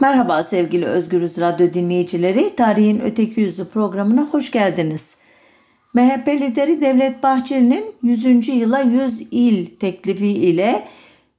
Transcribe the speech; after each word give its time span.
Merhaba 0.00 0.42
sevgili 0.42 0.86
Özgürüz 0.86 1.38
Radyo 1.38 1.74
dinleyicileri. 1.74 2.56
Tarihin 2.56 3.00
Öteki 3.00 3.40
Yüzü 3.40 3.68
programına 3.68 4.22
hoş 4.22 4.50
geldiniz. 4.50 5.16
MHP 5.94 6.28
lideri 6.28 6.80
Devlet 6.80 7.22
Bahçeli'nin 7.22 7.94
100. 8.02 8.48
yıla 8.48 8.80
100 8.80 9.20
il 9.30 9.66
teklifi 9.66 10.26
ile 10.26 10.84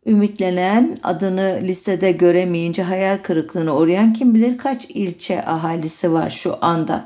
ümitlenen 0.05 0.97
adını 1.03 1.59
listede 1.63 2.11
göremeyince 2.11 2.83
hayal 2.83 3.17
kırıklığına 3.17 3.75
uğrayan 3.75 4.13
kim 4.13 4.33
bilir 4.33 4.57
kaç 4.57 4.85
ilçe 4.89 5.45
ahalisi 5.45 6.13
var 6.13 6.29
şu 6.29 6.55
anda. 6.61 7.05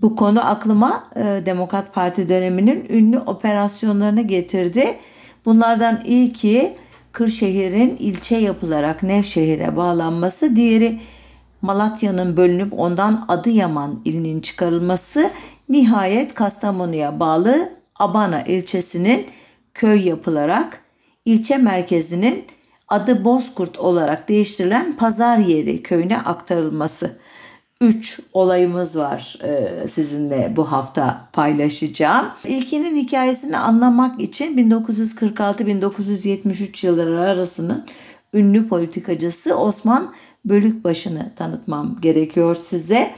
Bu 0.00 0.16
konu 0.16 0.48
aklıma 0.48 1.04
e, 1.16 1.20
Demokrat 1.46 1.94
Parti 1.94 2.28
döneminin 2.28 2.86
ünlü 2.88 3.18
operasyonlarını 3.18 4.22
getirdi. 4.22 4.96
Bunlardan 5.44 6.00
ilki 6.04 6.76
Kırşehir'in 7.12 7.96
ilçe 7.96 8.36
yapılarak 8.36 9.02
Nevşehir'e 9.02 9.76
bağlanması, 9.76 10.56
diğeri 10.56 11.00
Malatya'nın 11.62 12.36
bölünüp 12.36 12.72
ondan 12.78 13.24
Adıyaman 13.28 14.00
ilinin 14.04 14.40
çıkarılması, 14.40 15.30
nihayet 15.68 16.34
Kastamonu'ya 16.34 17.20
bağlı 17.20 17.72
Abana 17.98 18.42
ilçesinin 18.42 19.26
köy 19.74 20.08
yapılarak 20.08 20.80
ilçe 21.24 21.56
merkezinin 21.56 22.44
adı 22.88 23.24
Bozkurt 23.24 23.78
olarak 23.78 24.28
değiştirilen 24.28 24.96
Pazar 24.96 25.38
Yeri 25.38 25.82
köyüne 25.82 26.18
aktarılması. 26.18 27.19
Üç 27.80 28.20
olayımız 28.32 28.96
var 28.96 29.38
e, 29.42 29.88
sizinle 29.88 30.52
bu 30.56 30.72
hafta 30.72 31.28
paylaşacağım. 31.32 32.26
İlkinin 32.44 32.96
hikayesini 32.96 33.56
anlamak 33.56 34.20
için 34.20 34.70
1946-1973 34.70 36.86
yılları 36.86 37.20
arasının 37.20 37.86
ünlü 38.34 38.68
politikacısı 38.68 39.54
Osman 39.54 40.12
Bölükbaşı'nı 40.44 41.30
tanıtmam 41.36 42.00
gerekiyor 42.00 42.54
size. 42.54 43.14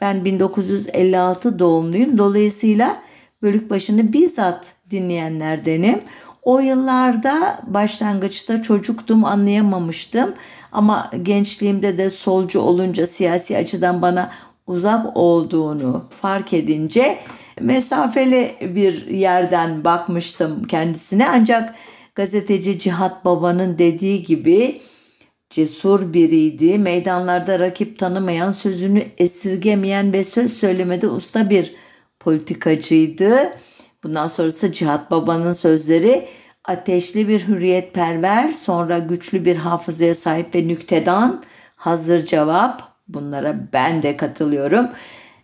Ben 0.00 0.24
1956 0.24 1.58
doğumluyum. 1.58 2.18
Dolayısıyla 2.18 3.02
Bölükbaşı'nı 3.42 4.12
bizzat 4.12 4.72
dinleyenlerdenim. 4.90 6.00
O 6.42 6.58
yıllarda 6.58 7.60
başlangıçta 7.66 8.62
çocuktum 8.62 9.24
anlayamamıştım 9.24 10.34
ama 10.72 11.10
gençliğimde 11.22 11.98
de 11.98 12.10
solcu 12.10 12.60
olunca 12.60 13.06
siyasi 13.06 13.56
açıdan 13.56 14.02
bana 14.02 14.30
uzak 14.66 15.16
olduğunu 15.16 16.04
fark 16.22 16.52
edince 16.52 17.18
mesafeli 17.60 18.54
bir 18.60 19.06
yerden 19.06 19.84
bakmıştım 19.84 20.64
kendisine 20.64 21.28
ancak 21.28 21.74
gazeteci 22.14 22.78
Cihat 22.78 23.24
Baba'nın 23.24 23.78
dediği 23.78 24.22
gibi 24.22 24.80
cesur 25.50 26.12
biriydi. 26.12 26.78
Meydanlarda 26.78 27.58
rakip 27.58 27.98
tanımayan, 27.98 28.52
sözünü 28.52 29.02
esirgemeyen 29.18 30.12
ve 30.12 30.24
söz 30.24 30.52
söylemede 30.52 31.08
usta 31.08 31.50
bir 31.50 31.74
politikacıydı. 32.20 33.52
Bundan 34.04 34.26
sonrası 34.26 34.72
Cihat 34.72 35.10
Baba'nın 35.10 35.52
sözleri 35.52 36.28
ateşli 36.68 37.28
bir 37.28 37.48
hürriyetperver, 37.48 38.52
sonra 38.52 38.98
güçlü 38.98 39.44
bir 39.44 39.56
hafızaya 39.56 40.14
sahip 40.14 40.54
ve 40.54 40.68
nüktedan, 40.68 41.42
hazır 41.76 42.26
cevap. 42.26 42.82
Bunlara 43.08 43.56
ben 43.72 44.02
de 44.02 44.16
katılıyorum. 44.16 44.88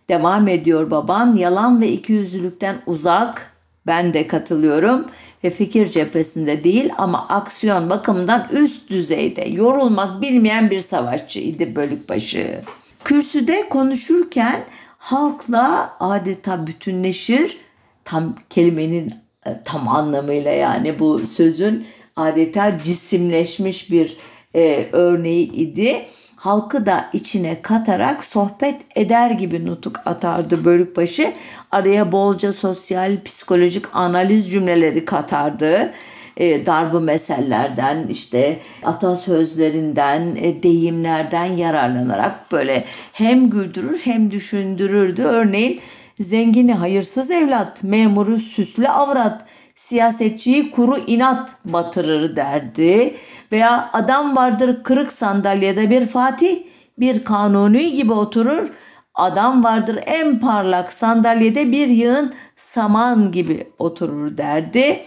Devam 0.09 0.47
ediyor 0.47 0.91
baban. 0.91 1.35
Yalan 1.35 1.81
ve 1.81 1.87
ikiyüzlülükten 1.87 2.75
uzak. 2.85 3.51
Ben 3.87 4.13
de 4.13 4.27
katılıyorum. 4.27 5.05
Ve 5.43 5.49
fikir 5.49 5.87
cephesinde 5.87 6.63
değil 6.63 6.89
ama 6.97 7.27
aksiyon 7.27 7.89
bakımından 7.89 8.47
üst 8.51 8.89
düzeyde 8.89 9.45
yorulmak 9.49 10.21
bilmeyen 10.21 10.71
bir 10.71 10.79
savaşçıydı 10.79 11.75
Bölükbaşı. 11.75 12.61
Kürsüde 13.03 13.69
konuşurken 13.69 14.63
halkla 14.97 15.93
adeta 15.99 16.67
bütünleşir. 16.67 17.57
Tam 18.03 18.35
kelimenin 18.49 19.24
tam 19.65 19.87
anlamıyla 19.87 20.51
yani 20.51 20.99
bu 20.99 21.19
sözün 21.19 21.87
adeta 22.15 22.79
cisimleşmiş 22.83 23.91
bir 23.91 24.17
e, 24.55 24.89
örneği 24.91 25.51
idi. 25.51 26.05
Halkı 26.35 26.85
da 26.85 27.05
içine 27.13 27.61
katarak 27.61 28.23
sohbet 28.23 28.75
eder 28.95 29.31
gibi 29.31 29.65
nutuk 29.65 29.99
atardı 30.05 30.65
Bölükbaşı. 30.65 31.33
Araya 31.71 32.11
bolca 32.11 32.53
sosyal, 32.53 33.23
psikolojik 33.23 33.85
analiz 33.93 34.51
cümleleri 34.51 35.05
katardı. 35.05 35.93
E, 36.37 36.65
darbu 36.65 36.99
mesellerden 36.99 38.07
işte 38.07 38.59
atasözlerinden 38.83 40.35
e, 40.35 40.63
deyimlerden 40.63 41.45
yararlanarak 41.45 42.51
böyle 42.51 42.85
hem 43.13 43.49
güldürür 43.49 44.01
hem 44.03 44.31
düşündürürdü. 44.31 45.23
Örneğin 45.23 45.81
Zengini 46.19 46.73
hayırsız 46.73 47.31
evlat, 47.31 47.83
memuru 47.83 48.39
süslü 48.39 48.87
avrat, 48.87 49.45
siyasetçiyi 49.75 50.71
kuru 50.71 50.97
inat 50.97 51.55
batırır 51.65 52.35
derdi. 52.35 53.15
Veya 53.51 53.89
adam 53.93 54.35
vardır 54.35 54.83
kırık 54.83 55.11
sandalyede 55.11 55.89
bir 55.89 56.07
fatih, 56.07 56.63
bir 56.99 57.23
kanuni 57.23 57.93
gibi 57.93 58.13
oturur. 58.13 58.71
Adam 59.15 59.63
vardır 59.63 59.99
en 60.05 60.39
parlak 60.39 60.93
sandalyede 60.93 61.71
bir 61.71 61.87
yığın 61.87 62.33
saman 62.55 63.31
gibi 63.31 63.67
oturur 63.79 64.37
derdi 64.37 65.05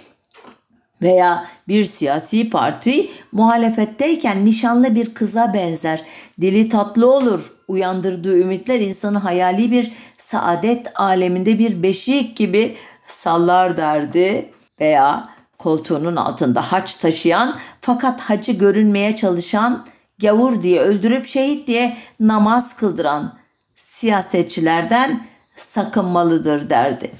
veya 1.02 1.46
bir 1.68 1.84
siyasi 1.84 2.50
parti 2.50 3.10
muhalefetteyken 3.32 4.44
nişanlı 4.44 4.94
bir 4.94 5.14
kıza 5.14 5.54
benzer. 5.54 6.04
Dili 6.40 6.68
tatlı 6.68 7.12
olur. 7.12 7.57
Uyandırdığı 7.68 8.38
ümitler 8.38 8.80
insanı 8.80 9.18
hayali 9.18 9.70
bir 9.72 9.92
saadet 10.18 11.00
aleminde 11.00 11.58
bir 11.58 11.82
beşik 11.82 12.36
gibi 12.36 12.76
sallar 13.06 13.76
derdi. 13.76 14.50
Veya 14.80 15.28
koltuğunun 15.58 16.16
altında 16.16 16.72
haç 16.72 16.96
taşıyan 16.96 17.58
fakat 17.80 18.20
hacı 18.20 18.52
görünmeye 18.52 19.16
çalışan 19.16 19.86
gavur 20.20 20.62
diye 20.62 20.80
öldürüp 20.80 21.26
şehit 21.26 21.66
diye 21.66 21.96
namaz 22.20 22.76
kıldıran 22.76 23.38
siyasetçilerden 23.74 25.26
sakınmalıdır 25.56 26.70
derdi. 26.70 27.10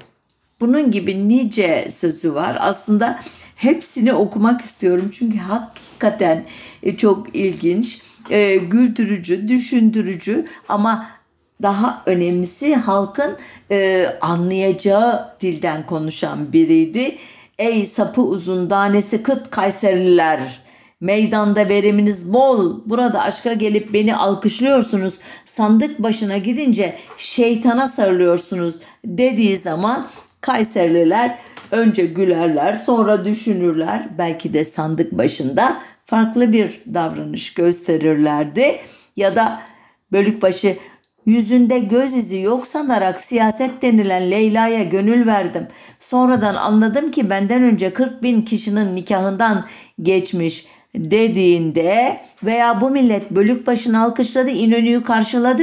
Bunun 0.61 0.91
gibi 0.91 1.29
nice 1.29 1.89
sözü 1.91 2.35
var. 2.35 2.57
Aslında 2.61 3.21
hepsini 3.57 4.13
okumak 4.13 4.61
istiyorum 4.61 5.11
çünkü 5.13 5.39
hakikaten 5.39 6.45
çok 6.97 7.37
ilginç, 7.37 8.03
e, 8.31 8.57
güldürücü, 8.57 9.49
düşündürücü 9.49 10.47
ama 10.69 11.07
daha 11.63 12.03
önemlisi 12.07 12.75
halkın 12.75 13.37
e, 13.71 14.07
anlayacağı 14.21 15.35
dilden 15.41 15.87
konuşan 15.87 16.53
biriydi. 16.53 17.17
Ey 17.59 17.87
sapı 17.87 18.23
uzun 18.23 18.71
danesi 18.71 19.23
kıt 19.23 19.51
Kayserliler 19.51 20.69
Meydanda 21.01 21.69
veriminiz 21.69 22.33
bol. 22.33 22.81
Burada 22.87 23.23
aşka 23.23 23.53
gelip 23.53 23.95
beni 23.95 24.17
alkışlıyorsunuz. 24.17 25.15
Sandık 25.47 25.99
başına 25.99 26.39
gidince 26.39 26.97
şeytana 27.17 27.89
sarılıyorsunuz 27.89 28.81
dediği 29.05 29.59
zaman 29.59 30.07
Kayserliler 30.41 31.39
önce 31.71 32.07
gülerler, 32.07 32.75
sonra 32.75 33.25
düşünürler. 33.25 34.09
Belki 34.19 34.53
de 34.53 34.65
sandık 34.65 35.13
başında 35.13 35.77
farklı 36.09 36.53
bir 36.53 36.81
davranış 36.95 37.55
gösterirlerdi. 37.55 38.81
Ya 39.17 39.37
da 39.37 39.61
Bölükbaşı 40.13 40.77
yüzünde 41.27 41.79
göz 41.79 42.15
izi 42.15 42.41
yok 42.41 42.67
sanarak 42.67 43.21
siyaset 43.21 43.83
denilen 43.83 44.31
Leyla'ya 44.31 44.83
gönül 44.83 45.27
verdim. 45.27 45.67
Sonradan 45.99 46.55
anladım 46.55 47.11
ki 47.11 47.31
benden 47.31 47.63
önce 47.63 47.93
40 47.93 48.23
bin 48.23 48.43
kişinin 48.43 48.97
nikahından 48.97 49.65
geçmiş 50.03 50.67
dediğinde 50.95 52.21
veya 52.45 52.81
bu 52.81 52.91
millet 52.91 53.31
bölük 53.31 53.67
başını 53.67 54.03
alkışladı, 54.03 54.51
İnönü'yü 54.51 55.03
karşıladı, 55.03 55.63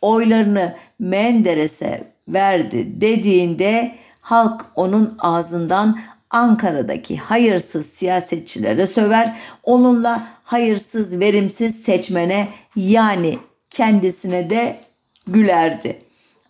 oylarını 0.00 0.74
Menderes'e 0.98 2.12
verdi 2.28 3.00
dediğinde 3.00 3.94
halk 4.20 4.64
onun 4.76 5.14
ağzından 5.18 5.98
Ankara'daki 6.30 7.16
hayırsız 7.16 7.86
siyasetçilere 7.86 8.86
söver, 8.86 9.36
onunla 9.62 10.26
hayırsız, 10.44 11.20
verimsiz 11.20 11.82
seçmene 11.82 12.48
yani 12.76 13.38
kendisine 13.70 14.50
de 14.50 14.80
gülerdi. 15.26 15.98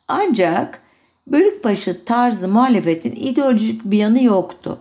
Ancak 0.09 0.83
Bölükbaşı 1.27 2.05
tarzı 2.05 2.49
muhalefetin 2.49 3.15
ideolojik 3.17 3.85
bir 3.85 3.99
yanı 3.99 4.23
yoktu 4.23 4.79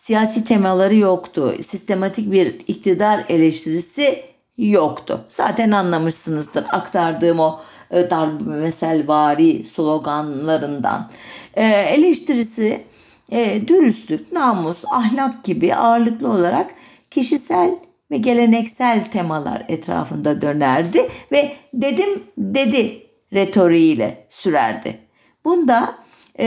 siyasi 0.00 0.44
temaları 0.44 0.96
yoktu. 0.96 1.54
Sistematik 1.66 2.32
bir 2.32 2.46
iktidar 2.66 3.24
eleştirisi 3.28 4.24
yoktu. 4.58 5.24
Zaten 5.28 5.70
anlamışsınızdır 5.70 6.64
aktardığım 6.72 7.40
o 7.40 7.60
e, 7.90 8.10
darbemeselvari 8.10 9.64
sloganlarından. 9.64 11.10
E, 11.54 11.64
eleştirisi 11.66 12.82
e, 13.30 13.68
dürüstlük, 13.68 14.32
namus, 14.32 14.84
ahlak 14.90 15.44
gibi 15.44 15.74
ağırlıklı 15.74 16.28
olarak 16.28 16.70
kişisel 17.10 17.70
ve 18.10 18.16
geleneksel 18.16 19.04
temalar 19.04 19.64
etrafında 19.68 20.42
dönerdi 20.42 21.08
ve 21.32 21.52
dedim 21.74 22.22
dedi 22.38 23.02
retoriğiyle 23.32 24.26
sürerdi. 24.30 24.98
Bunda 25.44 25.94
e, 26.38 26.46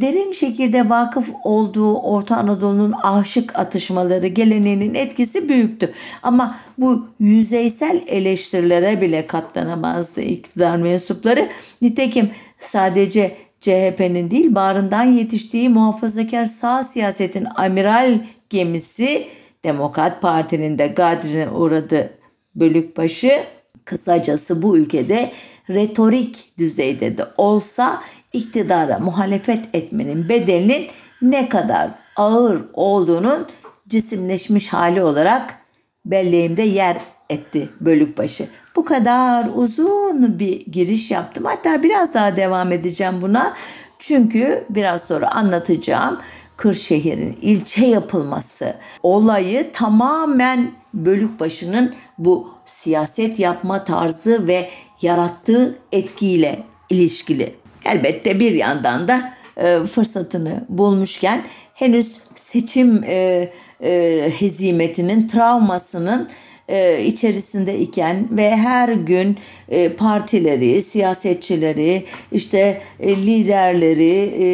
derin 0.00 0.32
şekilde 0.32 0.88
vakıf 0.88 1.28
olduğu 1.44 1.94
Orta 1.94 2.36
Anadolu'nun 2.36 2.92
aşık 2.92 3.58
atışmaları 3.58 4.26
geleneğinin 4.26 4.94
etkisi 4.94 5.48
büyüktü. 5.48 5.92
Ama 6.22 6.56
bu 6.78 7.06
yüzeysel 7.20 8.02
eleştirilere 8.06 9.00
bile 9.00 9.26
katlanamazdı 9.26 10.20
iktidar 10.20 10.76
mensupları. 10.76 11.48
Nitekim 11.82 12.30
sadece 12.58 13.36
CHP'nin 13.64 14.30
değil 14.30 14.54
bağrından 14.54 15.04
yetiştiği 15.04 15.68
muhafazakar 15.68 16.46
sağ 16.46 16.84
siyasetin 16.84 17.46
amiral 17.54 18.18
gemisi 18.50 19.28
Demokrat 19.64 20.22
Parti'nin 20.22 20.78
de 20.78 20.86
gadrine 20.86 21.50
uğradı 21.50 22.10
bölükbaşı. 22.54 23.44
Kısacası 23.84 24.62
bu 24.62 24.76
ülkede 24.76 25.32
retorik 25.70 26.58
düzeyde 26.58 27.18
de 27.18 27.24
olsa 27.36 28.02
iktidara 28.32 28.98
muhalefet 28.98 29.64
etmenin 29.72 30.28
bedelinin 30.28 30.86
ne 31.22 31.48
kadar 31.48 31.90
ağır 32.16 32.64
olduğunun 32.72 33.46
cisimleşmiş 33.88 34.68
hali 34.68 35.02
olarak 35.02 35.58
belleğimde 36.06 36.62
yer 36.62 36.96
etti 37.30 37.68
bölükbaşı. 37.80 38.48
Bu 38.76 38.84
kadar 38.84 39.46
uzun 39.54 40.38
bir 40.38 40.66
giriş 40.66 41.10
yaptım. 41.10 41.44
Hatta 41.44 41.82
biraz 41.82 42.14
daha 42.14 42.36
devam 42.36 42.72
edeceğim 42.72 43.14
buna. 43.20 43.54
Çünkü 43.98 44.64
biraz 44.70 45.02
sonra 45.02 45.30
anlatacağım 45.30 46.20
Kırşehir'in 46.56 47.38
ilçe 47.42 47.86
yapılması 47.86 48.74
olayı 49.02 49.72
tamamen 49.72 50.70
Bölükbaşı'nın 50.94 51.94
bu 52.18 52.48
siyaset 52.64 53.38
yapma 53.38 53.84
tarzı 53.84 54.46
ve 54.46 54.70
yarattığı 55.02 55.78
etkiyle 55.92 56.62
ilişkili. 56.90 57.54
Elbette 57.84 58.40
bir 58.40 58.52
yandan 58.52 59.08
da 59.08 59.32
e, 59.56 59.84
fırsatını 59.84 60.64
bulmuşken 60.68 61.42
henüz 61.74 62.18
seçim 62.34 63.04
e, 63.04 63.50
e, 63.80 64.30
hezimetinin 64.38 65.28
travmasının 65.28 66.28
e, 66.68 67.04
içerisinde 67.04 67.78
iken 67.78 68.28
ve 68.30 68.56
her 68.56 68.88
gün 68.88 69.36
e, 69.68 69.88
partileri, 69.88 70.82
siyasetçileri, 70.82 72.04
işte 72.32 72.80
e, 73.00 73.16
liderleri 73.16 74.32
e, 74.38 74.46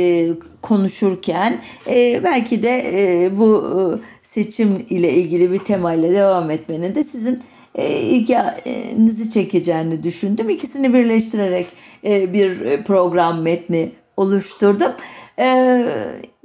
konuşurken 0.62 1.60
belki 2.24 2.62
de 2.62 3.30
bu 3.36 4.00
seçim 4.22 4.86
ile 4.90 5.12
ilgili 5.12 5.52
bir 5.52 5.58
temayla 5.58 6.12
devam 6.12 6.50
etmenin 6.50 6.94
de 6.94 7.04
sizin 7.04 7.42
ilginizi 7.78 9.30
çekeceğini 9.30 10.02
düşündüm. 10.02 10.48
İkisini 10.48 10.94
birleştirerek 10.94 11.66
bir 12.04 12.82
program 12.84 13.42
metni 13.42 13.92
oluşturdum. 14.16 14.92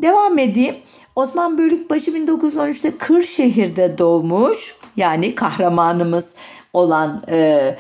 Devam 0.01 0.39
edeyim. 0.39 0.75
Osman 1.15 1.57
Bölükbaşı 1.57 2.11
1913'te 2.11 2.97
Kırşehir'de 2.97 3.97
doğmuş. 3.97 4.75
Yani 4.97 5.35
kahramanımız 5.35 6.35
olan 6.73 7.23
e, 7.29 7.75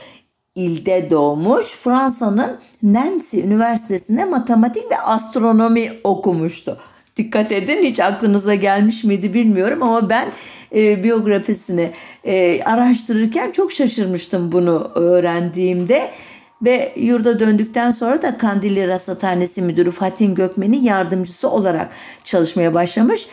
ilde 0.55 1.09
doğmuş. 1.09 1.65
Fransa'nın 1.65 2.57
Nancy 2.83 3.39
Üniversitesi'nde 3.39 4.25
matematik 4.25 4.91
ve 4.91 4.97
astronomi 4.97 5.93
okumuştu. 6.03 6.77
Dikkat 7.17 7.51
edin 7.51 7.83
hiç 7.83 7.99
aklınıza 7.99 8.55
gelmiş 8.55 9.03
miydi 9.03 9.33
bilmiyorum 9.33 9.83
ama 9.83 10.09
ben 10.09 10.27
e, 10.75 11.03
biyografisini 11.03 11.91
e, 12.23 12.63
araştırırken 12.63 13.51
çok 13.51 13.71
şaşırmıştım 13.71 14.51
bunu 14.51 14.91
öğrendiğimde. 14.95 16.11
Ve 16.61 16.93
yurda 16.95 17.39
döndükten 17.39 17.91
sonra 17.91 18.21
da 18.21 18.37
Kandilli 18.37 18.87
Rasathanesi 18.87 19.61
Müdürü 19.61 19.91
Fatih 19.91 20.35
Gökmen'in 20.35 20.81
yardımcısı 20.81 21.49
olarak 21.49 21.89
çalışmaya 22.23 22.73
başlamış. 22.73 23.27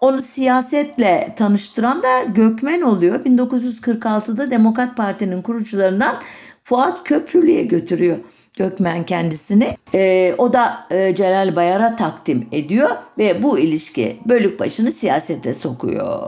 Onu 0.00 0.22
siyasetle 0.22 1.34
tanıştıran 1.38 2.02
da 2.02 2.22
Gökmen 2.22 2.80
oluyor. 2.80 3.24
1946'da 3.24 4.50
Demokrat 4.50 4.96
Parti'nin 4.96 5.42
kurucularından 5.42 6.16
Fuat 6.62 7.04
Köprülü'ye 7.04 7.64
götürüyor. 7.64 8.16
Gökmen 8.56 9.04
kendisini. 9.04 9.76
E, 9.94 10.34
o 10.38 10.52
da 10.52 10.86
e, 10.90 11.14
Celal 11.14 11.56
Bayar'a 11.56 11.96
takdim 11.96 12.48
ediyor 12.52 12.90
ve 13.18 13.42
bu 13.42 13.58
ilişki 13.58 14.16
Bölükbaşı'nı 14.26 14.92
siyasete 14.92 15.54
sokuyor. 15.54 16.20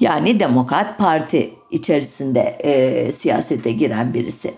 Yani 0.00 0.40
Demokrat 0.40 0.98
Parti 0.98 1.50
içerisinde 1.70 2.40
e, 2.40 3.12
siyasete 3.12 3.72
giren 3.72 4.14
birisi. 4.14 4.54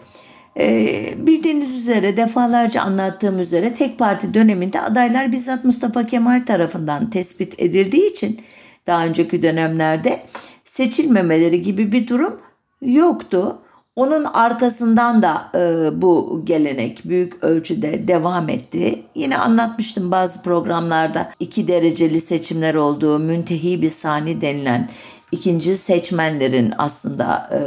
Ee, 0.59 1.15
bildiğiniz 1.17 1.79
üzere 1.79 2.17
defalarca 2.17 2.83
anlattığım 2.83 3.41
üzere 3.41 3.75
tek 3.75 3.99
parti 3.99 4.35
döneminde 4.35 4.81
adaylar 4.81 5.33
bizzat 5.33 5.65
Mustafa 5.65 6.07
Kemal 6.07 6.43
tarafından 6.47 7.11
tespit 7.11 7.55
edildiği 7.59 8.11
için 8.11 8.41
daha 8.87 9.07
önceki 9.07 9.43
dönemlerde 9.43 10.21
seçilmemeleri 10.65 11.63
gibi 11.63 11.93
bir 11.93 12.09
durum 12.09 12.41
yoktu. 12.83 13.59
Onun 13.97 14.25
arkasından 14.25 15.23
da 15.23 15.51
e, 15.55 15.91
bu 16.03 16.43
gelenek 16.45 17.01
büyük 17.05 17.45
ölçüde 17.45 18.09
devam 18.09 18.49
etti. 18.49 19.03
Yine 19.15 19.39
anlatmıştım 19.39 20.11
bazı 20.11 20.43
programlarda 20.43 21.31
iki 21.41 21.69
dereceli 21.69 22.21
seçimler 22.21 22.75
olduğu 22.75 23.19
müntehi 23.19 23.83
bir 23.83 23.91
sani 23.91 24.41
denilen 24.41 24.89
ikinci 25.37 25.77
seçmenlerin 25.77 26.73
aslında 26.79 27.51
e, 27.53 27.59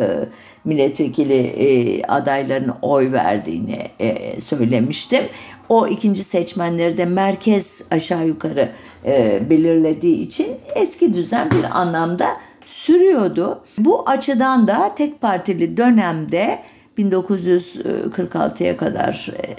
milletvekili 0.65 1.33
e, 1.33 2.03
adaylarının 2.03 2.75
oy 2.81 3.11
verdiğini 3.11 3.87
e, 3.99 4.41
söylemiştim. 4.41 5.23
O 5.69 5.87
ikinci 5.87 6.23
seçmenleri 6.23 6.97
de 6.97 7.05
merkez 7.05 7.81
aşağı 7.91 8.27
yukarı 8.27 8.69
e, 9.05 9.41
belirlediği 9.49 10.21
için 10.21 10.47
eski 10.75 11.13
düzen 11.13 11.51
bir 11.51 11.79
anlamda 11.79 12.37
sürüyordu. 12.65 13.61
Bu 13.77 14.09
açıdan 14.09 14.67
da 14.67 14.95
tek 14.95 15.21
partili 15.21 15.77
dönemde 15.77 16.59
1946'ya 16.97 18.77
kadar 18.77 19.31
e, 19.43 19.55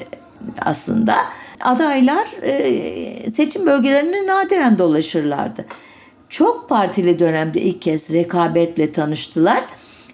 aslında 0.61 1.17
adaylar 1.61 2.29
e, 2.43 3.31
seçim 3.31 3.67
bölgelerine 3.67 4.27
nadiren 4.27 4.79
dolaşırlardı. 4.79 5.65
Çok 6.31 6.69
partili 6.69 7.19
dönemde 7.19 7.61
ilk 7.61 7.83
kez 7.83 8.13
rekabetle 8.13 8.93
tanıştılar. 8.93 9.65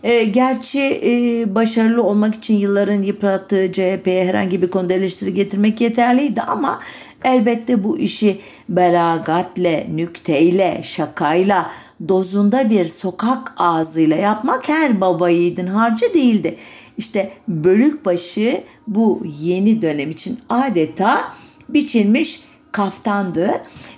E, 0.03 0.25
gerçi 0.25 0.81
e, 0.83 1.55
başarılı 1.55 2.03
olmak 2.03 2.35
için 2.35 2.55
yılların 2.55 3.03
yıprattığı 3.03 3.73
CHP'ye 3.73 4.25
herhangi 4.25 4.63
bir 4.63 4.71
konuda 4.71 4.93
eleştiri 4.93 5.35
getirmek 5.35 5.81
yeterliydi 5.81 6.43
ama 6.43 6.81
elbette 7.25 7.85
bu 7.85 7.99
işi 7.99 8.39
belagatle, 8.69 9.87
nükteyle, 9.95 10.81
şakayla, 10.85 11.71
dozunda 12.09 12.71
bir 12.71 12.89
sokak 12.89 13.53
ağzıyla 13.57 14.17
yapmak 14.17 14.69
her 14.69 15.01
baba 15.01 15.29
yiğidin 15.29 15.67
harcı 15.67 16.15
değildi. 16.15 16.57
İşte 16.99 17.31
Bölükbaşı 17.49 18.63
bu 18.87 19.23
yeni 19.41 19.83
dönem 19.83 20.11
için 20.11 20.39
adeta 20.49 21.33
biçilmiş 21.69 22.41
kaftandı 22.77 23.51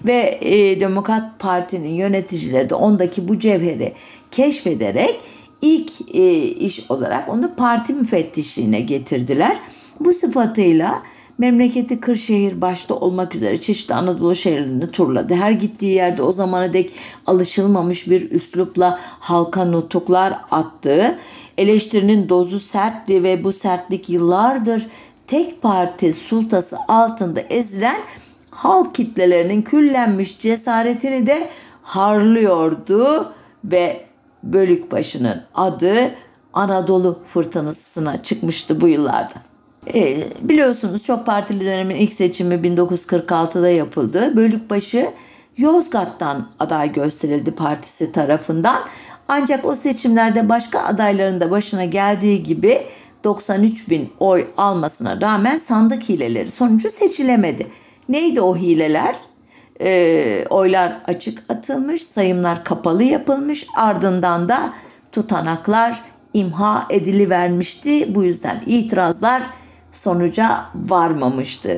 ve 0.07 0.39
e, 0.41 0.81
Demokrat 0.81 1.39
Parti'nin 1.39 1.95
yöneticileri 1.95 2.71
de 2.71 2.75
ondaki 2.75 3.29
bu 3.29 3.39
cevheri 3.39 3.93
keşfederek 4.31 5.21
ilk 5.63 6.15
e, 6.15 6.43
iş 6.43 6.91
olarak 6.91 7.29
onu 7.29 7.55
parti 7.55 7.95
müfettişliğine 7.95 8.81
getirdiler. 8.81 9.57
Bu 10.01 10.15
sıfatıyla 10.15 11.03
memleketi 11.39 12.01
Kırşehir 12.01 12.61
başta 12.61 12.95
olmak 12.95 13.35
üzere 13.35 13.61
çeşitli 13.61 13.95
Anadolu 13.95 14.35
şehirlerini 14.35 14.91
turladı. 14.91 15.35
Her 15.35 15.51
gittiği 15.51 15.95
yerde 15.95 16.23
o 16.23 16.33
zamana 16.33 16.73
dek 16.73 16.93
alışılmamış 17.27 18.11
bir 18.11 18.31
üslupla 18.31 18.99
halka 19.01 19.65
nutuklar 19.65 20.39
attı. 20.51 21.19
Eleştirinin 21.59 22.29
dozu 22.29 22.61
sertti 22.61 23.23
ve 23.23 23.45
bu 23.45 23.53
sertlik 23.53 24.11
yıllardır 24.11 24.87
tek 25.27 25.63
parti 25.63 26.13
sultası 26.13 26.77
altında 26.89 27.41
ezilen 27.41 28.01
halk 28.59 28.95
kitlelerinin 28.95 29.63
küllenmiş 29.63 30.41
cesaretini 30.41 31.27
de 31.27 31.49
harlıyordu 31.83 33.33
ve 33.65 34.07
Bölükbaşı'nın 34.43 35.43
adı 35.55 36.15
Anadolu 36.53 37.19
fırtınasına 37.27 38.23
çıkmıştı 38.23 38.81
bu 38.81 38.89
yıllarda. 38.89 39.35
E, 39.95 40.25
biliyorsunuz 40.41 41.05
çok 41.05 41.27
partili 41.27 41.61
dönemin 41.61 41.97
ilk 41.97 42.13
seçimi 42.13 42.55
1946'da 42.55 43.69
yapıldı. 43.69 44.37
Bölükbaşı 44.37 45.11
Yozgat'tan 45.57 46.49
aday 46.59 46.93
gösterildi 46.93 47.51
partisi 47.51 48.13
tarafından. 48.13 48.83
Ancak 49.29 49.67
o 49.67 49.75
seçimlerde 49.75 50.49
başka 50.49 50.81
adayların 50.81 51.41
da 51.41 51.51
başına 51.51 51.85
geldiği 51.85 52.43
gibi 52.43 52.87
93 53.25 53.91
bin 53.91 54.11
oy 54.21 54.47
almasına 54.57 55.21
rağmen 55.21 55.59
sandık 55.59 56.09
hileleri 56.09 56.51
sonucu 56.51 56.91
seçilemedi. 56.91 57.67
Neydi 58.09 58.41
o 58.41 58.57
hileler? 58.57 59.17
E, 59.81 60.45
oylar 60.51 61.01
açık 61.07 61.45
atılmış, 61.49 62.03
sayımlar 62.03 62.65
kapalı 62.65 63.03
yapılmış. 63.03 63.67
Ardından 63.77 64.49
da 64.49 64.73
tutanaklar 65.13 66.03
imha 66.35 66.87
edilivermişti. 66.91 68.15
Bu 68.15 68.25
yüzden 68.25 68.63
itirazlar 68.67 69.43
sonuca 69.93 70.65
varmamıştı. 70.75 71.77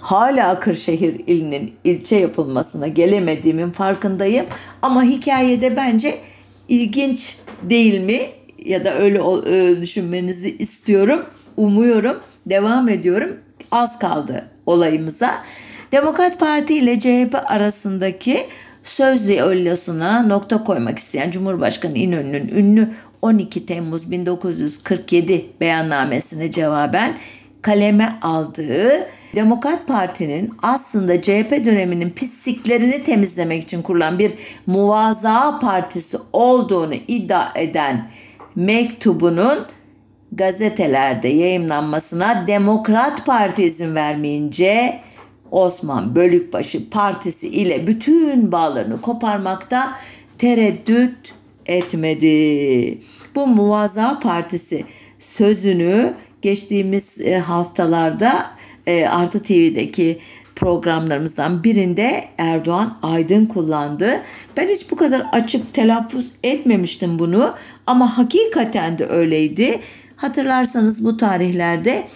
Hala 0.00 0.60
Kırşehir 0.60 1.20
ilinin 1.26 1.72
ilçe 1.84 2.16
yapılmasına 2.16 2.88
gelemediğimin 2.88 3.70
farkındayım. 3.70 4.46
Ama 4.82 5.02
hikayede 5.02 5.76
bence 5.76 6.18
ilginç 6.68 7.38
değil 7.62 8.00
mi? 8.00 8.20
Ya 8.64 8.84
da 8.84 8.94
öyle 8.98 9.18
e, 9.46 9.80
düşünmenizi 9.80 10.56
istiyorum. 10.56 11.24
Umuyorum. 11.56 12.16
Devam 12.46 12.88
ediyorum. 12.88 13.36
Az 13.70 13.98
kaldı 13.98 14.44
olayımıza. 14.68 15.34
Demokrat 15.92 16.40
Parti 16.40 16.74
ile 16.74 17.00
CHP 17.00 17.34
arasındaki 17.46 18.46
sözlü 18.84 19.40
ölyasına 19.40 20.22
nokta 20.22 20.64
koymak 20.64 20.98
isteyen 20.98 21.30
Cumhurbaşkanı 21.30 21.98
İnönü'nün 21.98 22.48
ünlü 22.48 22.88
12 23.22 23.66
Temmuz 23.66 24.10
1947 24.10 25.46
beyannamesine 25.60 26.50
cevaben 26.50 27.16
kaleme 27.62 28.18
aldığı 28.22 29.06
Demokrat 29.34 29.88
Parti'nin 29.88 30.52
aslında 30.62 31.22
CHP 31.22 31.50
döneminin 31.64 32.10
pisliklerini 32.10 33.02
temizlemek 33.04 33.62
için 33.62 33.82
kurulan 33.82 34.18
bir 34.18 34.32
muvaza 34.66 35.58
partisi 35.58 36.16
olduğunu 36.32 36.94
iddia 36.94 37.52
eden 37.54 38.10
mektubunun 38.56 39.66
gazetelerde 40.32 41.28
yayınlanmasına 41.28 42.46
Demokrat 42.46 43.26
Parti 43.26 43.64
izin 43.64 43.94
vermeyince 43.94 45.00
Osman 45.50 46.14
Bölükbaşı 46.14 46.90
Partisi 46.90 47.48
ile 47.48 47.86
bütün 47.86 48.52
bağlarını 48.52 49.00
koparmakta 49.00 49.92
tereddüt 50.38 51.34
etmedi. 51.66 52.98
Bu 53.34 53.46
Muvaza 53.46 54.18
Partisi 54.22 54.84
sözünü 55.18 56.14
geçtiğimiz 56.42 57.20
e, 57.20 57.38
haftalarda 57.38 58.50
e, 58.86 59.06
Artı 59.06 59.42
TV'deki 59.42 60.18
programlarımızdan 60.56 61.64
birinde 61.64 62.24
Erdoğan 62.38 62.98
Aydın 63.02 63.46
kullandı. 63.46 64.22
Ben 64.56 64.68
hiç 64.68 64.90
bu 64.90 64.96
kadar 64.96 65.22
açık 65.32 65.74
telaffuz 65.74 66.32
etmemiştim 66.44 67.18
bunu 67.18 67.54
ama 67.86 68.18
hakikaten 68.18 68.98
de 68.98 69.06
öyleydi. 69.06 69.80
Hatırlarsanız 70.18 71.04
bu 71.04 71.16
tarihlerde 71.16 72.06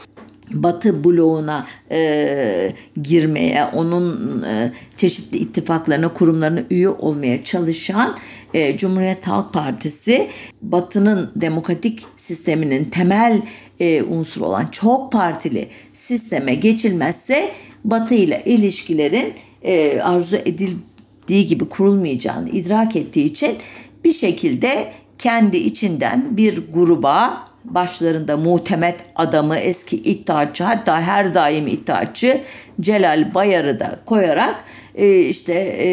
Batı 0.51 1.05
bloğuna 1.05 1.67
e, 1.91 2.73
girmeye, 3.03 3.65
onun 3.65 4.43
e, 4.43 4.73
çeşitli 4.97 5.39
ittifaklarına, 5.39 6.13
kurumlarına 6.13 6.63
üye 6.71 6.89
olmaya 6.89 7.45
çalışan 7.45 8.17
e, 8.55 8.77
Cumhuriyet 8.77 9.29
Halk 9.29 9.53
Partisi, 9.53 10.29
Batı'nın 10.63 11.31
demokratik 11.37 12.05
sisteminin 12.17 12.85
temel 12.85 13.43
e, 13.81 14.03
unsuru 14.03 14.45
olan 14.45 14.67
çok 14.67 15.13
partili 15.13 15.69
sisteme 15.93 16.55
geçilmezse 16.55 17.53
Batı 17.85 18.15
ile 18.15 18.43
ilişkilerin 18.47 19.35
e, 19.63 20.01
arzu 20.01 20.37
edildiği 20.37 21.47
gibi 21.47 21.69
kurulmayacağını 21.69 22.49
idrak 22.49 22.97
ettiği 22.97 23.25
için 23.25 23.57
bir 24.05 24.13
şekilde 24.13 24.93
kendi 25.19 25.57
içinden 25.57 26.37
bir 26.37 26.63
gruba 26.73 27.52
başlarında 27.65 28.37
muhtemet 28.37 28.97
adamı 29.17 29.57
eski 29.57 29.97
iddiaçı 29.97 30.65
hatta 30.65 31.01
her 31.01 31.35
daim 31.35 31.67
iddiaçı 31.67 32.41
Celal 32.81 33.35
Bayar'ı 33.35 33.81
da 33.81 33.99
koyarak 34.07 34.65
e, 34.95 35.21
işte 35.21 35.55
e, 35.55 35.89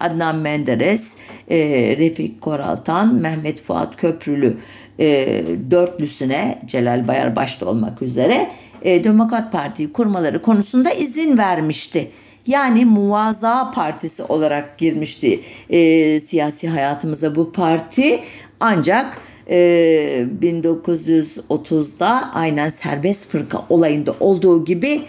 Adnan 0.00 0.36
Menderes, 0.36 1.16
e, 1.50 1.58
Refik 1.98 2.40
Koraltan, 2.40 3.14
Mehmet 3.14 3.62
Fuat 3.62 3.96
Köprülü 3.96 4.56
e, 4.98 5.42
dörtlüsüne 5.70 6.62
Celal 6.66 7.08
Bayar 7.08 7.36
başta 7.36 7.66
olmak 7.66 8.02
üzere 8.02 8.50
e, 8.82 9.04
Demokrat 9.04 9.52
Parti'yi 9.52 9.92
kurmaları 9.92 10.42
konusunda 10.42 10.90
izin 10.90 11.38
vermişti. 11.38 12.10
Yani 12.46 12.84
Muvaza 12.84 13.70
Partisi 13.70 14.22
olarak 14.22 14.78
girmişti 14.78 15.40
e, 15.70 16.20
siyasi 16.20 16.68
hayatımıza 16.68 17.34
bu 17.34 17.52
parti. 17.52 18.20
Ancak 18.60 19.18
e, 19.50 20.26
1930'da 20.42 22.30
aynen 22.34 22.68
serbest 22.68 23.30
fırka 23.30 23.64
olayında 23.68 24.14
olduğu 24.20 24.64
gibi 24.64 25.02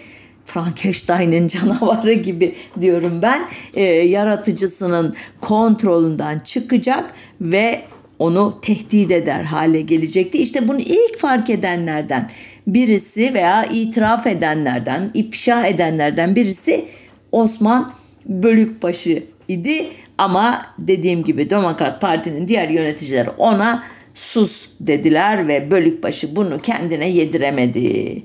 Frankenstein'in 0.44 1.48
canavarı 1.60 2.12
gibi 2.12 2.54
diyorum 2.80 3.22
ben 3.22 3.42
e, 3.74 3.82
yaratıcısının 3.84 5.14
kontrolünden 5.40 6.38
çıkacak 6.38 7.14
ve 7.40 7.82
onu 8.18 8.58
tehdit 8.62 9.10
eder 9.10 9.44
hale 9.44 9.80
gelecekti. 9.80 10.38
İşte 10.38 10.68
bunu 10.68 10.80
ilk 10.80 11.18
fark 11.18 11.50
edenlerden 11.50 12.30
birisi 12.66 13.34
veya 13.34 13.64
itiraf 13.64 14.26
edenlerden, 14.26 15.10
ifşa 15.14 15.66
edenlerden 15.66 16.36
birisi 16.36 16.84
Osman 17.32 17.92
Bölükbaşı 18.26 19.22
idi. 19.48 19.86
Ama 20.18 20.62
dediğim 20.78 21.24
gibi 21.24 21.50
Demokrat 21.50 22.00
Parti'nin 22.00 22.48
diğer 22.48 22.68
yöneticileri 22.68 23.30
ona 23.30 23.82
sus 24.14 24.68
dediler 24.80 25.48
ve 25.48 25.70
Bölükbaşı 25.70 26.36
bunu 26.36 26.58
kendine 26.62 27.10
yediremedi. 27.10 28.22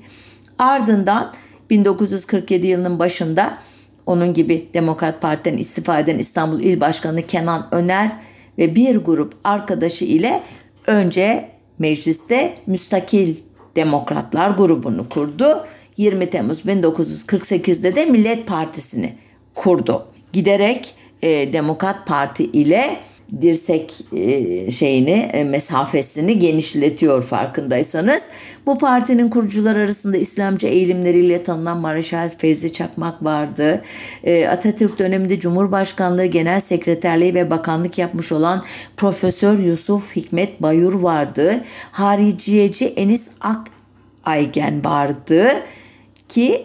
Ardından 0.58 1.32
1947 1.70 2.66
yılının 2.66 2.98
başında 2.98 3.58
onun 4.06 4.34
gibi 4.34 4.68
Demokrat 4.74 5.22
Parti'den 5.22 5.56
istifa 5.56 5.98
eden 5.98 6.18
İstanbul 6.18 6.60
İl 6.60 6.80
Başkanı 6.80 7.26
Kenan 7.26 7.68
Öner 7.70 8.10
ve 8.58 8.74
bir 8.74 8.96
grup 8.96 9.34
arkadaşı 9.44 10.04
ile 10.04 10.42
önce 10.86 11.48
mecliste 11.78 12.54
müstakil 12.66 13.34
demokratlar 13.76 14.50
grubunu 14.50 15.08
kurdu. 15.08 15.66
20 15.96 16.30
Temmuz 16.30 16.60
1948'de 16.60 17.94
de 17.94 18.04
Millet 18.04 18.46
Partisi'ni 18.46 19.14
kurdu. 19.54 20.06
Giderek 20.32 20.94
e, 21.22 21.52
Demokrat 21.52 22.06
Parti 22.06 22.44
ile 22.44 22.96
dirsek 23.40 23.94
e, 24.12 24.70
şeyini 24.70 25.30
e, 25.32 25.44
mesafesini 25.44 26.38
genişletiyor 26.38 27.22
farkındaysanız. 27.22 28.22
Bu 28.66 28.78
partinin 28.78 29.30
kurucular 29.30 29.76
arasında 29.76 30.16
İslamcı 30.16 30.66
eğilimleriyle 30.66 31.42
tanınan 31.42 31.78
Mareşal 31.78 32.28
Fevzi 32.38 32.72
Çakmak 32.72 33.24
vardı. 33.24 33.82
E, 34.24 34.48
Atatürk 34.48 34.98
döneminde 34.98 35.40
Cumhurbaşkanlığı 35.40 36.26
Genel 36.26 36.60
Sekreterliği 36.60 37.34
ve 37.34 37.50
bakanlık 37.50 37.98
yapmış 37.98 38.32
olan 38.32 38.64
Profesör 38.96 39.58
Yusuf 39.58 40.16
Hikmet 40.16 40.62
Bayur 40.62 40.92
vardı. 40.92 41.60
Hariciyeci 41.92 42.86
Enis 42.86 43.28
Ak 43.40 43.66
Aygen 44.24 44.84
vardı 44.84 45.48
ki 46.28 46.64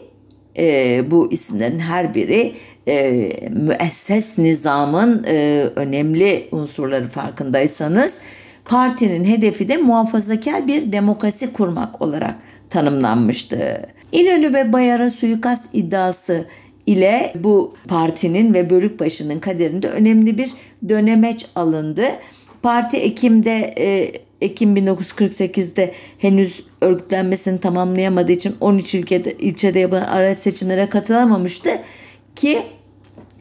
bu 1.11 1.31
isimlerin 1.31 1.79
her 1.79 2.13
biri 2.13 2.53
e, 2.87 3.29
müesses 3.49 4.37
nizamın 4.37 5.23
e, 5.27 5.67
önemli 5.75 6.47
unsurları 6.51 7.07
farkındaysanız 7.07 8.17
partinin 8.65 9.25
hedefi 9.25 9.67
de 9.67 9.77
muhafazakar 9.77 10.67
bir 10.67 10.91
demokrasi 10.91 11.53
kurmak 11.53 12.01
olarak 12.01 12.35
tanımlanmıştı. 12.69 13.85
İnönü 14.11 14.53
ve 14.53 14.73
Bayar'a 14.73 15.09
suikast 15.09 15.65
iddiası 15.73 16.45
ile 16.85 17.33
bu 17.35 17.75
partinin 17.87 18.53
ve 18.53 18.69
Bölükbaşı'nın 18.69 19.39
kaderinde 19.39 19.89
önemli 19.89 20.37
bir 20.37 20.51
dönemeç 20.89 21.45
alındı. 21.55 22.05
Parti 22.61 22.97
Ekim'de 22.97 23.73
e, 23.77 24.11
Ekim 24.41 24.75
1948'de 24.75 25.93
henüz 26.17 26.63
örgütlenmesini 26.81 27.59
tamamlayamadığı 27.59 28.31
için 28.31 28.55
13 28.61 28.95
ilçede, 28.95 29.33
ilçede 29.33 29.79
yapılan 29.79 30.01
araç 30.01 30.37
seçimlere 30.37 30.89
katılamamıştı 30.89 31.69
ki 32.35 32.63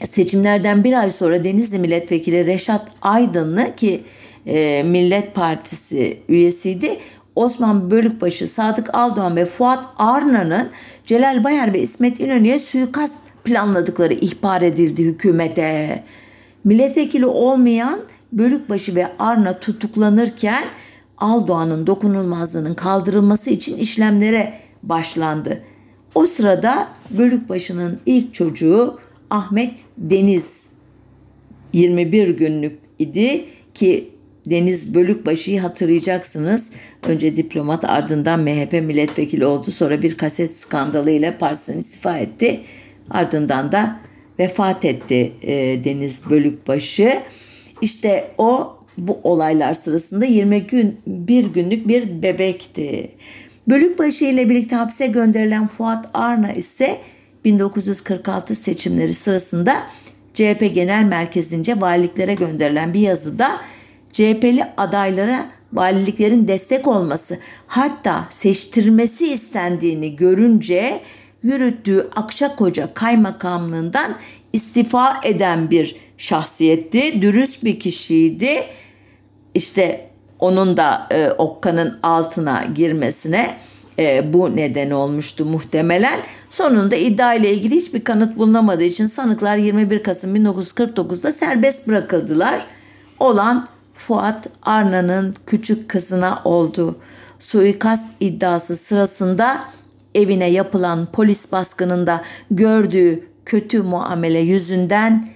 seçimlerden 0.04 0.84
bir 0.84 0.92
ay 0.92 1.10
sonra 1.10 1.44
Denizli 1.44 1.78
Milletvekili 1.78 2.46
Reşat 2.46 2.88
Aydınlı 3.02 3.76
ki 3.76 4.02
e, 4.46 4.82
Millet 4.82 5.34
Partisi 5.34 6.18
üyesiydi. 6.28 6.98
Osman 7.36 7.90
Bölükbaşı, 7.90 8.48
Sadık 8.48 8.94
Aldoğan 8.94 9.36
ve 9.36 9.46
Fuat 9.46 9.84
Arna'nın 9.98 10.68
Celal 11.06 11.44
Bayar 11.44 11.74
ve 11.74 11.80
İsmet 11.80 12.20
İnönü'ye 12.20 12.58
suikast 12.58 13.16
planladıkları 13.44 14.14
ihbar 14.14 14.62
edildi 14.62 15.04
hükümete. 15.04 16.04
Milletvekili 16.64 17.26
olmayan 17.26 18.00
Bölükbaşı 18.32 18.94
ve 18.94 19.08
Arna 19.18 19.58
tutuklanırken 19.58 20.64
Aldoğan'ın 21.18 21.86
dokunulmazlığının 21.86 22.74
kaldırılması 22.74 23.50
için 23.50 23.76
işlemlere 23.76 24.54
başlandı. 24.82 25.62
O 26.14 26.26
sırada 26.26 26.88
Bölükbaşı'nın 27.10 28.00
ilk 28.06 28.34
çocuğu 28.34 28.98
Ahmet 29.30 29.80
Deniz 29.96 30.66
21 31.72 32.28
günlük 32.28 32.78
idi 32.98 33.44
ki 33.74 34.08
Deniz 34.46 34.94
Bölükbaşı'yı 34.94 35.60
hatırlayacaksınız. 35.60 36.70
Önce 37.02 37.36
diplomat 37.36 37.84
ardından 37.84 38.40
MHP 38.40 38.72
milletvekili 38.72 39.46
oldu. 39.46 39.70
Sonra 39.70 40.02
bir 40.02 40.16
kaset 40.16 40.56
skandalıyla 40.56 41.38
partisinden 41.38 41.78
istifa 41.78 42.18
etti. 42.18 42.60
Ardından 43.10 43.72
da 43.72 44.00
vefat 44.38 44.84
etti 44.84 45.32
e, 45.42 45.84
Deniz 45.84 46.30
Bölükbaşı. 46.30 47.22
İşte 47.82 48.28
o 48.38 48.76
bu 48.98 49.20
olaylar 49.22 49.74
sırasında 49.74 50.24
20 50.24 50.60
gün 50.60 51.00
bir 51.06 51.44
günlük 51.44 51.88
bir 51.88 52.22
bebekti. 52.22 53.10
Bölükbaşı 53.68 54.24
ile 54.24 54.48
birlikte 54.48 54.76
hapse 54.76 55.06
gönderilen 55.06 55.66
Fuat 55.66 56.10
Arna 56.14 56.52
ise 56.52 56.98
1946 57.44 58.54
seçimleri 58.54 59.14
sırasında 59.14 59.86
CHP 60.34 60.74
Genel 60.74 61.04
Merkezi'nce 61.04 61.80
valiliklere 61.80 62.34
gönderilen 62.34 62.94
bir 62.94 63.00
yazıda 63.00 63.60
CHP'li 64.12 64.64
adaylara 64.76 65.46
valiliklerin 65.72 66.48
destek 66.48 66.88
olması 66.88 67.38
hatta 67.66 68.26
seçtirmesi 68.30 69.32
istendiğini 69.32 70.16
görünce 70.16 71.00
yürüttüğü 71.42 72.08
Akçakoca 72.16 72.94
kaymakamlığından 72.94 74.16
istifa 74.52 75.20
eden 75.24 75.70
bir 75.70 75.96
şahsiyetti. 76.18 77.22
Dürüst 77.22 77.64
bir 77.64 77.80
kişiydi. 77.80 78.64
İşte 79.54 80.11
onun 80.42 80.76
da 80.76 81.06
e, 81.10 81.30
Okka'nın 81.30 81.98
altına 82.02 82.64
girmesine 82.74 83.56
e, 83.98 84.32
bu 84.32 84.56
neden 84.56 84.90
olmuştu 84.90 85.44
muhtemelen. 85.44 86.20
Sonunda 86.50 86.96
iddia 86.96 87.34
ile 87.34 87.54
ilgili 87.54 87.74
hiçbir 87.74 88.04
kanıt 88.04 88.38
bulunamadığı 88.38 88.84
için 88.84 89.06
sanıklar 89.06 89.56
21 89.56 90.02
Kasım 90.02 90.36
1949'da 90.36 91.32
serbest 91.32 91.88
bırakıldılar. 91.88 92.66
Olan 93.20 93.68
Fuat 93.94 94.48
Arna'nın 94.62 95.36
küçük 95.46 95.88
kızına 95.88 96.42
oldu. 96.44 96.96
Suikast 97.38 98.06
iddiası 98.20 98.76
sırasında 98.76 99.64
evine 100.14 100.50
yapılan 100.50 101.08
polis 101.12 101.52
baskınında 101.52 102.22
gördüğü 102.50 103.28
kötü 103.46 103.82
muamele 103.82 104.40
yüzünden 104.40 105.28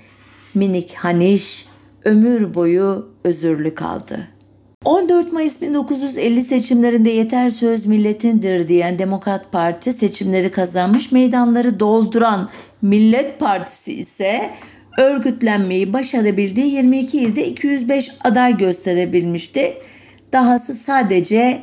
minik 0.55 0.95
Haniş 0.95 1.67
ömür 2.05 2.55
boyu 2.55 3.09
özürlü 3.25 3.75
kaldı. 3.75 4.36
14 4.87 5.33
Mayıs 5.33 5.63
1950 5.63 6.43
seçimlerinde 6.43 7.11
yeter 7.11 7.51
söz 7.51 7.87
milletindir 7.87 8.69
diyen 8.69 8.99
Demokrat 8.99 9.53
Parti 9.53 9.93
seçimleri 9.93 10.51
kazanmış 10.51 11.13
meydanları 11.13 11.81
dolduran 11.81 12.49
Millet 12.83 13.41
Partisi 13.41 13.93
ise 13.93 14.51
örgütlenmeyi 14.99 15.93
başarabildiği 15.93 16.75
22 16.75 17.19
ilde 17.19 17.47
205 17.47 18.11
aday 18.25 18.59
gösterebilmişti. 18.59 19.75
Dahası 20.33 20.75
sadece 20.75 21.63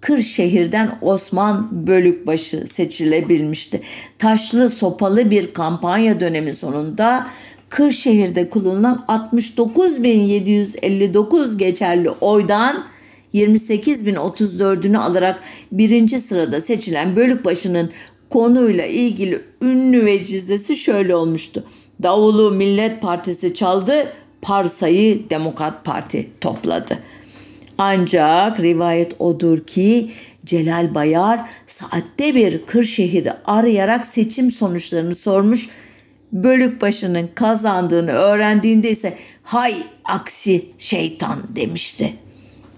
Kırşehir'den 0.00 0.98
Osman 1.00 1.86
Bölükbaşı 1.86 2.66
seçilebilmişti. 2.66 3.80
Taşlı 4.18 4.70
sopalı 4.70 5.30
bir 5.30 5.54
kampanya 5.54 6.20
dönemi 6.20 6.54
sonunda 6.54 7.26
Kırşehir'de 7.68 8.48
kullanılan 8.48 9.04
69.759 9.08 11.58
geçerli 11.58 12.10
oydan 12.10 12.86
28.034'ünü 13.34 14.98
alarak 14.98 15.40
birinci 15.72 16.20
sırada 16.20 16.60
seçilen 16.60 17.16
Bölükbaşı'nın 17.16 17.90
konuyla 18.30 18.86
ilgili 18.86 19.42
ünlü 19.62 20.04
vecizesi 20.04 20.76
şöyle 20.76 21.14
olmuştu. 21.14 21.64
Davulu 22.02 22.50
Millet 22.50 23.02
Partisi 23.02 23.54
çaldı, 23.54 24.12
parsayı 24.42 25.30
Demokrat 25.30 25.84
Parti 25.84 26.28
topladı. 26.40 26.98
Ancak 27.78 28.60
rivayet 28.60 29.14
odur 29.18 29.66
ki 29.66 30.10
Celal 30.44 30.94
Bayar 30.94 31.40
saatte 31.66 32.34
bir 32.34 32.66
Kırşehir'i 32.66 33.32
arayarak 33.44 34.06
seçim 34.06 34.50
sonuçlarını 34.50 35.14
sormuş. 35.14 35.68
Bölükbaşı'nın 36.32 37.28
kazandığını 37.34 38.10
öğrendiğinde 38.10 38.90
ise 38.90 39.16
hay 39.42 39.74
aksi 40.04 40.64
şeytan 40.78 41.38
demişti. 41.56 42.12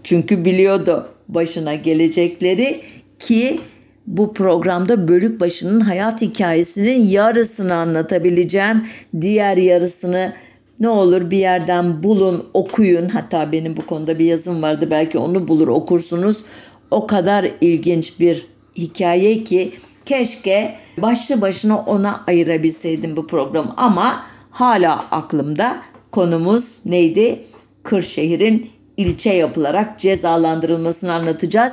Çünkü 0.04 0.44
biliyordu 0.44 1.08
başına 1.28 1.74
gelecekleri 1.74 2.80
ki 3.18 3.60
bu 4.06 4.34
programda 4.34 5.08
Bölükbaşı'nın 5.08 5.80
hayat 5.80 6.22
hikayesinin 6.22 7.06
yarısını 7.06 7.74
anlatabileceğim. 7.74 8.86
Diğer 9.20 9.56
yarısını 9.56 10.32
ne 10.80 10.88
olur 10.88 11.30
bir 11.30 11.38
yerden 11.38 12.02
bulun, 12.02 12.46
okuyun. 12.54 13.08
Hatta 13.08 13.52
benim 13.52 13.76
bu 13.76 13.86
konuda 13.86 14.18
bir 14.18 14.24
yazım 14.24 14.62
vardı. 14.62 14.88
Belki 14.90 15.18
onu 15.18 15.48
bulur 15.48 15.68
okursunuz. 15.68 16.44
O 16.90 17.06
kadar 17.06 17.50
ilginç 17.60 18.20
bir 18.20 18.46
hikaye 18.76 19.44
ki 19.44 19.72
keşke 20.04 20.76
başlı 20.98 21.40
başına 21.40 21.78
ona 21.78 22.24
ayırabilseydim 22.26 23.16
bu 23.16 23.26
programı 23.26 23.74
ama 23.76 24.22
hala 24.50 25.04
aklımda 25.10 25.82
konumuz 26.10 26.80
neydi? 26.86 27.44
Kırşehir'in 27.82 28.70
ilçe 28.96 29.30
yapılarak 29.30 30.00
cezalandırılmasını 30.00 31.12
anlatacağız. 31.12 31.72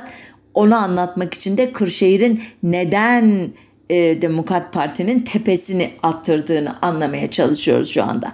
Onu 0.54 0.76
anlatmak 0.76 1.34
için 1.34 1.56
de 1.56 1.72
Kırşehir'in 1.72 2.42
neden 2.62 3.50
e, 3.90 4.22
Demokrat 4.22 4.72
Parti'nin 4.72 5.20
tepesini 5.20 5.90
attırdığını 6.02 6.76
anlamaya 6.82 7.30
çalışıyoruz 7.30 7.90
şu 7.90 8.02
anda. 8.02 8.32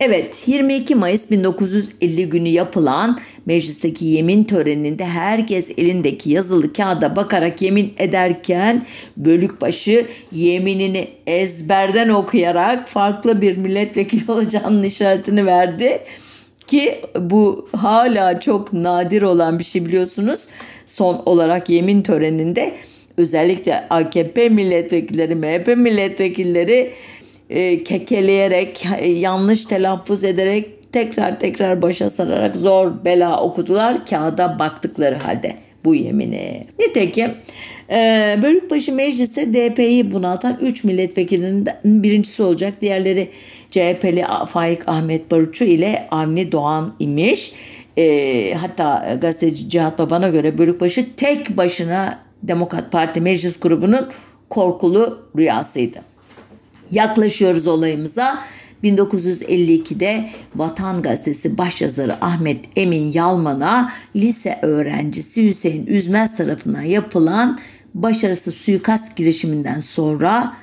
Evet 0.00 0.44
22 0.46 0.94
Mayıs 0.94 1.30
1950 1.30 2.28
günü 2.28 2.48
yapılan 2.48 3.18
meclisteki 3.46 4.06
yemin 4.06 4.44
töreninde 4.44 5.04
herkes 5.04 5.70
elindeki 5.78 6.30
yazılı 6.30 6.72
kağıda 6.72 7.16
bakarak 7.16 7.62
yemin 7.62 7.94
ederken 7.98 8.86
Bölükbaşı 9.16 10.06
yeminini 10.32 11.08
ezberden 11.26 12.08
okuyarak 12.08 12.88
farklı 12.88 13.40
bir 13.42 13.56
milletvekili 13.56 14.22
olacağının 14.32 14.82
işaretini 14.82 15.46
verdi 15.46 16.00
ki 16.66 17.00
bu 17.20 17.68
hala 17.76 18.40
çok 18.40 18.72
nadir 18.72 19.22
olan 19.22 19.58
bir 19.58 19.64
şey 19.64 19.86
biliyorsunuz. 19.86 20.46
Son 20.84 21.22
olarak 21.26 21.70
yemin 21.70 22.02
töreninde 22.02 22.74
özellikle 23.16 23.88
AKP 23.90 24.48
milletvekilleri, 24.48 25.34
MHP 25.34 25.76
milletvekilleri 25.76 26.92
e, 27.50 27.82
kekeleyerek, 27.82 28.86
e, 28.98 29.08
yanlış 29.08 29.64
telaffuz 29.64 30.24
ederek 30.24 30.92
tekrar 30.92 31.40
tekrar 31.40 31.82
başa 31.82 32.10
sararak 32.10 32.56
zor 32.56 33.04
bela 33.04 33.42
okudular 33.42 34.06
kağıda 34.06 34.58
baktıkları 34.58 35.14
halde 35.16 35.56
bu 35.84 35.94
yemini. 35.94 36.62
Nitekim 36.78 37.30
e, 37.90 38.38
Bölükbaşı 38.42 38.92
Meclisi 38.92 39.54
DP'yi 39.54 40.12
bunaltan 40.12 40.58
3 40.60 40.84
milletvekilinin 40.84 41.66
birincisi 41.84 42.42
olacak. 42.42 42.74
Diğerleri 42.80 43.30
CHP'li 43.70 44.24
Faik 44.48 44.88
Ahmet 44.88 45.30
Barutçu 45.30 45.64
ile 45.64 46.08
Avni 46.10 46.52
Doğan 46.52 46.94
imiş. 46.98 47.52
E, 47.96 48.54
hatta 48.54 49.18
gazeteci 49.20 49.68
Cihat 49.68 49.98
Baban'a 49.98 50.28
göre 50.28 50.58
Bölükbaşı 50.58 51.06
tek 51.16 51.56
başına 51.56 52.18
Demokrat 52.42 52.92
Parti 52.92 53.20
Meclis 53.20 53.60
grubunun 53.60 54.08
korkulu 54.48 55.28
rüyasıydı. 55.36 56.07
Yaklaşıyoruz 56.90 57.66
olayımıza. 57.66 58.38
1952'de 58.84 60.30
Vatan 60.56 61.02
Gazetesi 61.02 61.58
başyazarı 61.58 62.24
Ahmet 62.24 62.64
Emin 62.76 63.12
Yalman'a 63.12 63.92
lise 64.16 64.58
öğrencisi 64.62 65.48
Hüseyin 65.48 65.86
Üzmez 65.86 66.36
tarafından 66.36 66.82
yapılan 66.82 67.58
başarısız 67.94 68.54
suikast 68.54 69.16
girişiminden 69.16 69.80
sonra 69.80 70.56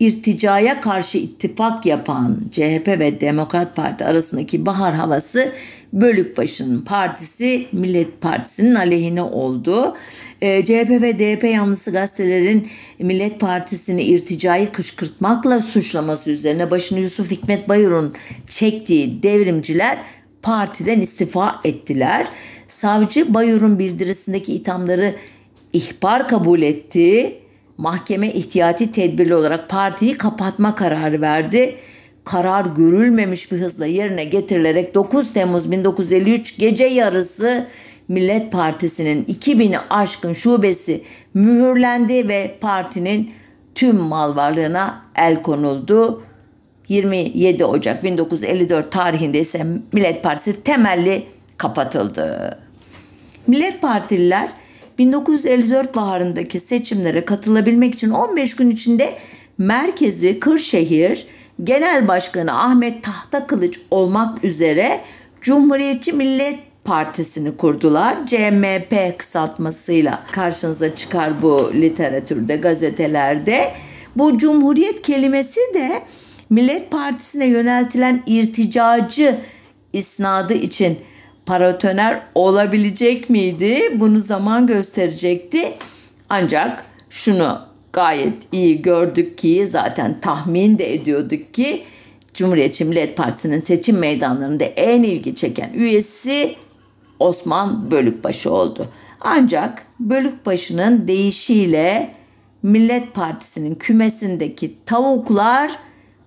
irticaya 0.00 0.80
karşı 0.80 1.18
ittifak 1.18 1.86
yapan 1.86 2.40
CHP 2.50 2.88
ve 2.88 3.20
Demokrat 3.20 3.76
Parti 3.76 4.04
arasındaki 4.04 4.66
bahar 4.66 4.94
havası 4.94 5.52
Bölükbaşı'nın 5.92 6.80
partisi 6.80 7.66
Millet 7.72 8.20
Partisi'nin 8.20 8.74
aleyhine 8.74 9.22
oldu. 9.22 9.96
E, 10.40 10.48
ee, 10.48 10.64
CHP 10.64 10.90
ve 10.90 11.18
DP 11.18 11.44
yanlısı 11.44 11.90
gazetelerin 11.90 12.68
Millet 12.98 13.40
Partisi'ni 13.40 14.02
irticayı 14.02 14.72
kışkırtmakla 14.72 15.60
suçlaması 15.60 16.30
üzerine 16.30 16.70
başını 16.70 17.00
Yusuf 17.00 17.30
Hikmet 17.30 17.68
Bayur'un 17.68 18.14
çektiği 18.48 19.22
devrimciler 19.22 19.98
partiden 20.42 21.00
istifa 21.00 21.60
ettiler. 21.64 22.26
Savcı 22.68 23.34
Bayur'un 23.34 23.78
bildirisindeki 23.78 24.54
ithamları 24.54 25.14
ihbar 25.72 26.28
kabul 26.28 26.62
etti 26.62 27.38
mahkeme 27.78 28.32
ihtiyati 28.32 28.92
tedbirli 28.92 29.34
olarak 29.34 29.68
partiyi 29.68 30.16
kapatma 30.16 30.74
kararı 30.74 31.20
verdi. 31.20 31.74
Karar 32.24 32.66
görülmemiş 32.66 33.52
bir 33.52 33.58
hızla 33.58 33.86
yerine 33.86 34.24
getirilerek 34.24 34.94
9 34.94 35.32
Temmuz 35.32 35.70
1953 35.70 36.58
gece 36.58 36.84
yarısı 36.84 37.66
Millet 38.08 38.52
Partisi'nin 38.52 39.24
2000'i 39.24 39.78
aşkın 39.90 40.32
şubesi 40.32 41.02
mühürlendi 41.34 42.28
ve 42.28 42.58
partinin 42.60 43.30
tüm 43.74 43.96
mal 43.96 44.36
varlığına 44.36 45.02
el 45.16 45.42
konuldu. 45.42 46.22
27 46.88 47.64
Ocak 47.64 48.04
1954 48.04 48.92
tarihinde 48.92 49.40
ise 49.40 49.66
Millet 49.92 50.22
Partisi 50.22 50.62
temelli 50.62 51.22
kapatıldı. 51.56 52.58
Millet 53.46 53.82
Partililer 53.82 54.50
1954 54.98 55.96
baharındaki 55.96 56.60
seçimlere 56.60 57.24
katılabilmek 57.24 57.94
için 57.94 58.10
15 58.10 58.56
gün 58.56 58.70
içinde 58.70 59.18
merkezi 59.58 60.40
Kırşehir 60.40 61.26
Genel 61.64 62.08
Başkanı 62.08 62.60
Ahmet 62.62 63.02
Tahtakılıç 63.02 63.80
olmak 63.90 64.44
üzere 64.44 65.00
Cumhuriyetçi 65.40 66.12
Millet 66.12 66.58
Partisi'ni 66.84 67.56
kurdular. 67.56 68.26
CMP 68.26 69.18
kısaltmasıyla 69.18 70.22
karşınıza 70.32 70.94
çıkar 70.94 71.42
bu 71.42 71.72
literatürde, 71.74 72.56
gazetelerde. 72.56 73.72
Bu 74.16 74.38
cumhuriyet 74.38 75.02
kelimesi 75.02 75.60
de 75.74 76.02
Millet 76.50 76.90
Partisi'ne 76.90 77.46
yöneltilen 77.46 78.22
irticacı 78.26 79.38
isnadı 79.92 80.54
için 80.54 80.98
paratoner 81.48 82.22
olabilecek 82.34 83.30
miydi? 83.30 83.80
Bunu 84.00 84.20
zaman 84.20 84.66
gösterecekti. 84.66 85.74
Ancak 86.28 86.84
şunu 87.10 87.58
gayet 87.92 88.46
iyi 88.52 88.82
gördük 88.82 89.38
ki 89.38 89.66
zaten 89.66 90.20
tahmin 90.20 90.78
de 90.78 90.94
ediyorduk 90.94 91.54
ki 91.54 91.84
Cumhuriyetçi 92.34 92.84
Millet 92.84 93.16
Partisi'nin 93.16 93.60
seçim 93.60 93.98
meydanlarında 93.98 94.64
en 94.64 95.02
ilgi 95.02 95.34
çeken 95.34 95.72
üyesi 95.72 96.56
Osman 97.18 97.90
Bölükbaşı 97.90 98.52
oldu. 98.52 98.88
Ancak 99.20 99.86
Bölükbaşı'nın 100.00 101.08
deyişiyle 101.08 102.14
Millet 102.62 103.14
Partisi'nin 103.14 103.74
kümesindeki 103.74 104.74
tavuklar 104.86 105.78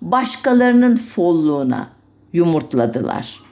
başkalarının 0.02 0.96
folluğuna 0.96 1.90
yumurtladılar. 2.34 3.51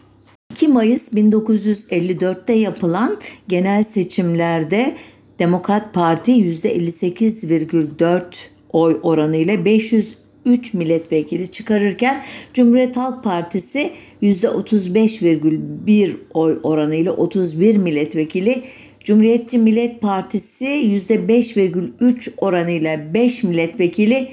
2 0.53 0.67
Mayıs 0.67 1.13
1954'te 1.13 2.53
yapılan 2.53 3.17
genel 3.47 3.83
seçimlerde 3.83 4.95
Demokrat 5.39 5.93
Parti 5.93 6.31
%58,4 6.31 8.23
oy 8.69 8.99
oranı 9.03 9.38
ile 9.38 9.65
503 9.65 10.73
milletvekili 10.73 11.47
çıkarırken 11.47 12.23
Cumhuriyet 12.53 12.97
Halk 12.97 13.23
Partisi 13.23 13.91
%35,1 14.21 16.15
oy 16.33 16.59
oranı 16.63 16.95
ile 16.95 17.12
31 17.12 17.77
milletvekili 17.77 18.63
Cumhuriyetçi 19.03 19.57
Millet 19.57 20.01
Partisi 20.01 20.65
%5,3 20.65 22.31
oranıyla 22.38 23.13
5 23.13 23.43
milletvekili 23.43 24.27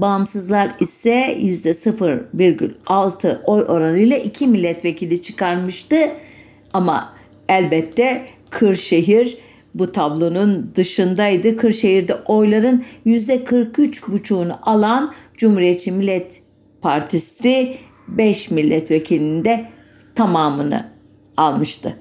Bağımsızlar 0.00 0.70
ise 0.80 1.38
%0,6 1.40 3.44
oy 3.44 3.64
oranıyla 3.68 4.16
2 4.16 4.46
milletvekili 4.46 5.22
çıkarmıştı. 5.22 5.96
Ama 6.72 7.14
elbette 7.48 8.26
Kırşehir 8.50 9.38
bu 9.74 9.92
tablonun 9.92 10.72
dışındaydı. 10.76 11.56
Kırşehir'de 11.56 12.14
oyların 12.14 12.84
%43,5'unu 13.06 14.54
alan 14.62 15.12
Cumhuriyetçi 15.36 15.92
Millet 15.92 16.42
Partisi 16.80 17.76
5 18.08 18.50
milletvekilinin 18.50 19.44
de 19.44 19.66
tamamını 20.14 20.86
almıştı. 21.36 21.96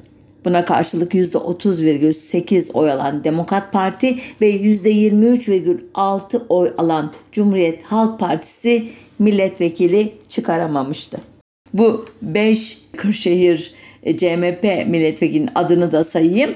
Buna 0.46 0.66
karşılık 0.66 1.14
%30,8 1.14 2.72
oy 2.74 2.92
alan 2.92 3.24
Demokrat 3.24 3.74
Parti 3.74 4.20
ve 4.42 4.52
%23,6 4.52 6.42
oy 6.50 6.74
alan 6.78 7.14
Cumhuriyet 7.32 7.84
Halk 7.84 8.20
Partisi 8.20 8.90
milletvekili 9.20 10.14
çıkaramamıştı. 10.30 11.18
Bu 11.74 12.06
5 12.22 12.78
Kırşehir 12.98 13.74
e, 14.04 14.18
CMP 14.18 14.64
milletvekilinin 14.88 15.50
adını 15.56 15.92
da 15.92 16.04
sayayım. 16.04 16.52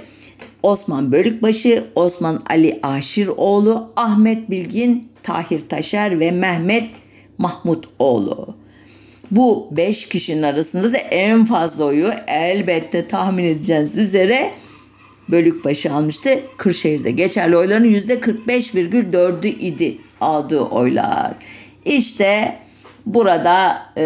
Osman 0.63 1.11
Bölükbaşı, 1.11 1.83
Osman 1.95 2.41
Ali 2.49 2.79
Aşiroğlu, 2.83 3.91
Ahmet 3.95 4.49
Bilgin, 4.49 5.07
Tahir 5.23 5.61
Taşer 5.69 6.19
ve 6.19 6.31
Mehmet 6.31 6.89
Mahmutoğlu. 7.37 8.62
Bu 9.35 9.67
5 9.71 10.09
kişinin 10.09 10.43
arasında 10.43 10.93
da 10.93 10.97
en 10.97 11.45
fazla 11.45 11.83
oyu 11.85 12.11
elbette 12.27 13.07
tahmin 13.07 13.43
edeceğiniz 13.43 13.97
üzere 13.97 14.51
Bölükbaşı 15.29 15.93
almıştı. 15.93 16.39
Kırşehir'de 16.57 17.11
geçerli 17.11 17.57
oyların 17.57 17.93
%45,4'ü 17.93 19.47
idi 19.47 19.97
aldığı 20.21 20.61
oylar. 20.61 21.33
İşte 21.85 22.57
burada 23.05 23.85
e, 23.97 24.03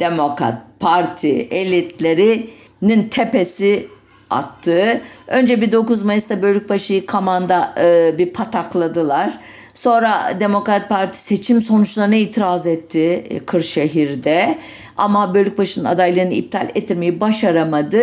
Demokrat 0.00 0.62
Parti 0.80 1.32
elitlerinin 1.50 3.08
tepesi 3.10 3.86
attı. 4.30 5.00
Önce 5.26 5.60
bir 5.60 5.72
9 5.72 6.02
Mayıs'ta 6.02 6.42
Bölükbaşı'yı 6.42 7.06
Kaman'da 7.06 7.74
e, 7.80 8.14
bir 8.18 8.32
patakladılar. 8.32 9.38
Sonra 9.74 10.36
Demokrat 10.40 10.88
Parti 10.88 11.18
seçim 11.18 11.62
sonuçlarına 11.62 12.14
itiraz 12.14 12.66
etti 12.66 13.24
e, 13.30 13.38
Kırşehir'de. 13.38 14.58
Ama 14.96 15.34
Bölükbaşı'nın 15.34 15.84
adaylarını 15.84 16.34
iptal 16.34 16.68
ettirmeyi 16.74 17.20
başaramadı. 17.20 18.02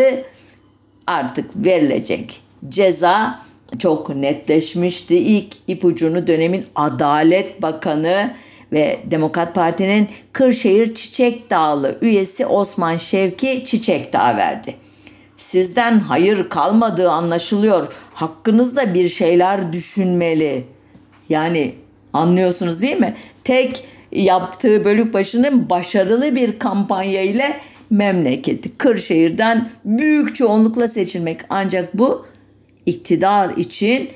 Artık 1.07 1.65
verilecek 1.65 2.41
ceza 2.69 3.39
çok 3.79 4.15
netleşmişti. 4.15 5.17
İlk 5.17 5.55
ipucunu 5.67 6.27
dönemin 6.27 6.65
Adalet 6.75 7.61
Bakanı 7.61 8.33
ve 8.71 8.99
Demokrat 9.05 9.55
Parti'nin 9.55 10.09
Kırşehir 10.33 10.95
Çiçek 10.95 11.49
Dağlı 11.49 11.97
üyesi 12.01 12.45
Osman 12.45 12.97
Şevki 12.97 13.63
Çiçek 13.65 14.13
Dağ 14.13 14.37
verdi. 14.37 14.84
Sizden 15.37 15.99
hayır 15.99 16.49
kalmadığı 16.49 17.09
anlaşılıyor. 17.09 17.93
Hakkınızda 18.13 18.93
bir 18.93 19.09
şeyler 19.09 19.73
düşünmeli 19.73 20.65
yani 21.29 21.75
anlıyorsunuz 22.13 22.81
değil 22.81 22.99
mi? 22.99 23.13
Tek 23.43 23.83
yaptığı 24.11 24.85
bölük 24.85 25.13
başının 25.13 25.69
başarılı 25.69 26.35
bir 26.35 26.59
kampanya 26.59 27.21
ile 27.21 27.59
memleketi 27.89 28.77
Kırşehir'den 28.77 29.69
büyük 29.85 30.35
çoğunlukla 30.35 30.87
seçilmek. 30.87 31.41
Ancak 31.49 31.97
bu 31.97 32.25
iktidar 32.85 33.49
için 33.57 34.09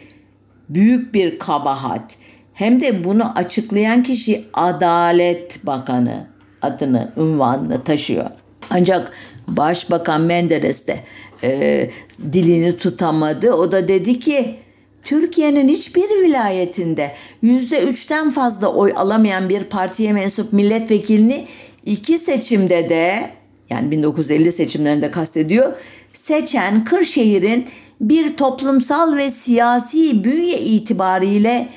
büyük 0.70 1.14
bir 1.14 1.40
kabahat. 1.40 2.16
Hem 2.54 2.82
de 2.82 3.04
bunu 3.04 3.38
açıklayan 3.38 4.04
kişi 4.04 4.46
Adalet 4.54 5.66
Bakanı 5.66 6.28
adını, 6.62 7.12
ünvanını 7.18 7.84
taşıyor. 7.84 8.30
Ancak 8.70 9.12
Başbakan 9.58 10.22
Menderes 10.22 10.88
de 10.88 11.00
e, 11.44 11.90
dilini 12.34 12.78
tutamadı. 12.78 13.54
O 13.54 13.72
da 13.72 13.88
dedi 13.88 14.20
ki 14.20 14.56
Türkiye'nin 15.04 15.70
hiçbir 15.70 16.24
vilayetinde 16.24 17.12
yüzde 17.42 17.84
üçten 17.84 18.32
fazla 18.32 18.68
oy 18.68 18.94
alamayan 18.96 19.50
bir 19.50 19.64
partiye 19.64 20.14
mensup 20.14 20.54
milletvekilini 20.54 21.48
iki 21.86 22.20
seçimde 22.20 22.90
de 22.90 23.30
yani 23.70 23.92
1950 23.92 24.52
seçimlerinde 24.52 25.12
kastediyor 25.12 25.74
seçen 26.14 26.86
Kırşehir'in 26.86 27.68
bir 28.02 28.38
toplumsal 28.38 29.18
ve 29.18 29.32
siyasi 29.32 30.24
bünye 30.24 30.60
itibariyle 30.60 31.70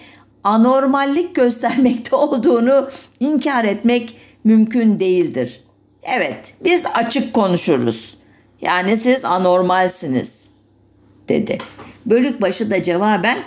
anormallik 0.45 1.35
göstermekte 1.35 2.17
olduğunu 2.17 2.89
inkar 3.21 3.65
etmek 3.65 4.17
mümkün 4.45 4.99
değildir. 4.99 5.62
Evet, 6.03 6.55
biz 6.65 6.87
açık 6.95 7.35
konuşuruz. 7.35 8.17
Yani 8.61 8.97
siz 8.97 9.25
anormalsiniz 9.25 10.51
dedi. 11.29 11.59
Bölükbaşı 12.07 12.71
da 12.71 12.83
cevaben 12.83 13.39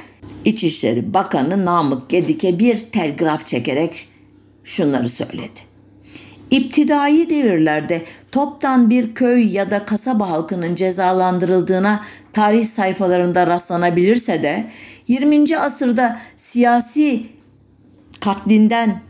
İçişleri 0.45 1.13
Bakanı 1.13 1.65
Namık 1.65 2.09
Gedik'e 2.09 2.59
bir 2.59 2.79
telgraf 2.79 3.45
çekerek 3.45 4.07
şunları 4.63 5.09
söyledi. 5.09 5.75
İptidai 6.51 7.29
devirlerde 7.29 8.01
toptan 8.31 8.89
bir 8.89 9.15
köy 9.15 9.53
ya 9.53 9.71
da 9.71 9.85
kasaba 9.85 10.29
halkının 10.29 10.75
cezalandırıldığına 10.75 12.03
tarih 12.33 12.65
sayfalarında 12.65 13.47
rastlanabilirse 13.47 14.43
de 14.43 14.69
20. 15.07 15.57
asırda 15.57 16.19
siyasi 16.37 17.23
katlinden 18.19 19.01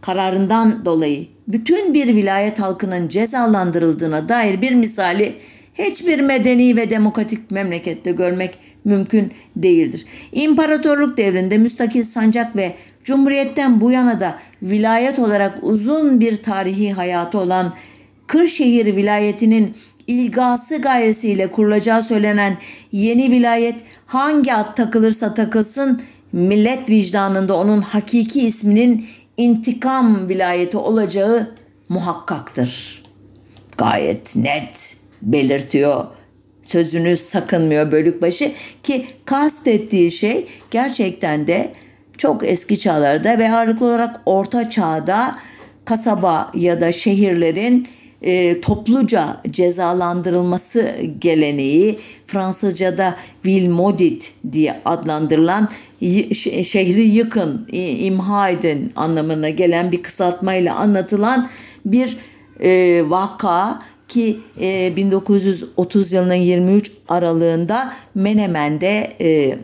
kararından 0.00 0.84
dolayı 0.84 1.33
bütün 1.48 1.94
bir 1.94 2.16
vilayet 2.16 2.60
halkının 2.60 3.08
cezalandırıldığına 3.08 4.28
dair 4.28 4.60
bir 4.62 4.72
misali 4.72 5.34
hiçbir 5.74 6.20
medeni 6.20 6.76
ve 6.76 6.90
demokratik 6.90 7.50
memlekette 7.50 8.12
görmek 8.12 8.58
mümkün 8.84 9.32
değildir. 9.56 10.04
İmparatorluk 10.32 11.16
devrinde 11.16 11.58
müstakil 11.58 12.04
sancak 12.04 12.56
ve 12.56 12.74
Cumhuriyetten 13.04 13.80
bu 13.80 13.90
yana 13.90 14.20
da 14.20 14.38
vilayet 14.62 15.18
olarak 15.18 15.58
uzun 15.62 16.20
bir 16.20 16.42
tarihi 16.42 16.92
hayatı 16.92 17.38
olan 17.38 17.74
Kırşehir 18.26 18.96
vilayetinin 18.96 19.74
ilgası 20.06 20.76
gayesiyle 20.76 21.50
kurulacağı 21.50 22.02
söylenen 22.02 22.58
yeni 22.92 23.30
vilayet 23.30 23.74
hangi 24.06 24.54
ad 24.54 24.76
takılırsa 24.76 25.34
takılsın 25.34 26.02
millet 26.32 26.90
vicdanında 26.90 27.56
onun 27.56 27.80
hakiki 27.82 28.46
isminin 28.46 29.06
intikam 29.36 30.28
vilayeti 30.28 30.76
olacağı 30.76 31.54
muhakkaktır. 31.88 33.02
Gayet 33.78 34.36
net 34.36 34.96
belirtiyor. 35.22 36.04
Sözünü 36.62 37.16
sakınmıyor 37.16 37.92
Bölükbaşı 37.92 38.52
ki 38.82 39.06
kastettiği 39.24 40.10
şey 40.10 40.46
gerçekten 40.70 41.46
de 41.46 41.72
çok 42.18 42.48
eski 42.48 42.78
çağlarda 42.78 43.38
ve 43.38 43.52
ağırlıklı 43.52 43.86
olarak 43.86 44.20
orta 44.26 44.70
çağda 44.70 45.38
kasaba 45.84 46.50
ya 46.54 46.80
da 46.80 46.92
şehirlerin 46.92 47.88
e, 48.24 48.60
topluca 48.60 49.40
cezalandırılması 49.50 50.96
geleneği 51.18 51.98
Fransızca'da 52.26 53.16
Vilmodit 53.46 54.32
diye 54.52 54.80
adlandırılan 54.84 55.68
şehri 56.64 57.06
yıkın, 57.06 57.68
imha 57.72 58.50
edin 58.50 58.92
anlamına 58.96 59.50
gelen 59.50 59.92
bir 59.92 60.02
kısaltmayla 60.02 60.74
anlatılan 60.74 61.48
bir 61.84 62.16
e, 62.60 63.02
vaka 63.06 63.82
ki 64.08 64.40
e, 64.60 64.96
1930 64.96 66.12
yılının 66.12 66.34
23 66.34 66.92
aralığında 67.08 67.92
Menemen'de 68.14 69.12
e, 69.20 69.58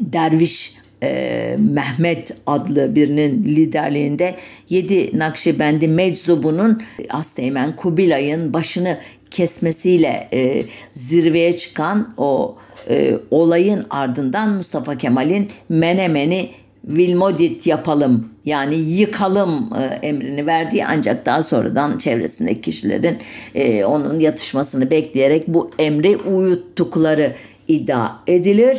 derviş 0.00 0.77
e, 1.02 1.56
Mehmet 1.58 2.36
adlı 2.46 2.94
birinin 2.94 3.44
liderliğinde 3.44 4.34
7 4.68 5.18
Nakşibendi 5.18 5.88
Meczubunun 5.88 6.82
Asteğmen 7.10 7.76
Kubilay'ın 7.76 8.52
başını 8.52 8.98
kesmesiyle 9.30 10.28
e, 10.32 10.64
zirveye 10.92 11.56
çıkan 11.56 12.14
o 12.16 12.56
e, 12.88 13.18
olayın 13.30 13.86
ardından 13.90 14.50
Mustafa 14.50 14.98
Kemal'in 14.98 15.48
Menemen'i 15.68 16.50
Vilmodit 16.84 17.66
yapalım 17.66 18.28
yani 18.44 18.74
yıkalım 18.74 19.70
e, 19.80 20.06
emrini 20.06 20.46
verdiği 20.46 20.86
ancak 20.86 21.26
daha 21.26 21.42
sonradan 21.42 21.98
çevresindeki 21.98 22.60
kişilerin 22.60 23.18
e, 23.54 23.84
onun 23.84 24.20
yatışmasını 24.20 24.90
bekleyerek 24.90 25.48
bu 25.48 25.70
emri 25.78 26.16
uyuttukları 26.16 27.34
iddia 27.68 28.10
edilir. 28.26 28.78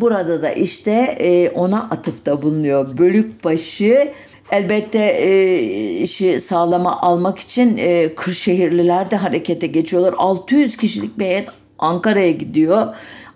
Burada 0.00 0.42
da 0.42 0.50
işte 0.50 0.92
e, 1.20 1.50
ona 1.50 1.82
atıfta 1.82 2.42
bulunuyor. 2.42 2.98
Bölükbaşı 2.98 4.12
elbette 4.50 4.98
e, 4.98 5.60
işi 5.92 6.40
sağlama 6.40 7.00
almak 7.00 7.38
için 7.38 7.76
e, 7.76 8.14
Kırşehirliler 8.14 9.10
de 9.10 9.16
harekete 9.16 9.66
geçiyorlar. 9.66 10.14
600 10.18 10.76
kişilik 10.76 11.18
bir 11.18 11.24
heyet 11.24 11.48
Ankara'ya 11.78 12.30
gidiyor. 12.30 12.86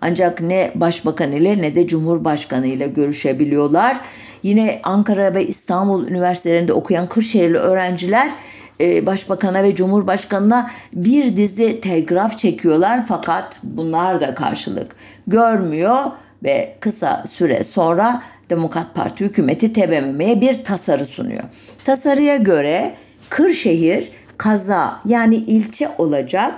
Ancak 0.01 0.41
ne 0.41 0.71
başbakan 0.75 1.31
ile 1.31 1.61
ne 1.61 1.75
de 1.75 1.87
cumhurbaşkanı 1.87 2.67
ile 2.67 2.87
görüşebiliyorlar. 2.87 3.99
Yine 4.43 4.79
Ankara 4.83 5.35
ve 5.35 5.47
İstanbul 5.47 6.07
üniversitelerinde 6.07 6.73
okuyan 6.73 7.09
Kırşehirli 7.09 7.57
öğrenciler 7.57 8.31
e, 8.79 9.05
başbakana 9.05 9.63
ve 9.63 9.75
cumhurbaşkanına 9.75 10.71
bir 10.93 11.37
dizi 11.37 11.81
telgraf 11.81 12.37
çekiyorlar 12.37 13.05
fakat 13.07 13.59
bunlar 13.63 14.21
da 14.21 14.35
karşılık 14.35 14.95
görmüyor 15.27 15.99
ve 16.43 16.75
kısa 16.79 17.23
süre 17.27 17.63
sonra 17.63 18.23
Demokrat 18.49 18.95
Parti 18.95 19.25
hükümeti 19.25 19.73
TBMM'ye 19.73 20.41
bir 20.41 20.63
tasarı 20.63 21.05
sunuyor. 21.05 21.43
Tasarıya 21.85 22.35
göre 22.35 22.93
Kırşehir 23.29 24.09
kaza 24.37 24.99
yani 25.05 25.35
ilçe 25.35 25.89
olacak 25.97 26.53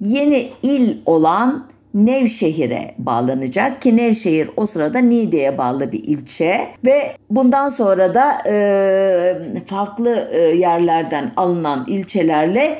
yeni 0.00 0.50
il 0.62 0.96
olan 1.06 1.66
Nevşehir'e 1.94 2.94
bağlanacak 2.98 3.82
ki 3.82 3.96
Nevşehir 3.96 4.50
o 4.56 4.66
sırada 4.66 4.98
Niğde'ye 4.98 5.58
bağlı 5.58 5.92
bir 5.92 6.04
ilçe 6.04 6.60
ve 6.84 7.16
bundan 7.30 7.68
sonra 7.68 8.14
da 8.14 8.38
e, 8.46 9.36
farklı 9.66 10.28
e, 10.32 10.38
yerlerden 10.38 11.32
alınan 11.36 11.84
ilçelerle 11.88 12.78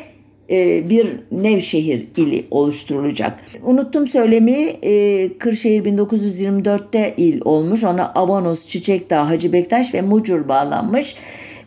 bir 0.89 1.07
Nevşehir 1.33 2.07
ili 2.17 2.45
oluşturulacak. 2.51 3.39
Unuttum 3.65 4.07
söylemeyi 4.07 4.69
e, 4.83 5.39
Kırşehir 5.39 5.85
1924'te 5.85 7.15
il 7.17 7.41
olmuş. 7.45 7.85
Ona 7.85 8.13
Avanos, 8.15 8.67
Çiçekdağ, 8.67 9.29
Hacı 9.29 9.53
Bektaş 9.53 9.95
ve 9.95 10.03
Mucur 10.03 10.49
bağlanmış. 10.49 11.17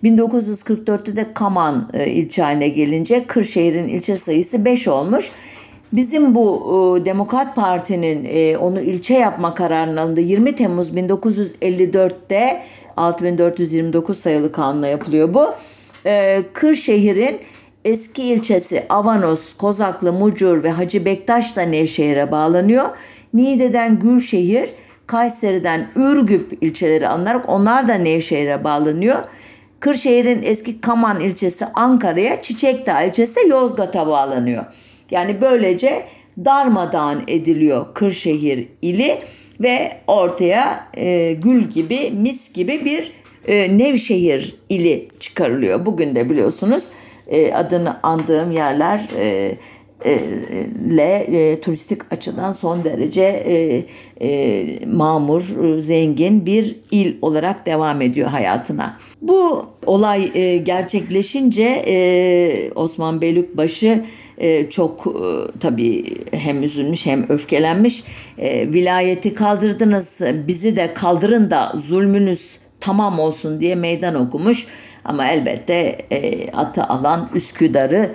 1944'te 0.03 1.15
de 1.15 1.25
Kaman 1.33 1.89
e, 1.93 2.07
ilçe 2.07 2.41
haline 2.41 2.69
gelince 2.69 3.23
Kırşehir'in 3.27 3.88
ilçe 3.88 4.17
sayısı 4.17 4.65
5 4.65 4.88
olmuş. 4.88 5.31
Bizim 5.93 6.35
bu 6.35 6.61
e, 7.01 7.05
Demokrat 7.05 7.55
Parti'nin 7.55 8.25
e, 8.25 8.57
onu 8.57 8.81
ilçe 8.81 9.13
yapma 9.13 9.53
kararının 9.53 9.97
alındığı 9.97 10.21
20 10.21 10.55
Temmuz 10.55 10.89
1954'te 10.89 12.61
6429 12.97 14.19
sayılı 14.19 14.51
kanunla 14.51 14.88
yapılıyor 14.88 15.33
bu. 15.33 15.53
E, 16.05 16.43
Kırşehir'in 16.53 17.39
eski 17.86 18.24
ilçesi 18.24 18.84
Avanos, 18.89 19.54
Kozaklı, 19.54 20.13
Mucur 20.13 20.63
ve 20.63 20.71
Hacı 20.71 21.06
Bektaş 21.06 21.56
da 21.56 21.62
Nevşehir'e 21.62 22.32
bağlanıyor. 22.32 22.86
Niğde'den 23.34 24.00
Gülşehir, 24.00 24.69
Kayseri'den 25.08 25.91
Ürgüp 25.95 26.58
ilçeleri 26.62 27.08
alınarak 27.08 27.50
onlar 27.50 27.88
da 27.88 27.93
Nevşehir'e 27.93 28.63
bağlanıyor. 28.63 29.19
Kırşehir'in 29.80 30.43
eski 30.43 30.82
Kaman 30.82 31.19
ilçesi 31.19 31.65
Ankara'ya, 31.65 32.41
Çiçekdağ 32.41 33.02
ilçesi 33.02 33.39
Yozgat'a 33.48 34.08
bağlanıyor. 34.08 34.65
Yani 35.12 35.41
böylece 35.41 36.06
darmadağın 36.45 37.24
ediliyor 37.28 37.93
Kırşehir 37.93 38.67
ili 38.82 39.17
ve 39.60 39.91
ortaya 40.08 40.88
e, 40.98 41.34
gül 41.34 41.63
gibi 41.63 42.12
mis 42.12 42.54
gibi 42.54 42.86
bir 42.86 43.12
e, 43.48 43.78
Nevşehir 43.78 44.56
ili 44.69 45.08
çıkarılıyor. 45.19 45.86
Bugün 45.86 46.15
de 46.15 46.30
biliyorsunuz 46.30 46.84
e, 47.27 47.53
adını 47.53 47.97
andığım 48.03 48.51
yerler 48.51 49.07
e, 49.17 49.57
e, 50.05 50.11
e, 51.31 51.61
turistik 51.61 52.13
açıdan 52.13 52.51
son 52.51 52.83
derece 52.83 53.21
e, 53.21 53.85
e, 54.27 54.85
mamur, 54.85 55.63
e, 55.63 55.81
zengin 55.81 56.45
bir 56.45 56.75
il 56.91 57.15
olarak 57.21 57.65
devam 57.65 58.01
ediyor 58.01 58.29
hayatına. 58.29 58.97
Bu 59.21 59.65
olay 59.85 60.31
e, 60.35 60.57
gerçekleşince 60.57 61.83
e, 61.88 62.71
Osman 62.75 63.21
Beylikbaşı 63.21 64.03
e, 64.38 64.69
çok 64.69 65.07
e, 65.07 65.59
tabii 65.59 66.05
hem 66.31 66.63
üzülmüş 66.63 67.05
hem 67.05 67.29
öfkelenmiş. 67.29 68.03
E, 68.38 68.73
vilayeti 68.73 69.33
kaldırdınız 69.33 70.21
bizi 70.47 70.75
de 70.75 70.93
kaldırın 70.93 71.51
da 71.51 71.73
zulmünüz 71.88 72.59
tamam 72.79 73.19
olsun 73.19 73.59
diye 73.59 73.75
meydan 73.75 74.15
okumuş. 74.15 74.67
Ama 75.05 75.27
elbette 75.27 75.97
e, 76.11 76.51
atı 76.51 76.83
alan 76.83 77.29
Üsküdar'ı 77.33 78.11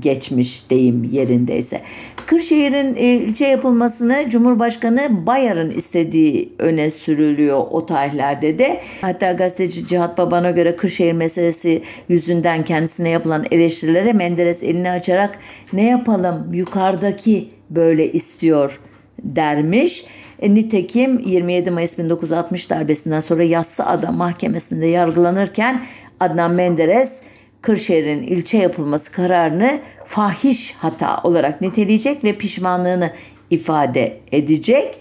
geçmiş 0.00 0.70
deyim 0.70 1.04
yerindeyse. 1.12 1.82
Kırşehir'in 2.26 2.96
e, 2.96 3.00
ilçe 3.00 3.46
yapılmasını 3.46 4.30
Cumhurbaşkanı 4.30 5.26
Bayar'ın 5.26 5.70
istediği 5.70 6.52
öne 6.58 6.90
sürülüyor 6.90 7.64
o 7.70 7.86
tarihlerde 7.86 8.58
de. 8.58 8.80
Hatta 9.00 9.32
gazeteci 9.32 9.86
Cihat 9.86 10.18
Baban'a 10.18 10.50
göre 10.50 10.76
Kırşehir 10.76 11.12
meselesi 11.12 11.82
yüzünden 12.08 12.64
kendisine 12.64 13.08
yapılan 13.08 13.44
eleştirilere 13.50 14.12
Menderes 14.12 14.62
elini 14.62 14.90
açarak 14.90 15.38
ne 15.72 15.88
yapalım 15.88 16.54
yukarıdaki 16.54 17.48
böyle 17.70 18.12
istiyor 18.12 18.80
dermiş. 19.24 20.04
E, 20.42 20.54
nitekim 20.54 21.18
27 21.18 21.70
Mayıs 21.70 21.98
1960 21.98 22.70
darbesinden 22.70 23.20
sonra 23.20 23.42
Yassı 23.42 23.86
Ada 23.86 24.12
Mahkemesi'nde 24.12 24.86
yargılanırken 24.86 25.82
Adnan 26.22 26.52
Menderes 26.52 27.20
Kırşehir'in 27.62 28.22
ilçe 28.22 28.58
yapılması 28.58 29.12
kararını 29.12 29.80
fahiş 30.04 30.74
hata 30.74 31.20
olarak 31.22 31.60
niteleyecek 31.60 32.24
ve 32.24 32.38
pişmanlığını 32.38 33.10
ifade 33.50 34.18
edecek. 34.32 34.94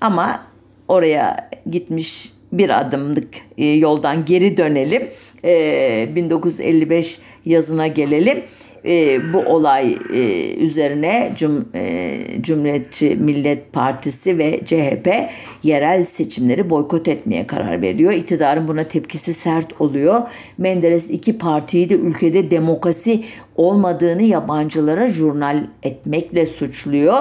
Ama 0.00 0.42
oraya 0.88 1.50
gitmiş 1.70 2.32
bir 2.52 2.80
adımlık 2.80 3.28
e, 3.58 3.66
yoldan 3.66 4.24
geri 4.24 4.56
dönelim. 4.56 5.02
1955 6.14 7.18
e, 7.18 7.20
yazına 7.50 7.86
gelelim 7.86 8.42
e, 8.84 9.20
bu 9.32 9.38
olay 9.38 9.98
e, 10.12 10.54
üzerine 10.54 11.32
Cum, 11.36 11.68
e, 11.74 12.18
Cumhuriyetçi 12.40 13.16
Millet 13.16 13.72
Partisi 13.72 14.38
ve 14.38 14.60
CHP 14.64 15.30
yerel 15.62 16.04
seçimleri 16.04 16.70
boykot 16.70 17.08
etmeye 17.08 17.46
karar 17.46 17.82
veriyor. 17.82 18.12
İktidarın 18.12 18.68
buna 18.68 18.84
tepkisi 18.84 19.34
sert 19.34 19.80
oluyor. 19.80 20.20
Menderes 20.58 21.10
iki 21.10 21.38
partiyi 21.38 21.88
de 21.88 21.94
ülkede 21.94 22.50
demokrasi 22.50 23.24
olmadığını 23.56 24.22
yabancılara 24.22 25.08
jurnal 25.08 25.66
etmekle 25.82 26.46
suçluyor. 26.46 27.18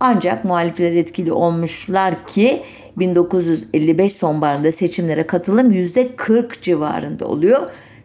Ancak 0.00 0.44
muhalifler 0.44 0.92
etkili 0.92 1.32
olmuşlar 1.32 2.14
ki 2.26 2.60
1955 2.96 4.12
sonbaharında 4.12 4.72
seçimlere 4.72 5.26
katılım 5.26 5.72
%40 5.72 6.62
civarında 6.62 7.28
oluyor. 7.28 7.60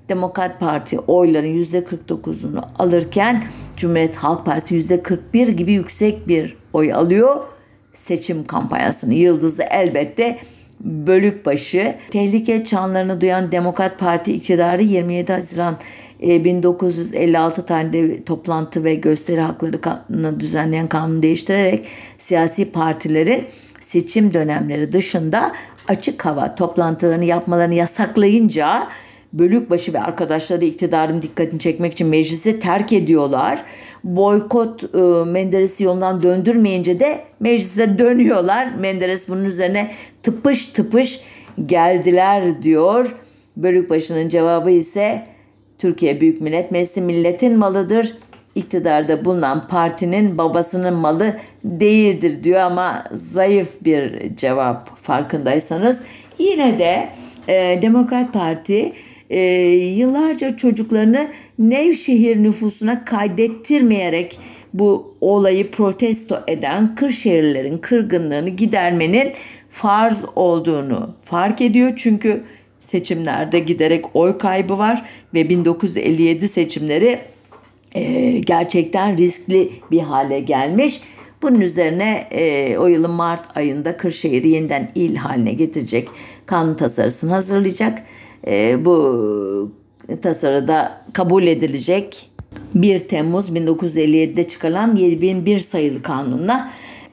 Demokrat 0.10 0.60
Parti 0.60 1.00
oyların 1.00 1.64
%49'unu 1.64 2.64
alırken 2.80 3.44
Cumhuriyet 3.78 4.16
Halk 4.16 4.46
Partisi 4.46 4.76
%41 4.76 5.52
gibi 5.52 5.74
yüksek 5.74 6.28
bir 6.28 6.58
oy 6.74 6.94
alıyor. 6.94 7.36
Seçim 7.94 8.46
kampanyasının 8.46 9.14
yıldızı 9.14 9.64
elbette 9.64 10.40
Bölükbaşı. 10.80 11.96
Tehlike 12.12 12.66
çanlarını 12.66 13.22
duyan 13.22 13.52
Demokrat 13.52 14.00
Parti 14.00 14.34
iktidarı 14.34 14.84
27 14.84 15.34
Haziran 15.34 15.76
1956 16.22 17.62
e, 17.62 17.66
tarihinde 17.66 18.24
toplantı 18.24 18.84
ve 18.84 18.96
gösteri 18.96 19.42
hakları 19.42 19.82
kanunu 19.82 20.40
düzenleyen 20.40 20.88
kanunu 20.90 21.22
değiştirerek 21.22 21.86
siyasi 22.18 22.72
partilerin 22.72 23.46
seçim 23.80 24.34
dönemleri 24.34 24.94
dışında 24.94 25.52
açık 25.88 26.26
hava 26.26 26.56
toplantılarını 26.56 27.26
yapmalarını 27.26 27.74
yasaklayınca 27.74 28.88
Bölükbaşı 29.40 29.94
ve 29.94 30.00
arkadaşları 30.00 30.66
iktidarın 30.66 31.22
dikkatini 31.22 31.60
çekmek 31.60 31.94
için 31.94 32.08
meclisi 32.08 32.60
terk 32.60 32.94
ediyorlar. 32.94 33.64
Boykot 34.04 34.84
e, 34.84 34.98
Menderes'i 35.32 35.84
yolundan 35.84 36.22
döndürmeyince 36.22 37.00
de 37.00 37.20
meclise 37.40 38.00
dönüyorlar. 38.00 38.72
Menderes 38.80 39.30
bunun 39.30 39.44
üzerine 39.44 39.92
tıpış 40.24 40.70
tıpış 40.70 41.22
geldiler 41.66 42.64
diyor. 42.64 43.16
Bölükbaşı'nın 43.58 44.30
cevabı 44.30 44.72
ise 44.72 45.28
Türkiye 45.78 46.22
Büyük 46.22 46.42
Millet 46.42 46.72
Meclisi 46.72 47.02
milletin 47.02 47.58
malıdır. 47.58 48.18
İktidarda 48.56 49.26
bulunan 49.26 49.68
partinin 49.68 50.38
babasının 50.38 50.94
malı 50.94 51.36
değildir 51.64 52.44
diyor 52.44 52.60
ama 52.60 53.04
zayıf 53.12 53.86
bir 53.86 54.36
cevap 54.36 54.98
farkındaysanız. 55.04 56.02
Yine 56.40 56.80
de 56.80 57.10
e, 57.48 57.82
Demokrat 57.82 58.34
Parti 58.34 58.94
e, 59.30 59.40
yıllarca 59.76 60.58
çocuklarını 60.58 61.28
Nevşehir 61.60 62.44
nüfusuna 62.44 63.06
kaydettirmeyerek 63.06 64.40
bu 64.74 65.16
olayı 65.22 65.72
protesto 65.72 66.44
eden 66.48 66.96
Kırşehirlilerin 66.96 67.78
kırgınlığını 67.78 68.50
gidermenin 68.50 69.34
farz 69.70 70.26
olduğunu 70.36 71.16
fark 71.22 71.62
ediyor. 71.62 71.94
Çünkü 71.96 72.44
seçimlerde 72.80 73.60
giderek 73.60 74.16
oy 74.16 74.38
kaybı 74.38 74.78
var 74.78 75.06
ve 75.34 75.50
1957 75.50 76.48
seçimleri 76.48 77.20
e, 77.96 78.32
gerçekten 78.40 79.18
riskli 79.18 79.72
bir 79.92 80.00
hale 80.00 80.40
gelmiş. 80.40 81.02
Bunun 81.42 81.62
üzerine 81.62 82.28
e, 82.32 82.78
o 82.78 82.88
yılın 82.88 83.12
Mart 83.12 83.58
ayında 83.58 83.98
Kırşehir'i 83.98 84.50
yeniden 84.50 84.92
il 84.96 85.16
haline 85.16 85.54
getirecek 85.54 86.10
kanun 86.46 86.76
tasarısını 86.76 87.32
hazırlayacak. 87.32 88.04
E, 88.48 88.86
bu 88.86 89.72
tasarıda 90.22 91.02
kabul 91.14 91.44
edilecek 91.44 92.30
1 92.76 93.00
Temmuz 93.00 93.50
1957'de 93.50 94.48
çıkarılan 94.48 94.96
7001 94.96 95.60
sayılı 95.60 96.02
kanunla 96.02 96.70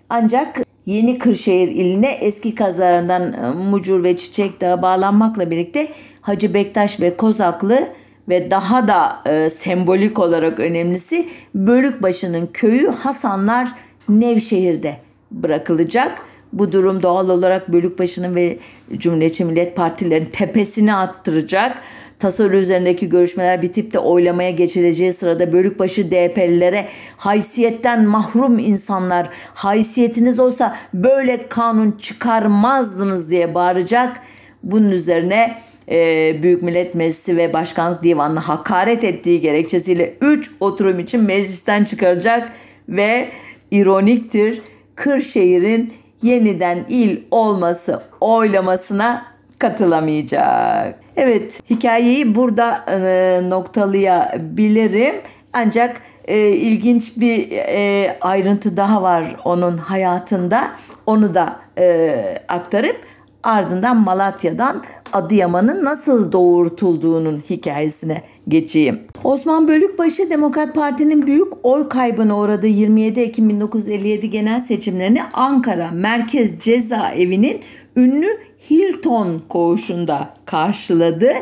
ancak 0.08 0.62
Yeni 0.86 1.18
Kırşehir 1.18 1.68
iline 1.68 2.10
eski 2.10 2.54
kazalarından 2.54 3.32
e, 3.32 3.50
Mucur 3.50 4.02
ve 4.02 4.16
Çiçek 4.16 4.60
Dağı 4.60 4.82
bağlanmakla 4.82 5.50
birlikte 5.50 5.88
Hacı 6.20 6.54
Bektaş 6.54 7.00
ve 7.00 7.16
Kozaklı 7.16 7.88
ve 8.28 8.50
daha 8.50 8.88
da 8.88 9.30
e, 9.30 9.50
sembolik 9.50 10.18
olarak 10.18 10.60
önemlisi 10.60 11.28
Bölükbaşı'nın 11.54 12.46
köyü 12.46 12.88
Hasanlar 12.88 13.68
Nevşehir'de 14.08 14.96
bırakılacak. 15.30 16.31
Bu 16.52 16.72
durum 16.72 17.02
doğal 17.02 17.28
olarak 17.28 17.72
Bölükbaşı'nın 17.72 18.34
ve 18.34 18.58
Cumhuriyetçi 18.96 19.44
Millet 19.44 19.76
Partilerin 19.76 20.28
tepesini 20.32 20.94
attıracak. 20.94 21.82
Tasarı 22.18 22.56
üzerindeki 22.56 23.08
görüşmeler 23.08 23.62
bitip 23.62 23.92
de 23.92 23.98
oylamaya 23.98 24.50
geçileceği 24.50 25.12
sırada 25.12 25.52
Bölükbaşı 25.52 26.10
DP'lilere 26.10 26.88
haysiyetten 27.16 28.04
mahrum 28.04 28.58
insanlar 28.58 29.28
haysiyetiniz 29.54 30.38
olsa 30.38 30.76
böyle 30.94 31.48
kanun 31.48 31.92
çıkarmazdınız 31.92 33.30
diye 33.30 33.54
bağıracak. 33.54 34.20
Bunun 34.62 34.90
üzerine 34.90 35.58
e, 35.90 36.42
Büyük 36.42 36.62
Millet 36.62 36.94
Meclisi 36.94 37.36
ve 37.36 37.52
Başkanlık 37.52 38.02
Divanı'na 38.02 38.48
hakaret 38.48 39.04
ettiği 39.04 39.40
gerekçesiyle 39.40 40.14
3 40.20 40.50
oturum 40.60 40.98
için 40.98 41.22
meclisten 41.22 41.84
çıkaracak 41.84 42.52
ve 42.88 43.28
ironiktir 43.70 44.62
Kırşehir'in 44.94 45.92
yeniden 46.22 46.84
il 46.88 47.20
olması 47.30 48.02
oylamasına 48.20 49.24
katılamayacak. 49.58 50.98
Evet 51.16 51.62
hikayeyi 51.70 52.34
burada 52.34 52.84
e, 52.88 53.40
noktalayabilirim 53.50 55.14
ancak 55.52 56.02
e, 56.24 56.48
ilginç 56.48 57.16
bir 57.16 57.50
e, 57.52 58.16
ayrıntı 58.20 58.76
daha 58.76 59.02
var 59.02 59.36
onun 59.44 59.78
hayatında 59.78 60.70
onu 61.06 61.34
da 61.34 61.56
e, 61.78 62.38
aktarıp 62.48 62.96
ardından 63.42 63.96
Malatya'dan 63.96 64.82
Adıyaman'ın 65.12 65.84
nasıl 65.84 66.32
doğurtulduğunun 66.32 67.42
hikayesine 67.50 68.22
geçeyim. 68.48 69.00
Osman 69.24 69.68
Bölükbaşı 69.68 70.30
Demokrat 70.30 70.74
Parti'nin 70.74 71.26
büyük 71.26 71.52
oy 71.62 71.88
kaybına 71.88 72.38
uğradığı 72.38 72.66
27 72.66 73.20
Ekim 73.20 73.48
1957 73.48 74.30
genel 74.30 74.60
seçimlerini 74.60 75.22
Ankara 75.32 75.90
Merkez 75.90 76.58
Cezaevi'nin 76.58 77.60
ünlü 77.96 78.38
Hilton 78.70 79.42
koğuşunda 79.48 80.34
karşıladı. 80.44 81.32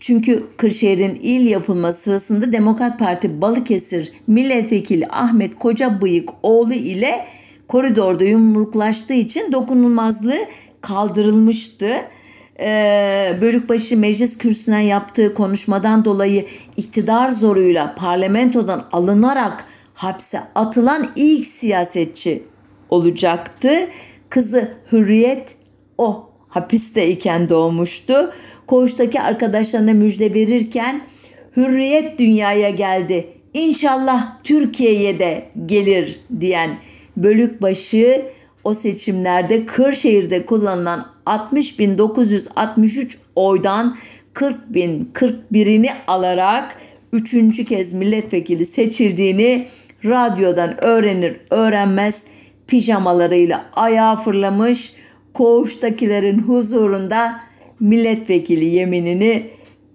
Çünkü 0.00 0.44
Kırşehir'in 0.56 1.18
il 1.22 1.46
yapılması 1.46 2.00
sırasında 2.00 2.52
Demokrat 2.52 2.98
Parti 2.98 3.40
Balıkesir 3.40 4.12
Milletvekili 4.26 5.06
Ahmet 5.06 5.58
Kocabıyık 5.58 6.30
oğlu 6.42 6.72
ile 6.72 7.24
koridorda 7.68 8.24
yumruklaştığı 8.24 9.14
için 9.14 9.52
dokunulmazlığı 9.52 10.38
kaldırılmıştı. 10.84 11.94
Ee, 12.60 13.38
Bölükbaşı 13.40 13.96
meclis 13.96 14.38
kürsüsünden 14.38 14.78
yaptığı 14.78 15.34
konuşmadan 15.34 16.04
dolayı 16.04 16.46
iktidar 16.76 17.30
zoruyla 17.30 17.94
parlamentodan 17.94 18.84
alınarak 18.92 19.64
hapse 19.94 20.40
atılan 20.54 21.10
ilk 21.16 21.46
siyasetçi 21.46 22.42
olacaktı. 22.90 23.70
Kızı 24.28 24.74
Hürriyet 24.92 25.54
o 25.98 26.30
hapisteyken 26.48 27.48
doğmuştu. 27.48 28.32
Koğuştaki 28.66 29.20
arkadaşlarına 29.20 29.92
müjde 29.92 30.34
verirken 30.34 31.02
Hürriyet 31.56 32.18
dünyaya 32.18 32.70
geldi. 32.70 33.28
İnşallah 33.54 34.42
Türkiye'ye 34.44 35.18
de 35.18 35.48
gelir 35.66 36.20
diyen 36.40 36.78
Bölükbaşı 37.16 38.26
o 38.64 38.74
seçimlerde 38.74 39.66
Kırşehir'de 39.66 40.46
kullanılan 40.46 41.06
60.963 41.26 43.16
oydan 43.36 43.96
40.041'ini 44.34 45.90
alarak 46.06 46.76
üçüncü 47.12 47.64
kez 47.64 47.92
milletvekili 47.92 48.66
seçildiğini 48.66 49.66
radyodan 50.04 50.84
öğrenir 50.84 51.36
öğrenmez 51.50 52.24
pijamalarıyla 52.66 53.66
ayağa 53.72 54.16
fırlamış 54.16 54.92
koğuştakilerin 55.34 56.38
huzurunda 56.38 57.40
milletvekili 57.80 58.64
yeminini 58.64 59.46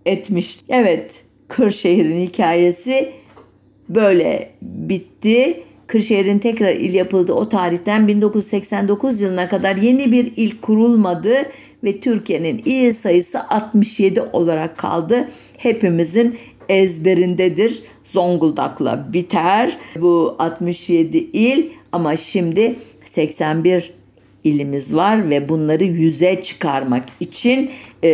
etmiş. 0.06 0.60
Evet 0.70 1.24
Kırşehir'in 1.48 2.20
hikayesi 2.20 3.12
böyle 3.90 4.52
bitti. 4.62 5.64
Kırşehir'in 5.90 6.40
tekrar 6.40 6.72
il 6.74 6.94
yapıldığı 6.94 7.34
o 7.34 7.50
tarihten 7.50 8.08
1989 8.08 9.22
yılına 9.22 9.48
kadar 9.48 9.76
yeni 9.76 10.12
bir 10.12 10.32
il 10.38 10.62
kurulmadı 10.62 11.36
ve 11.84 12.00
Türkiye'nin 12.00 12.62
il 12.66 12.94
sayısı 12.94 13.50
67 13.50 14.22
olarak 14.22 14.78
kaldı. 14.78 15.30
Hepimizin 15.58 16.38
ezberindedir. 16.70 17.84
Zonguldak'la 18.04 19.14
biter 19.14 19.78
bu 19.96 20.36
67 20.40 21.18
il 21.18 21.66
ama 21.92 22.16
şimdi 22.16 22.76
81 23.06 23.94
ilimiz 24.44 24.96
var 24.96 25.30
ve 25.30 25.50
bunları 25.50 25.84
yüze 25.84 26.44
çıkarmak 26.44 27.06
için 27.20 27.70
e, 28.04 28.10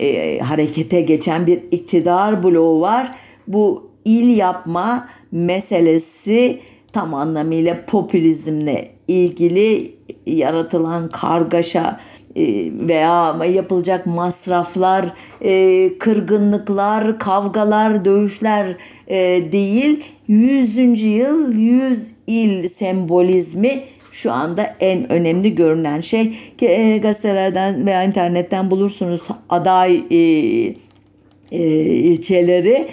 e, 0.00 0.38
harekete 0.38 1.00
geçen 1.00 1.46
bir 1.46 1.60
iktidar 1.70 2.42
bloğu 2.42 2.80
var. 2.80 3.16
Bu 3.46 3.90
il 4.04 4.36
yapma 4.36 5.08
meselesi 5.32 6.60
tam 6.92 7.14
anlamıyla 7.14 7.84
popülizmle 7.86 8.88
ilgili 9.08 9.94
yaratılan 10.26 11.08
kargaşa 11.08 12.00
e, 12.36 12.72
veya 12.88 13.44
yapılacak 13.44 14.06
masraflar, 14.06 15.04
e, 15.44 15.90
kırgınlıklar, 15.98 17.18
kavgalar, 17.18 18.04
dövüşler 18.04 18.76
e, 19.08 19.16
değil. 19.52 20.04
100. 20.28 21.02
yıl 21.02 21.52
100 21.52 22.12
il 22.26 22.68
sembolizmi 22.68 23.80
şu 24.12 24.32
anda 24.32 24.76
en 24.80 25.12
önemli 25.12 25.54
görünen 25.54 26.00
şey 26.00 26.38
ki 26.58 26.98
gazetelerden 27.02 27.86
veya 27.86 28.04
internetten 28.04 28.70
bulursunuz 28.70 29.22
aday 29.48 30.02
ilçeleri 31.50 32.88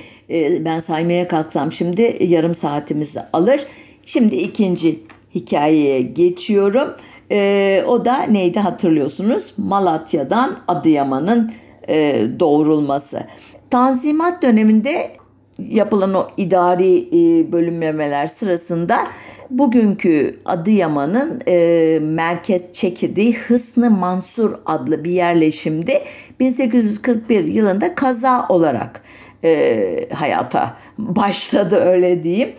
ben 0.65 0.79
saymaya 0.79 1.27
kalksam 1.27 1.71
şimdi 1.71 2.17
yarım 2.19 2.55
saatimizi 2.55 3.19
alır. 3.33 3.65
Şimdi 4.05 4.35
ikinci 4.35 4.99
hikayeye 5.35 6.01
geçiyorum. 6.01 6.93
E, 7.31 7.83
o 7.87 8.05
da 8.05 8.23
neydi 8.23 8.59
hatırlıyorsunuz? 8.59 9.53
Malatya'dan 9.57 10.59
Adıyaman'ın 10.67 11.51
e, 11.87 12.27
doğrulması. 12.39 13.27
Tanzimat 13.69 14.43
döneminde 14.43 15.11
yapılan 15.59 16.13
o 16.13 16.27
idari 16.37 16.97
e, 16.97 17.51
bölünmemeler 17.51 18.27
sırasında 18.27 18.97
bugünkü 19.49 20.39
Adıyaman'ın 20.45 21.41
e, 21.47 21.99
merkez 22.01 22.73
çekirdeği 22.73 23.37
Hısnı 23.37 23.89
Mansur 23.89 24.55
adlı 24.65 25.03
bir 25.03 25.11
yerleşimde 25.11 26.03
1841 26.39 27.43
yılında 27.43 27.95
kaza 27.95 28.45
olarak 28.49 29.01
e, 29.43 30.09
hayata 30.13 30.73
başladı 30.97 31.75
öyle 31.75 32.23
diyeyim. 32.23 32.49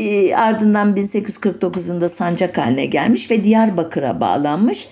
E, 0.00 0.36
ardından 0.36 0.96
1849 0.96 1.88
yılında 1.88 2.08
sancak 2.08 2.58
haline 2.58 2.86
gelmiş 2.86 3.30
ve 3.30 3.44
Diyarbakır'a 3.44 4.20
bağlanmış. 4.20 4.88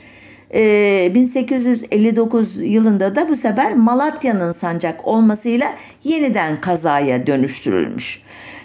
E, 0.54 1.14
1859 1.14 2.60
yılında 2.60 3.14
da 3.14 3.28
bu 3.28 3.36
sefer 3.36 3.74
Malatya'nın 3.74 4.52
sancak 4.52 5.08
olmasıyla 5.08 5.72
yeniden 6.04 6.60
kazaya 6.60 7.26
dönüştürülmüş. 7.26 8.22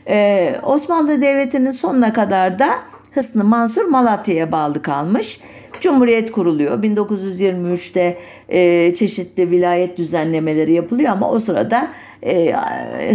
E, 0.07 0.55
Osmanlı 0.63 1.21
Devleti'nin 1.21 1.71
sonuna 1.71 2.13
kadar 2.13 2.59
da 2.59 2.69
Hısnı 3.11 3.43
Mansur 3.43 3.85
Malatya'ya 3.85 4.51
bağlı 4.51 4.81
kalmış. 4.81 5.39
Cumhuriyet 5.83 6.31
kuruluyor. 6.31 6.83
1923'te 6.83 8.17
e, 8.49 8.93
çeşitli 8.93 9.51
vilayet 9.51 9.97
düzenlemeleri 9.97 10.73
yapılıyor 10.73 11.11
ama 11.11 11.31
o 11.31 11.39
sırada 11.39 11.87
e, 12.25 12.55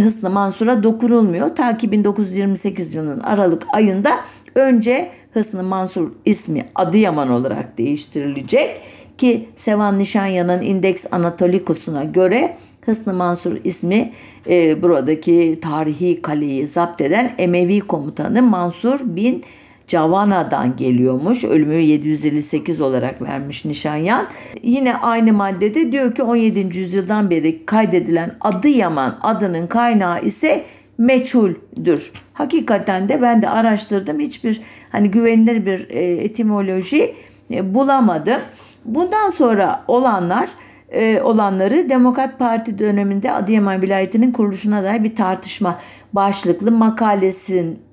Hısnı 0.03 0.29
Mansur'a 0.29 0.83
dokunulmuyor. 0.83 1.55
Ta 1.55 1.77
ki 1.77 1.91
1928 1.91 2.95
yılının 2.95 3.19
Aralık 3.19 3.63
ayında 3.73 4.11
önce 4.55 5.09
Hısnı 5.33 5.63
Mansur 5.63 6.11
ismi 6.25 6.65
Adıyaman 6.75 7.29
olarak 7.29 7.77
değiştirilecek 7.77 8.81
ki 9.17 9.49
Sevan 9.55 9.99
Nişanyan'ın 9.99 10.61
Index 10.61 11.05
Anatolicus'una 11.11 12.03
göre 12.03 12.55
Hısnı 12.81 13.13
Mansur 13.13 13.57
ismi 13.63 14.11
e, 14.49 14.81
buradaki 14.81 15.59
tarihi 15.61 16.21
kaleyi 16.21 16.67
zapt 16.67 17.01
eden 17.01 17.31
Emevi 17.37 17.79
komutanı 17.79 18.41
Mansur 18.41 18.99
bin 19.03 19.43
Cavana'dan 19.89 20.75
geliyormuş. 20.75 21.43
Ölümü 21.43 21.75
758 21.75 22.81
olarak 22.81 23.21
vermiş 23.21 23.65
Nişanyan. 23.65 24.27
Yine 24.63 24.95
aynı 24.95 25.33
maddede 25.33 25.91
diyor 25.91 26.15
ki 26.15 26.23
17. 26.23 26.77
yüzyıldan 26.77 27.29
beri 27.29 27.65
kaydedilen 27.65 28.31
Adıyaman 28.41 29.17
adının 29.21 29.67
kaynağı 29.67 30.21
ise 30.21 30.63
meçhuldür. 30.97 32.11
Hakikaten 32.33 33.09
de 33.09 33.21
ben 33.21 33.41
de 33.41 33.49
araştırdım. 33.49 34.19
Hiçbir 34.19 34.61
hani 34.91 35.11
güvenilir 35.11 35.65
bir 35.65 35.89
e, 35.89 36.01
etimoloji 36.03 37.15
e, 37.51 37.73
bulamadım. 37.73 38.41
Bundan 38.85 39.29
sonra 39.29 39.83
olanlar 39.87 40.49
e, 40.89 41.21
olanları 41.21 41.89
Demokrat 41.89 42.39
Parti 42.39 42.79
döneminde 42.79 43.31
Adıyaman 43.31 43.81
vilayetinin 43.81 44.31
kuruluşuna 44.31 44.83
dair 44.83 45.03
bir 45.03 45.15
tartışma 45.15 45.79
başlıklı 46.13 46.71
makalesin 46.71 47.71
e, 47.71 47.88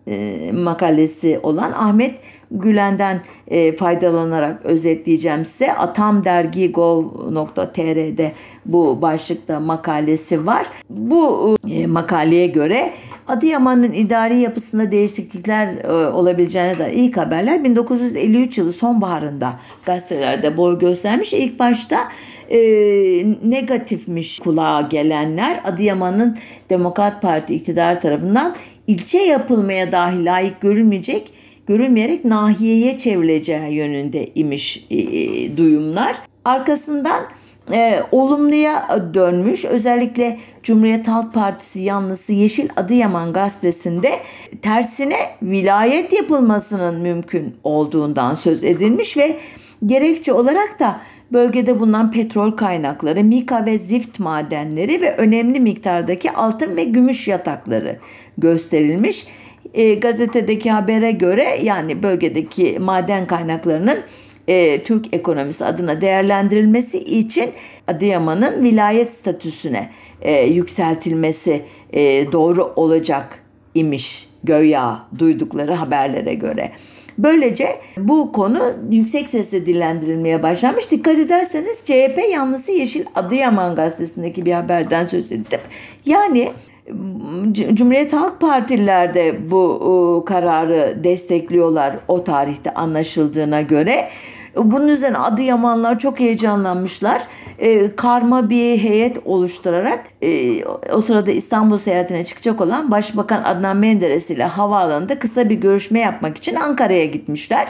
makalesi 0.53 1.41
olan 1.43 1.73
Ahmet 1.73 2.19
Gülen'den 2.61 3.21
e, 3.49 3.77
faydalanarak 3.77 4.65
özetleyeceğim 4.65 5.45
size. 5.45 5.73
atamdergi.gov.tr'de 5.73 8.33
bu 8.67 9.03
başlıkta 9.03 9.61
makalesi 9.61 10.47
var. 10.47 10.67
Bu 10.91 11.57
e, 11.71 11.87
makaleye 11.87 12.47
göre 12.47 12.93
Adıyaman'ın 13.29 13.93
idari 13.93 14.39
yapısında 14.39 14.93
değişiklikler 14.93 15.85
e, 15.85 16.09
olabileceğine 16.09 16.79
dair 16.79 16.93
ilk 16.93 17.17
haberler 17.17 17.65
1953 17.65 18.59
yılı 18.59 18.73
sonbaharında 18.73 19.53
gazetelerde 19.87 20.57
boy 20.57 20.79
göstermiş. 20.79 21.33
İlk 21.33 21.59
başta 21.59 22.09
e, 22.51 22.59
negatifmiş 23.45 24.39
kulağa 24.39 24.81
gelenler 24.91 25.61
Adıyaman'ın 25.65 26.39
Demokrat 26.71 27.23
Parti 27.23 27.55
iktidar 27.55 28.01
tarafından 28.01 28.55
ilçe 28.87 29.19
yapılmaya 29.19 29.93
dahi 29.93 30.25
layık 30.25 30.61
görülmeyecek 30.61 31.36
görülmeyerek 31.67 32.25
nahiyeye 32.25 32.99
çevrileceği 32.99 33.75
yönünde 33.75 34.27
imiş 34.35 34.87
e, 34.91 34.99
e, 34.99 35.57
duyumlar. 35.57 36.17
Arkasından 36.45 37.21
e, 37.73 38.03
olumluya 38.13 38.89
dönmüş. 39.15 39.65
Özellikle 39.65 40.39
Cumhuriyet 40.63 41.09
Halk 41.09 41.35
Partisi 41.35 41.81
yanlısı 41.81 42.33
Yeşil 42.33 42.69
Adıyaman 42.77 43.33
gazetesinde 43.33 44.11
tersine 44.63 45.17
vilayet 45.43 46.13
yapılmasının 46.13 47.01
mümkün 47.01 47.55
olduğundan 47.65 48.35
söz 48.35 48.65
edilmiş 48.65 49.17
ve 49.17 49.37
gerekçe 49.87 50.33
olarak 50.33 50.81
da 50.81 51.01
bölgede 51.33 51.81
bulunan 51.81 52.11
petrol 52.11 52.53
kaynakları, 52.53 53.25
mika 53.25 53.67
ve 53.67 53.79
zift 53.79 54.19
madenleri 54.19 55.01
ve 55.01 55.17
önemli 55.17 55.61
miktardaki 55.61 56.31
altın 56.31 56.77
ve 56.77 56.85
gümüş 56.85 57.29
yatakları 57.29 57.99
gösterilmiş. 58.39 59.27
E, 59.77 59.95
gazetedeki 59.95 60.71
habere 60.71 61.11
göre 61.11 61.59
yani 61.63 62.03
bölgedeki 62.03 62.79
maden 62.79 63.27
kaynaklarının 63.27 63.99
e, 64.49 64.85
Türk 64.85 65.15
ekonomisi 65.15 65.65
adına 65.65 66.01
değerlendirilmesi 66.01 66.99
için 66.99 67.51
Adıyaman'ın 67.87 68.65
vilayet 68.65 69.09
statüsüne 69.09 69.91
e, 70.23 70.43
yükseltilmesi 70.43 71.63
e, 71.93 72.33
doğru 72.33 72.73
olacak 72.77 73.39
imiş 73.75 74.29
göya 74.45 75.07
duydukları 75.19 75.75
haberlere 75.75 76.35
göre. 76.35 76.73
Böylece 77.19 77.69
bu 77.97 78.33
konu 78.33 78.73
yüksek 78.91 79.29
sesle 79.29 79.67
dillendirilmeye 79.67 80.43
başlanmış. 80.43 80.91
Dikkat 80.91 81.19
ederseniz 81.19 81.79
CHP 81.85 82.19
yanlısı 82.33 82.73
Yeşil 82.73 83.05
Adıyaman 83.15 83.75
gazetesindeki 83.75 84.47
bir 84.47 84.53
haberden 84.53 85.05
söz 85.05 85.33
ettim. 85.33 85.61
Yani 86.07 86.51
Cumhuriyet 87.53 88.13
Halk 88.13 88.41
Partililer 88.41 89.15
de 89.15 89.51
bu 89.51 90.25
kararı 90.27 91.05
destekliyorlar 91.05 91.97
o 92.09 92.25
tarihte 92.25 92.75
anlaşıldığına 92.75 93.63
göre. 93.63 94.09
Bunun 94.57 94.89
üzerine 94.89 95.19
Adıyamanlar 95.19 95.99
çok 95.99 96.21
heyecanlanmışlar. 96.21 97.23
E, 97.59 97.97
karma 97.97 98.51
bir 98.51 98.79
heyet 98.79 99.19
oluşturarak 99.25 100.05
e, 100.23 100.65
o 100.93 101.01
sırada 101.01 101.31
İstanbul 101.31 101.79
seyahatine 101.79 102.25
çıkacak 102.25 102.61
olan 102.61 102.91
Başbakan 102.91 103.43
Adnan 103.45 103.77
Menderes 103.77 104.31
ile 104.31 104.45
havaalanında 104.45 105.19
kısa 105.19 105.49
bir 105.49 105.55
görüşme 105.55 106.01
yapmak 106.01 106.39
için 106.39 106.55
Ankara'ya 106.55 107.05
gitmişler. 107.05 107.69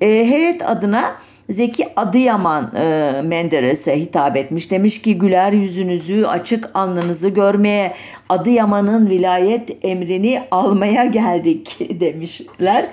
E, 0.00 0.06
heyet 0.06 0.68
adına 0.68 1.14
Zeki 1.50 1.88
Adıyaman 1.96 2.74
e, 2.76 3.22
Menderes'e 3.24 4.00
hitap 4.00 4.36
etmiş. 4.36 4.70
Demiş 4.70 5.02
ki 5.02 5.18
güler 5.18 5.52
yüzünüzü, 5.52 6.24
açık 6.24 6.70
alnınızı 6.74 7.28
görmeye, 7.28 7.94
Adıyaman'ın 8.28 9.10
vilayet 9.10 9.84
emrini 9.84 10.42
almaya 10.50 11.04
geldik 11.04 11.78
demişler. 12.00 12.86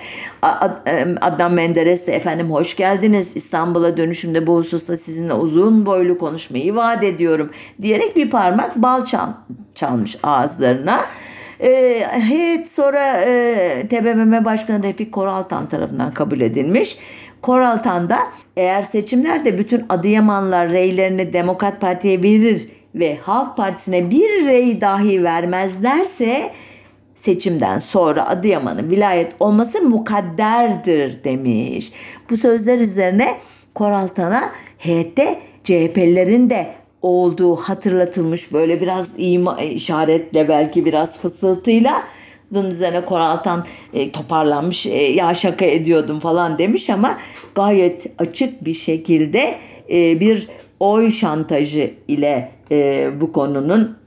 E, 0.85 1.05
Adnan 1.21 1.53
Menderes 1.53 2.07
de 2.07 2.13
efendim 2.13 2.51
hoş 2.51 2.75
geldiniz. 2.75 3.35
İstanbul'a 3.35 3.97
dönüşümde 3.97 4.47
bu 4.47 4.57
hususta 4.57 4.97
sizinle 4.97 5.33
uzun 5.33 5.85
boylu 5.85 6.17
konuşmayı 6.17 6.75
vaat 6.75 7.03
ediyorum 7.03 7.51
diyerek 7.81 8.15
bir 8.15 8.29
parmak 8.29 8.75
bal 8.75 9.05
çal, 9.05 9.27
çalmış 9.75 10.17
ağızlarına. 10.23 11.01
E, 11.59 12.03
heyet 12.11 12.71
sonra 12.71 13.21
e, 13.21 13.87
TBMM 13.89 14.45
Başkanı 14.45 14.83
Refik 14.83 15.11
Koraltan 15.11 15.69
tarafından 15.69 16.13
kabul 16.13 16.41
edilmiş. 16.41 16.97
Koraltan'da 17.43 18.19
eğer 18.57 18.83
seçimlerde 18.83 19.57
bütün 19.57 19.85
Adıyamanlar 19.89 20.69
reylerini 20.69 21.33
Demokrat 21.33 21.81
Parti'ye 21.81 22.23
verir 22.23 22.67
ve 22.95 23.17
Halk 23.17 23.57
Partisi'ne 23.57 24.09
bir 24.09 24.45
rey 24.45 24.81
dahi 24.81 25.23
vermezlerse 25.23 26.51
seçimden 27.15 27.77
sonra 27.77 28.29
Adıyaman'ın 28.29 28.89
vilayet 28.89 29.35
olması 29.39 29.81
mukadderdir 29.81 31.23
demiş. 31.23 31.91
Bu 32.29 32.37
sözler 32.37 32.79
üzerine 32.79 33.37
Koraltan'a 33.75 34.51
heyette 34.77 35.39
CHP'lilerin 35.63 36.49
de 36.49 36.67
olduğu 37.01 37.55
hatırlatılmış 37.55 38.53
böyle 38.53 38.81
biraz 38.81 39.13
ima 39.17 39.61
işaretle 39.61 40.49
belki 40.49 40.85
biraz 40.85 41.17
fısıltıyla 41.17 42.03
bunun 42.53 42.69
üzerine 42.69 43.05
Koraltan 43.05 43.65
e, 43.93 44.11
toparlanmış 44.11 44.85
e, 44.85 44.89
ya 44.89 45.35
şaka 45.35 45.65
ediyordum 45.65 46.19
falan 46.19 46.57
demiş 46.57 46.89
ama 46.89 47.17
gayet 47.55 48.05
açık 48.19 48.65
bir 48.65 48.73
şekilde 48.73 49.55
e, 49.91 50.19
bir 50.19 50.47
oy 50.79 51.11
şantajı 51.11 51.93
ile 52.07 52.51
e, 52.71 53.09
bu 53.21 53.31
konunun 53.31 54.02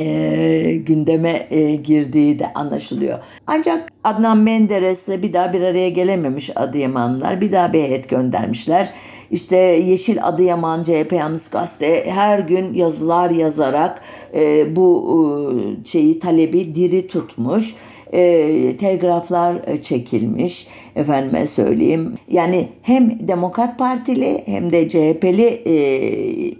e, 0.00 0.76
gündeme 0.76 1.46
e, 1.50 1.76
girdiği 1.76 2.38
de 2.38 2.52
anlaşılıyor. 2.54 3.18
Ancak 3.46 3.88
Adnan 4.04 4.38
Menderes'le 4.38 5.22
bir 5.22 5.32
daha 5.32 5.52
bir 5.52 5.62
araya 5.62 5.88
gelememiş 5.88 6.56
Adıyamanlılar. 6.56 7.40
Bir 7.40 7.52
daha 7.52 7.72
bir 7.72 7.82
heyet 7.82 8.08
göndermişler. 8.08 8.92
İşte 9.30 9.56
Yeşil 9.56 10.24
Adıyaman 10.24 10.82
CHP 10.82 11.12
Yalnız 11.12 11.50
Gazete 11.50 12.10
her 12.10 12.38
gün 12.38 12.74
yazılar 12.74 13.30
yazarak 13.30 14.02
e, 14.34 14.76
bu 14.76 15.10
e, 15.12 15.86
şeyi 15.86 16.18
talebi 16.18 16.74
diri 16.74 17.06
tutmuş. 17.06 17.74
E, 18.12 18.76
telgraflar 18.76 19.82
çekilmiş 19.82 20.66
efendime 20.96 21.46
söyleyeyim. 21.46 22.14
Yani 22.28 22.68
hem 22.82 23.28
Demokrat 23.28 23.78
Partili 23.78 24.42
hem 24.46 24.72
de 24.72 24.88
CHP'li 24.88 25.44
e, 25.44 25.74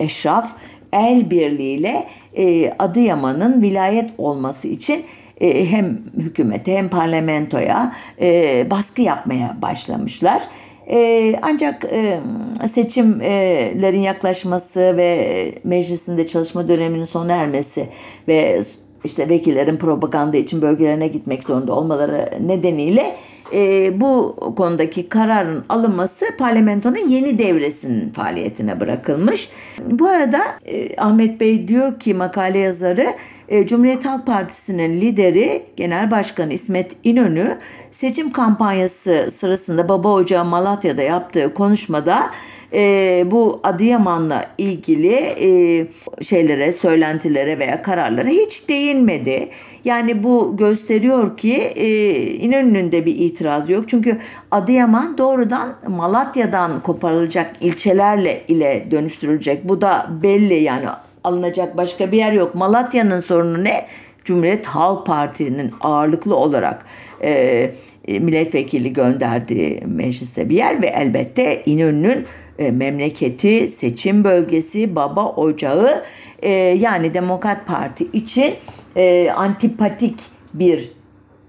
eşraf 0.05 0.53
el 0.93 1.31
birliğiyle 1.31 2.07
e, 2.37 2.73
Adıyaman'ın 2.79 3.63
vilayet 3.63 4.11
olması 4.19 4.69
için 4.69 5.05
e, 5.41 5.71
hem 5.71 5.99
hükümete 6.17 6.77
hem 6.77 6.89
parlamentoya 6.89 7.95
e, 8.21 8.67
baskı 8.71 9.03
yapmaya 9.03 9.57
başlamışlar. 9.63 10.43
E, 10.91 11.35
ancak 11.43 11.85
e, 11.85 12.21
seçimlerin 12.69 14.01
yaklaşması 14.01 14.97
ve 14.97 15.55
meclisinde 15.65 16.27
çalışma 16.27 16.69
döneminin 16.69 17.05
sona 17.05 17.33
ermesi 17.33 17.89
ve 18.29 18.61
işte 19.05 19.29
vekillerin 19.29 19.77
propaganda 19.77 20.37
için 20.37 20.63
bölgelerine 20.63 21.09
gitmek 21.09 21.45
zorunda 21.45 21.73
olmaları 21.73 22.31
nedeniyle 22.47 23.17
e, 23.53 23.93
bu 24.01 24.37
konudaki 24.57 25.09
kararın 25.09 25.65
alınması 25.69 26.27
parlamentonun 26.39 27.09
yeni 27.09 27.39
devresinin 27.39 28.11
faaliyetine 28.11 28.81
bırakılmış. 28.81 29.49
Bu 29.87 30.07
arada 30.07 30.41
e, 30.65 30.97
Ahmet 30.97 31.41
Bey 31.41 31.69
diyor 31.69 32.01
ki 32.01 32.15
makale 32.15 32.59
yazarı 32.59 33.07
e, 33.49 33.67
Cumhuriyet 33.67 34.05
Halk 34.05 34.27
Partisi'nin 34.27 35.01
lideri 35.01 35.63
Genel 35.77 36.11
Başkanı 36.11 36.53
İsmet 36.53 36.97
İnönü 37.05 37.59
seçim 37.91 38.33
kampanyası 38.33 39.29
sırasında 39.33 39.89
Baba 39.89 40.13
Ocağı 40.13 40.45
Malatya'da 40.45 41.03
yaptığı 41.03 41.55
konuşmada 41.55 42.31
e, 42.73 43.25
bu 43.31 43.61
Adıyaman'la 43.63 44.47
ilgili 44.59 45.15
e, 45.15 45.87
şeylere, 46.25 46.73
söylentilere 46.73 47.59
veya 47.59 47.83
kararlara 47.83 48.29
hiç 48.29 48.69
değinmedi. 48.69 49.49
Yani 49.85 50.23
bu 50.23 50.57
gösteriyor 50.57 51.37
ki 51.37 51.55
e, 51.57 52.15
İnönü'nün 52.27 52.93
de 52.93 53.07
bir 53.07 53.17
itiraz 53.17 53.71
yok. 53.71 53.89
Çünkü 53.89 54.19
Adıyaman 54.51 55.19
doğrudan 55.19 55.75
Malatya'dan 55.89 56.83
koparılacak 56.83 57.57
ilçelerle 57.61 58.43
ile 58.49 58.87
dönüştürülecek. 58.91 59.69
Bu 59.69 59.81
da 59.81 60.11
belli 60.23 60.55
yani 60.55 60.87
alınacak 61.25 61.77
başka 61.77 62.13
bir 62.13 62.19
yer 62.19 62.33
yok. 62.33 62.55
Malatya'nın 62.55 63.19
sorunu 63.19 63.65
ne? 63.65 63.87
Cumhuriyet 64.25 64.67
Halk 64.67 65.07
Parti'nin 65.07 65.73
ağırlıklı 65.81 66.37
olarak 66.37 66.85
e, 67.23 67.71
milletvekili 68.09 68.93
gönderdiği 68.93 69.83
meclise 69.87 70.49
bir 70.49 70.57
yer 70.57 70.83
ve 70.83 70.87
elbette 70.87 71.63
İnönü'nün 71.67 72.27
e, 72.61 72.71
memleketi, 72.71 73.69
seçim 73.69 74.25
bölgesi, 74.25 74.95
baba 74.97 75.27
ocağı 75.27 76.05
e, 76.43 76.51
yani 76.53 77.15
Demokrat 77.15 77.67
Parti 77.67 78.07
için 78.13 78.55
e, 78.97 79.31
antipatik 79.31 80.21
bir 80.55 80.93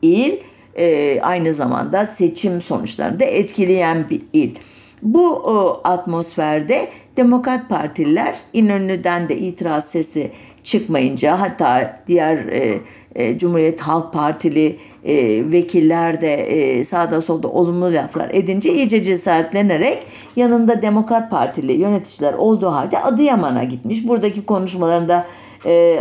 il. 0.01 0.37
E, 0.77 1.19
aynı 1.21 1.53
zamanda 1.53 2.05
seçim 2.05 2.61
sonuçlarını 2.61 3.19
da 3.19 3.25
etkileyen 3.25 4.09
bir 4.09 4.21
il. 4.33 4.55
Bu 5.01 5.35
o, 5.35 5.81
atmosferde 5.83 6.89
Demokrat 7.17 7.69
Partililer 7.69 8.37
İnönü'den 8.53 9.29
de 9.29 9.37
itiraz 9.37 9.89
sesi 9.89 10.31
çıkmayınca 10.63 11.39
hatta 11.39 11.99
diğer 12.07 12.37
e, 12.37 12.79
e, 13.15 13.37
Cumhuriyet 13.37 13.81
Halk 13.81 14.13
Partili 14.13 14.77
e, 15.03 15.15
vekiller 15.51 16.21
de 16.21 16.33
e, 16.33 16.83
sağda 16.83 17.21
solda 17.21 17.47
olumlu 17.47 17.93
laflar 17.93 18.29
edince 18.33 18.73
iyice 18.73 19.03
cesaretlenerek 19.03 19.97
yanında 20.35 20.81
Demokrat 20.81 21.31
Partili 21.31 21.71
yöneticiler 21.71 22.33
olduğu 22.33 22.71
halde 22.71 22.99
Adıyaman'a 22.99 23.63
gitmiş. 23.63 24.07
Buradaki 24.07 24.45
konuşmalarında 24.45 25.27
e, 25.65 25.99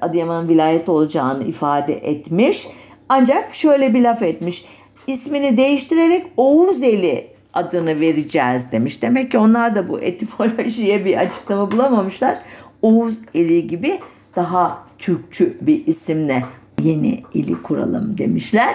Adıyaman'ın 0.00 0.48
vilayet 0.48 0.88
olacağını 0.88 1.44
ifade 1.44 1.94
etmiş. 1.94 2.66
Ancak 3.08 3.54
şöyle 3.54 3.94
bir 3.94 4.00
laf 4.00 4.22
etmiş. 4.22 4.64
İsmini 5.06 5.56
değiştirerek 5.56 6.26
Oğuzeli 6.36 7.26
adını 7.54 8.00
vereceğiz 8.00 8.72
demiş. 8.72 9.02
Demek 9.02 9.30
ki 9.30 9.38
onlar 9.38 9.74
da 9.74 9.88
bu 9.88 10.00
etimolojiye 10.00 11.04
bir 11.04 11.16
açıklama 11.16 11.70
bulamamışlar. 11.70 12.38
Oğuz 12.82 13.22
Eli 13.34 13.66
gibi 13.66 14.00
daha 14.36 14.86
Türkçü 14.98 15.56
bir 15.60 15.86
isimle 15.86 16.44
yeni 16.82 17.22
ili 17.34 17.62
kuralım 17.62 18.18
demişler. 18.18 18.74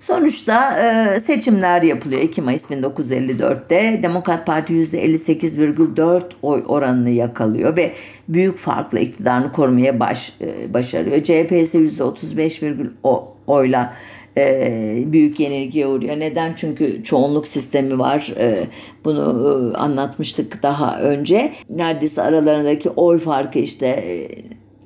Sonuçta 0.00 0.80
e, 0.80 1.20
seçimler 1.20 1.82
yapılıyor 1.82 2.20
Ekim 2.20 2.44
Mayıs 2.44 2.70
1954'te. 2.70 4.00
Demokrat 4.02 4.46
Parti 4.46 4.72
%58,4 4.72 6.22
oy 6.42 6.64
oranını 6.66 7.10
yakalıyor 7.10 7.76
ve 7.76 7.92
büyük 8.28 8.58
farklı 8.58 8.98
iktidarını 8.98 9.52
korumaya 9.52 10.00
baş, 10.00 10.36
e, 10.40 10.74
başarıyor. 10.74 11.22
CHP 11.22 11.52
ise 11.52 11.78
%35,10 11.78 13.31
oyla 13.46 13.94
e, 14.36 15.04
büyük 15.06 15.40
yenilgiye 15.40 15.86
uğruyor. 15.86 16.20
Neden? 16.20 16.54
Çünkü 16.56 17.02
çoğunluk 17.04 17.48
sistemi 17.48 17.98
var. 17.98 18.34
E, 18.38 18.66
bunu 19.04 19.72
e, 19.74 19.76
anlatmıştık 19.76 20.62
daha 20.62 21.00
önce. 21.00 21.52
Neredeyse 21.70 22.22
aralarındaki 22.22 22.90
oy 22.90 23.18
farkı 23.18 23.58
işte 23.58 23.86
e, 23.86 24.28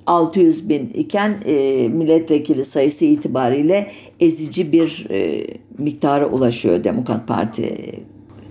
600 0.06 0.68
bin 0.68 0.86
iken 0.94 1.36
e, 1.46 1.54
milletvekili 1.88 2.64
sayısı 2.64 3.04
itibariyle 3.04 3.90
ezici 4.20 4.72
bir 4.72 5.06
e, 5.10 5.46
miktara 5.78 6.26
ulaşıyor 6.26 6.84
Demokrat 6.84 7.28
Parti 7.28 7.94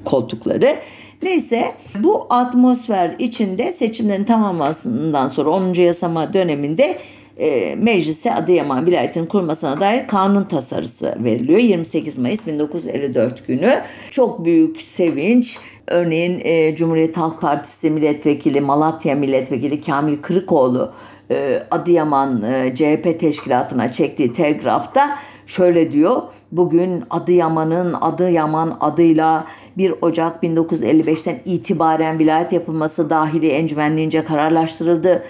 koltukları. 0.05 0.75
Neyse 1.23 1.71
bu 1.99 2.27
atmosfer 2.29 3.15
içinde 3.19 3.71
seçimlerin 3.71 4.23
tamamlanmasından 4.23 5.27
sonra 5.27 5.49
10. 5.49 5.73
yasama 5.73 6.33
döneminde 6.33 6.97
e, 7.37 7.75
meclise 7.75 8.33
Adıyaman 8.33 8.85
vilayetinin 8.85 9.25
kurmasına 9.25 9.79
dair 9.79 10.07
kanun 10.07 10.43
tasarısı 10.43 11.15
veriliyor. 11.23 11.59
28 11.59 12.17
Mayıs 12.17 12.47
1954 12.47 13.47
günü. 13.47 13.81
Çok 14.11 14.45
büyük 14.45 14.81
sevinç. 14.81 15.57
Örneğin 15.87 16.41
e, 16.43 16.75
Cumhuriyet 16.75 17.17
Halk 17.17 17.41
Partisi 17.41 17.89
milletvekili, 17.89 18.61
Malatya 18.61 19.15
milletvekili 19.15 19.81
Kamil 19.81 20.17
Kırıkoğlu 20.17 20.93
e, 21.31 21.63
Adıyaman 21.71 22.41
e, 22.43 22.75
CHP 22.75 23.19
teşkilatına 23.19 23.91
çektiği 23.91 24.33
telgrafta 24.33 25.17
şöyle 25.45 25.91
diyor. 25.91 26.21
Bugün 26.51 27.03
Adıyaman'ın 27.09 27.93
Adıyaman 28.01 28.77
adıyla 28.81 29.45
1 29.77 29.93
Ocak 30.01 30.43
1955'ten 30.43 31.39
itibaren 31.45 32.19
vilayet 32.19 32.53
yapılması 32.53 33.09
dahili 33.09 33.49
encümenliğince 33.49 34.23
kararlaştırıldı. 34.23 35.23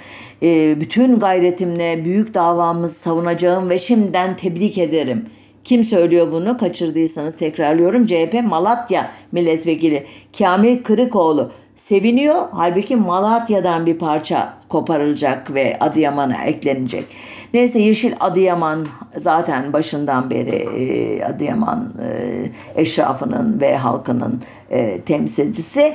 E, 0.44 0.80
bütün 0.82 1.20
gayretimle 1.20 2.06
büyük 2.06 2.34
davamız 2.34 2.98
savunacağım 2.98 3.70
ve 3.70 3.80
şimdiden 3.80 4.38
tebrik 4.38 4.78
ederim. 4.78 5.26
Kim 5.64 5.84
söylüyor 5.84 6.32
bunu? 6.32 6.58
Kaçırdıysanız 6.58 7.38
tekrarlıyorum. 7.38 8.06
CHP 8.06 8.34
Malatya 8.44 9.12
milletvekili 9.32 10.06
Kamil 10.38 10.84
Kırıkoğlu 10.84 11.52
seviniyor. 11.76 12.48
Halbuki 12.52 12.96
Malatya'dan 12.96 13.86
bir 13.86 13.98
parça 13.98 14.54
koparılacak 14.70 15.54
ve 15.54 15.78
Adıyaman'a 15.80 16.44
eklenecek. 16.44 17.06
Neyse 17.54 17.80
Yeşil 17.80 18.14
Adıyaman 18.20 18.86
zaten 19.18 19.74
başından 19.74 20.30
beri 20.30 20.56
e, 20.56 21.24
Adıyaman 21.24 21.94
e, 22.04 22.82
eşrafının 22.82 23.62
ve 23.62 23.78
halkının 23.78 24.42
e, 24.70 25.02
temsilcisi. 25.02 25.94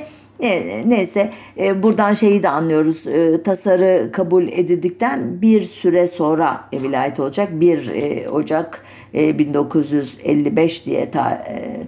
Neyse 0.85 1.31
buradan 1.83 2.13
şeyi 2.13 2.43
de 2.43 2.49
anlıyoruz. 2.49 3.05
Tasarı 3.43 4.09
kabul 4.13 4.47
edildikten 4.47 5.41
bir 5.41 5.61
süre 5.61 6.07
sonra 6.07 6.63
vilayet 6.73 7.19
olacak. 7.19 7.49
1 7.51 8.27
Ocak 8.27 8.83
1955 9.13 10.85
diye 10.85 11.11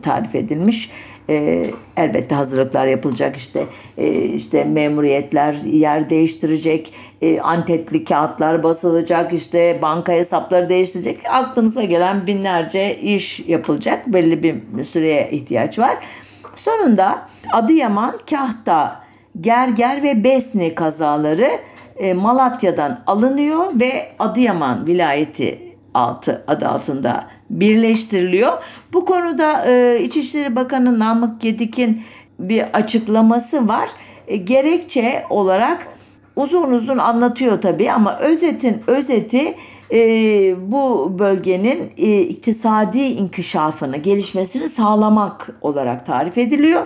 tarif 0.01 0.35
edilmiş 0.35 0.91
e, 1.29 1.65
elbette 1.97 2.35
hazırlıklar 2.35 2.87
yapılacak 2.87 3.37
işte 3.37 3.65
e, 3.97 4.11
işte 4.11 4.63
memuriyetler 4.63 5.53
yer 5.53 6.09
değiştirecek 6.09 6.93
e, 7.21 7.41
antetli 7.41 8.03
kağıtlar 8.03 8.63
basılacak 8.63 9.33
işte 9.33 9.79
banka 9.81 10.11
hesapları 10.11 10.69
değiştirecek. 10.69 11.19
Aklınıza 11.31 11.83
gelen 11.83 12.27
binlerce 12.27 12.99
iş 12.99 13.39
yapılacak. 13.39 14.07
Belli 14.07 14.43
bir 14.43 14.83
süreye 14.83 15.29
ihtiyaç 15.31 15.79
var. 15.79 15.97
Sonunda 16.55 17.27
Adıyaman 17.53 18.19
Kahta 18.29 19.03
Gerger 19.41 20.03
ve 20.03 20.23
Besni 20.23 20.75
kazaları 20.75 21.49
e, 21.97 22.13
Malatya'dan 22.13 23.03
alınıyor 23.07 23.65
ve 23.79 24.11
Adıyaman 24.19 24.87
vilayeti 24.87 25.73
altı 25.93 26.43
adı 26.47 26.67
altında 26.67 27.27
birleştiriliyor. 27.59 28.53
Bu 28.93 29.05
konuda 29.05 29.65
e, 29.65 29.99
İçişleri 30.03 30.55
Bakanı 30.55 30.99
Namık 30.99 31.41
Gedik'in 31.41 32.01
bir 32.39 32.63
açıklaması 32.73 33.67
var. 33.67 33.89
E, 34.27 34.37
gerekçe 34.37 35.23
olarak 35.29 35.87
uzun 36.35 36.71
uzun 36.71 36.97
anlatıyor 36.97 37.61
tabii 37.61 37.91
ama 37.91 38.19
özetin 38.19 38.81
özeti 38.87 39.55
e, 39.91 39.99
bu 40.71 41.15
bölgenin 41.19 41.91
e, 41.97 42.21
iktisadi 42.21 42.99
inkişafını, 42.99 43.97
gelişmesini 43.97 44.69
sağlamak 44.69 45.49
olarak 45.61 46.05
tarif 46.05 46.37
ediliyor 46.37 46.81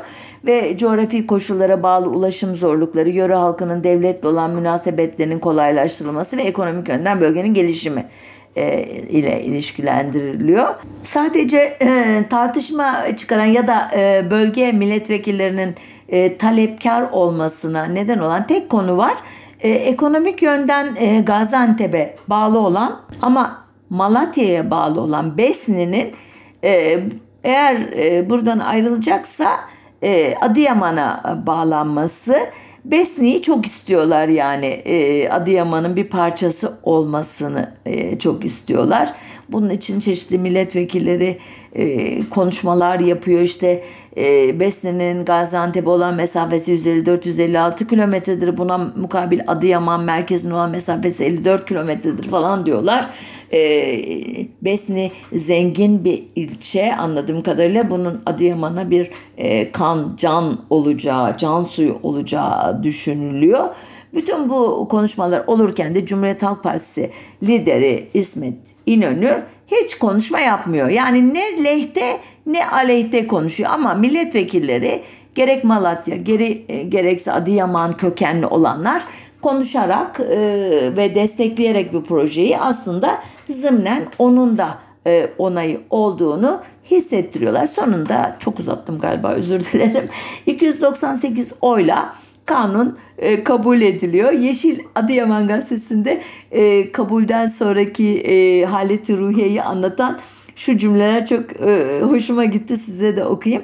ve 0.45 0.77
coğrafi 0.77 1.27
koşullara 1.27 1.83
bağlı 1.83 2.09
ulaşım 2.09 2.55
zorlukları, 2.55 3.09
yöre 3.09 3.35
halkının 3.35 3.83
devletle 3.83 4.27
olan 4.27 4.51
münasebetlerinin 4.51 5.39
kolaylaştırılması 5.39 6.37
ve 6.37 6.41
ekonomik 6.41 6.89
yönden 6.89 7.21
bölgenin 7.21 7.53
gelişimi 7.53 8.05
e, 8.57 8.81
ile 9.09 9.43
ilişkilendiriliyor. 9.43 10.67
Sadece 11.01 11.57
e, 11.57 12.23
tartışma 12.29 13.05
çıkaran 13.17 13.45
ya 13.45 13.67
da 13.67 13.91
e, 13.95 14.31
bölge 14.31 14.71
milletvekillerinin 14.71 15.75
talepkar 16.39 17.01
olmasına 17.11 17.85
neden 17.85 18.19
olan 18.19 18.47
tek 18.47 18.69
konu 18.69 18.97
var. 18.97 19.13
Ekonomik 19.59 20.41
yönden 20.41 20.95
Gaziantep'e 21.25 22.15
bağlı 22.27 22.59
olan 22.59 22.99
ama 23.21 23.63
Malatya'ya 23.89 24.71
bağlı 24.71 25.01
olan 25.01 25.37
Besni'nin 25.37 26.15
e, 26.63 26.99
eğer 27.43 27.75
e, 27.75 28.29
buradan 28.29 28.59
ayrılacaksa 28.59 29.49
e, 30.01 30.35
Adıyaman'a 30.35 31.43
bağlanması 31.47 32.39
Besni'yi 32.91 33.41
çok 33.41 33.65
istiyorlar 33.65 34.27
yani 34.27 34.65
e, 34.65 35.29
Adıyaman'ın 35.29 35.95
bir 35.95 36.07
parçası 36.07 36.73
olmasını 36.83 37.71
e, 37.85 38.19
çok 38.19 38.45
istiyorlar. 38.45 39.13
Bunun 39.49 39.69
için 39.69 39.99
çeşitli 39.99 40.37
milletvekilleri 40.37 41.37
e, 41.73 42.19
konuşmalar 42.29 42.99
yapıyor. 42.99 43.41
İşte 43.41 43.83
e, 44.17 44.59
Besne'nin 44.59 45.25
Gaziantep 45.25 45.87
olan 45.87 46.15
mesafesi 46.15 46.75
154-156 46.75 47.87
kilometredir. 47.87 48.57
Buna 48.57 48.77
mukabil 48.77 49.39
Adıyaman 49.47 50.03
merkezine 50.03 50.53
olan 50.53 50.71
mesafesi 50.71 51.25
54 51.25 51.65
kilometredir 51.65 52.23
falan 52.29 52.65
diyorlar. 52.65 53.09
E, 53.53 53.59
Besni 54.61 55.11
zengin 55.33 56.03
bir 56.05 56.23
ilçe 56.35 56.95
anladığım 56.95 57.43
kadarıyla 57.43 57.89
bunun 57.89 58.21
Adıyaman'a 58.25 58.91
bir 58.91 59.11
e, 59.37 59.71
kan, 59.71 60.13
can 60.17 60.59
olacağı, 60.69 61.37
can 61.37 61.63
suyu 61.63 61.99
olacağı 62.03 62.83
düşünülüyor. 62.83 63.69
Bütün 64.13 64.49
bu 64.49 64.87
konuşmalar 64.87 65.43
olurken 65.47 65.95
de 65.95 66.05
Cumhuriyet 66.05 66.43
Halk 66.43 66.63
Partisi 66.63 67.11
lideri 67.43 68.09
İsmet 68.13 68.57
İnönü 68.85 69.43
hiç 69.67 69.97
konuşma 69.97 70.39
yapmıyor. 70.39 70.89
Yani 70.89 71.33
ne 71.33 71.63
lehte 71.63 72.19
ne 72.45 72.69
aleyhte 72.69 73.27
konuşuyor 73.27 73.69
ama 73.73 73.93
milletvekilleri 73.93 75.03
gerek 75.35 75.63
Malatya 75.63 76.15
geri, 76.15 76.65
e, 76.69 76.83
gerekse 76.83 77.31
Adıyaman 77.31 77.97
kökenli 77.97 78.45
olanlar 78.45 79.03
konuşarak 79.41 80.19
e, 80.19 80.37
ve 80.97 81.15
destekleyerek 81.15 81.93
bu 81.93 82.03
projeyi 82.03 82.59
aslında 82.59 83.19
zımnen 83.49 84.05
onun 84.19 84.57
da 84.57 84.77
e, 85.07 85.29
onayı 85.37 85.81
olduğunu 85.89 86.61
hissettiriyorlar. 86.91 87.67
Sonunda 87.67 88.35
çok 88.39 88.59
uzattım 88.59 88.99
galiba 88.99 89.31
özür 89.31 89.59
dilerim. 89.59 90.09
298 90.45 91.53
oyla 91.61 92.15
kanun 92.47 92.97
e, 93.17 93.43
kabul 93.43 93.81
ediliyor. 93.81 94.31
Yeşil 94.31 94.79
Adıyaman 94.95 95.47
Gazetesi'nde 95.47 96.21
e, 96.51 96.91
kabulden 96.91 97.47
sonraki 97.47 98.17
e, 98.19 98.65
haleti 98.65 99.17
ruhiyeyi 99.17 99.63
anlatan 99.63 100.19
şu 100.55 100.77
cümleler 100.77 101.25
çok 101.25 101.61
e, 101.61 102.01
hoşuma 102.01 102.45
gitti 102.45 102.77
size 102.77 103.15
de 103.15 103.25
okuyayım. 103.25 103.63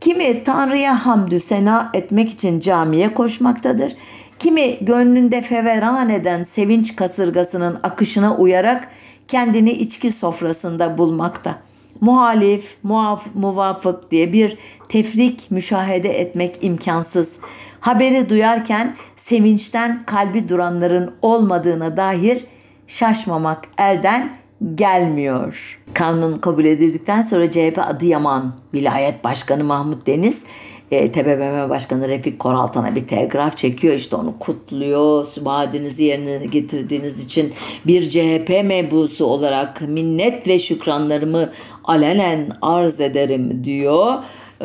Kimi 0.00 0.44
Tanrı'ya 0.44 1.06
hamdü 1.06 1.40
sena 1.40 1.90
etmek 1.94 2.30
için 2.30 2.60
camiye 2.60 3.14
koşmaktadır. 3.14 3.92
Kimi 4.38 4.76
gönlünde 4.80 5.42
feveran 5.42 6.10
eden 6.10 6.42
sevinç 6.42 6.96
kasırgasının 6.96 7.78
akışına 7.82 8.36
uyarak 8.36 8.88
kendini 9.28 9.70
içki 9.72 10.12
sofrasında 10.12 10.98
bulmakta. 10.98 11.58
Muhalif, 12.00 12.76
muaf, 12.82 13.26
muvafık 13.34 14.10
diye 14.10 14.32
bir 14.32 14.58
tefrik 14.88 15.50
müşahede 15.50 16.20
etmek 16.20 16.58
imkansız. 16.62 17.38
Haberi 17.82 18.28
duyarken 18.28 18.96
sevinçten 19.16 20.02
kalbi 20.06 20.48
duranların 20.48 21.14
olmadığına 21.22 21.96
dair 21.96 22.44
şaşmamak 22.86 23.68
elden 23.78 24.30
gelmiyor. 24.74 25.80
Kanun 25.94 26.36
kabul 26.38 26.64
edildikten 26.64 27.22
sonra 27.22 27.50
CHP 27.50 27.78
Adıyaman 27.78 28.54
Vilayet 28.74 29.24
Başkanı 29.24 29.64
Mahmut 29.64 30.06
Deniz 30.06 30.44
e, 30.90 31.12
TBMM 31.12 31.70
Başkanı 31.70 32.08
Refik 32.08 32.38
Koraltan'a 32.38 32.94
bir 32.94 33.06
telgraf 33.06 33.56
çekiyor. 33.56 33.94
İşte 33.94 34.16
onu 34.16 34.38
kutluyor. 34.38 35.28
Vaadinizi 35.40 36.04
yerine 36.04 36.46
getirdiğiniz 36.46 37.24
için 37.24 37.52
bir 37.86 38.10
CHP 38.10 38.48
mebusu 38.48 39.24
olarak 39.24 39.80
minnet 39.80 40.48
ve 40.48 40.58
şükranlarımı 40.58 41.52
alenen 41.84 42.48
arz 42.62 43.00
ederim 43.00 43.64
diyor. 43.64 44.14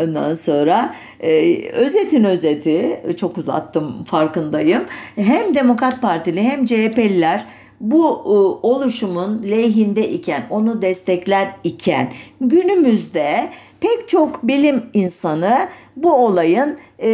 Ondan 0.04 0.36
sonra 0.36 0.96
e, 1.20 1.62
özetin 1.72 2.24
özeti 2.24 3.02
çok 3.18 3.38
uzattım 3.38 4.04
farkındayım. 4.04 4.84
Hem 5.16 5.56
Demokrat 5.56 6.02
Partili 6.02 6.44
hem 6.44 6.66
CHP'liler 6.66 7.46
bu 7.82 8.06
e, 8.26 8.68
oluşumun 8.68 9.44
lehinde 9.44 10.10
iken, 10.10 10.44
onu 10.50 10.82
destekler 10.82 11.56
iken 11.64 12.14
günümüzde 12.42 13.50
pek 13.80 14.10
çok 14.10 14.44
bilim 14.44 14.86
insanı 14.94 15.68
bu 15.96 16.14
olayın 16.14 16.78
e, 17.00 17.10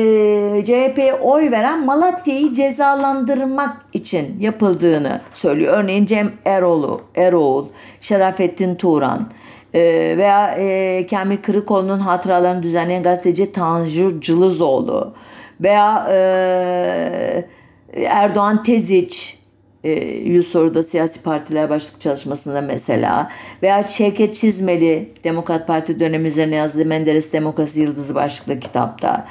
CHP'ye 0.66 1.14
oy 1.14 1.52
veren 1.52 1.86
Malatya'yı 1.86 2.54
cezalandırmak 2.54 3.86
için 3.94 4.40
yapıldığını 4.40 5.22
söylüyor. 5.34 5.74
Örneğin 5.78 6.06
Cem 6.06 6.32
Eroğlu, 6.46 7.02
Eroğul, 7.16 7.66
Şerafettin 8.02 8.76
Turan, 8.76 9.30
e, 9.74 9.82
veya 10.18 10.56
e, 10.60 11.08
Kamil 11.08 11.38
Kırıkoğlu'nun 11.38 12.00
hatıralarını 12.00 12.64
düzenleyen 12.64 13.04
gazeteci 13.04 13.52
Tanju 13.52 14.22
Cılızoğlu 14.22 15.14
veya 15.62 16.08
e, 16.12 17.46
Erdoğan 17.94 18.64
Teziç 18.64 19.38
e, 19.84 19.92
yüz 20.06 20.48
soruda 20.48 20.84
siyasi 20.84 21.24
partiler 21.24 21.70
başlık 21.70 22.02
çalışmasında 22.02 22.62
mesela 22.62 23.32
veya 23.64 23.84
Şevket 23.84 24.36
Çizmeli 24.36 25.10
Demokrat 25.24 25.68
Parti 25.68 26.00
dönemi 26.00 26.28
üzerine 26.28 26.56
yazdığı 26.56 26.86
Menderes 26.86 27.34
Demokrasi 27.34 27.82
Yıldızı 27.82 28.16
başlıklı 28.16 28.60
kitapta. 28.60 29.28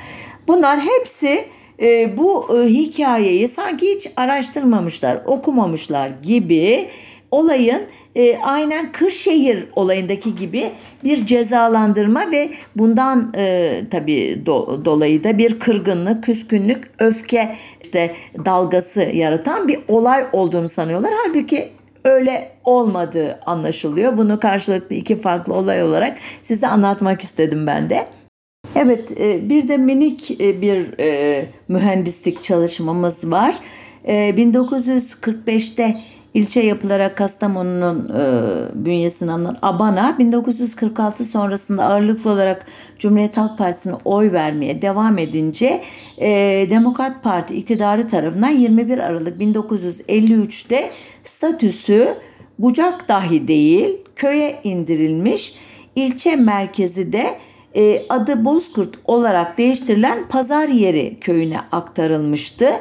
Bunlar 0.48 0.80
hepsi 0.80 1.46
e, 1.82 2.16
bu 2.16 2.58
e, 2.58 2.68
hikayeyi 2.68 3.48
sanki 3.48 3.94
hiç 3.94 4.08
araştırmamışlar, 4.16 5.22
okumamışlar 5.26 6.10
gibi 6.22 6.88
olayın 7.32 7.82
e, 8.14 8.38
aynen 8.38 8.92
Kırşehir 8.92 9.66
olayındaki 9.76 10.34
gibi 10.34 10.72
bir 11.04 11.26
cezalandırma 11.26 12.30
ve 12.30 12.50
bundan 12.76 13.32
e, 13.36 13.84
tabii 13.90 14.42
do, 14.46 14.84
dolayı 14.84 15.24
da 15.24 15.38
bir 15.38 15.58
kırgınlık, 15.58 16.24
küskünlük, 16.24 16.90
öfke 16.98 17.56
işte 17.84 18.14
dalgası 18.44 19.02
yaratan 19.02 19.68
bir 19.68 19.78
olay 19.88 20.24
olduğunu 20.32 20.68
sanıyorlar. 20.68 21.12
Halbuki 21.24 21.68
öyle 22.04 22.52
olmadığı 22.64 23.40
anlaşılıyor. 23.46 24.16
Bunu 24.16 24.40
karşılıklı 24.40 24.96
iki 24.96 25.16
farklı 25.16 25.54
olay 25.54 25.82
olarak 25.82 26.16
size 26.42 26.66
anlatmak 26.66 27.20
istedim 27.20 27.66
ben 27.66 27.90
de. 27.90 28.06
Evet 28.74 29.20
e, 29.20 29.48
bir 29.48 29.68
de 29.68 29.76
minik 29.76 30.30
e, 30.30 30.60
bir 30.62 30.98
e, 30.98 31.46
mühendislik 31.68 32.42
çalışmamız 32.42 33.30
var. 33.30 33.54
1945'te 34.04 35.96
ilçe 36.34 36.60
yapılarak 36.60 37.16
Kastamonu'nun 37.16 38.08
e, 38.08 38.84
bünyesine 38.84 39.32
alınan 39.32 39.56
Abana 39.62 40.18
1946 40.18 41.24
sonrasında 41.24 41.84
ağırlıklı 41.84 42.30
olarak 42.30 42.66
Cumhuriyet 42.98 43.36
Halk 43.36 43.58
Partisi'ne 43.58 43.94
oy 44.04 44.32
vermeye 44.32 44.82
devam 44.82 45.18
edince 45.18 45.82
e, 46.18 46.30
Demokrat 46.70 47.22
Parti 47.22 47.54
iktidarı 47.54 48.08
tarafından 48.08 48.48
21 48.48 48.98
Aralık 48.98 49.40
1953'te 49.40 50.90
statüsü 51.24 52.14
bucak 52.58 53.08
dahi 53.08 53.48
değil 53.48 53.98
köye 54.16 54.60
indirilmiş. 54.64 55.54
ilçe 55.96 56.36
merkezi 56.36 57.12
de 57.12 57.38
e, 57.74 58.02
adı 58.08 58.44
Bozkurt 58.44 58.94
olarak 59.04 59.58
değiştirilen 59.58 60.28
Pazar 60.28 60.68
Yeri 60.68 61.20
köyüne 61.20 61.60
aktarılmıştı. 61.72 62.72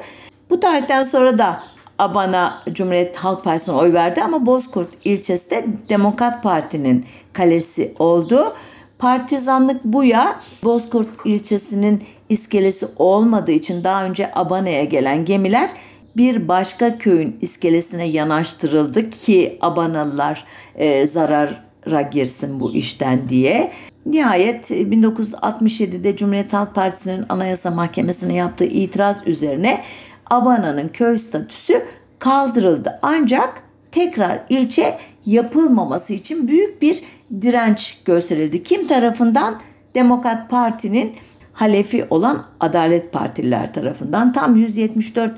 Bu 0.50 0.60
tarihten 0.60 1.04
sonra 1.04 1.38
da 1.38 1.64
Abana 2.00 2.64
Cumhuriyet 2.72 3.18
Halk 3.18 3.44
Partisi'ne 3.44 3.76
oy 3.76 3.94
verdi 3.94 4.22
ama 4.22 4.46
Bozkurt 4.46 4.90
ilçesi 5.06 5.52
de 5.52 5.66
Demokrat 5.90 6.44
Parti'nin 6.44 7.06
kalesi 7.34 7.94
oldu. 8.00 8.54
Partizanlık 9.00 9.84
bu 9.84 10.04
ya 10.04 10.40
Bozkurt 10.64 11.10
ilçesinin 11.26 12.04
iskelesi 12.30 12.88
olmadığı 12.96 13.52
için 13.52 13.84
daha 13.84 14.06
önce 14.06 14.32
Abana'ya 14.36 14.84
gelen 14.84 15.26
gemiler 15.26 15.70
bir 16.18 16.48
başka 16.48 16.98
köyün 16.98 17.38
iskelesine 17.42 18.06
yanaştırıldı 18.06 19.10
ki 19.10 19.58
Abanalılar 19.62 20.46
e, 20.76 21.08
zarara 21.08 22.02
girsin 22.12 22.60
bu 22.60 22.74
işten 22.74 23.30
diye. 23.30 23.72
Nihayet 24.06 24.72
1967'de 24.72 26.16
Cumhuriyet 26.16 26.54
Halk 26.54 26.76
Partisi'nin 26.76 27.26
Anayasa 27.30 27.72
Mahkemesi'ne 27.72 28.36
yaptığı 28.36 28.66
itiraz 28.66 29.28
üzerine 29.28 29.84
Abana'nın 30.32 30.90
köy 30.90 31.18
statüsü 31.18 31.82
kaldırıldı. 32.20 33.00
Ancak 33.02 33.64
tekrar 33.92 34.40
ilçe 34.50 34.98
yapılmaması 35.26 36.14
için 36.14 36.48
büyük 36.48 36.82
bir 36.82 37.04
direnç 37.42 38.04
gösterildi. 38.06 38.64
Kim 38.64 38.88
tarafından? 38.88 39.62
Demokrat 39.96 40.50
Parti'nin 40.50 41.14
halefi 41.54 42.06
olan 42.10 42.46
Adalet 42.60 43.14
Partililer 43.14 43.74
tarafından 43.74 44.34
tam 44.34 44.56
174 44.56 45.34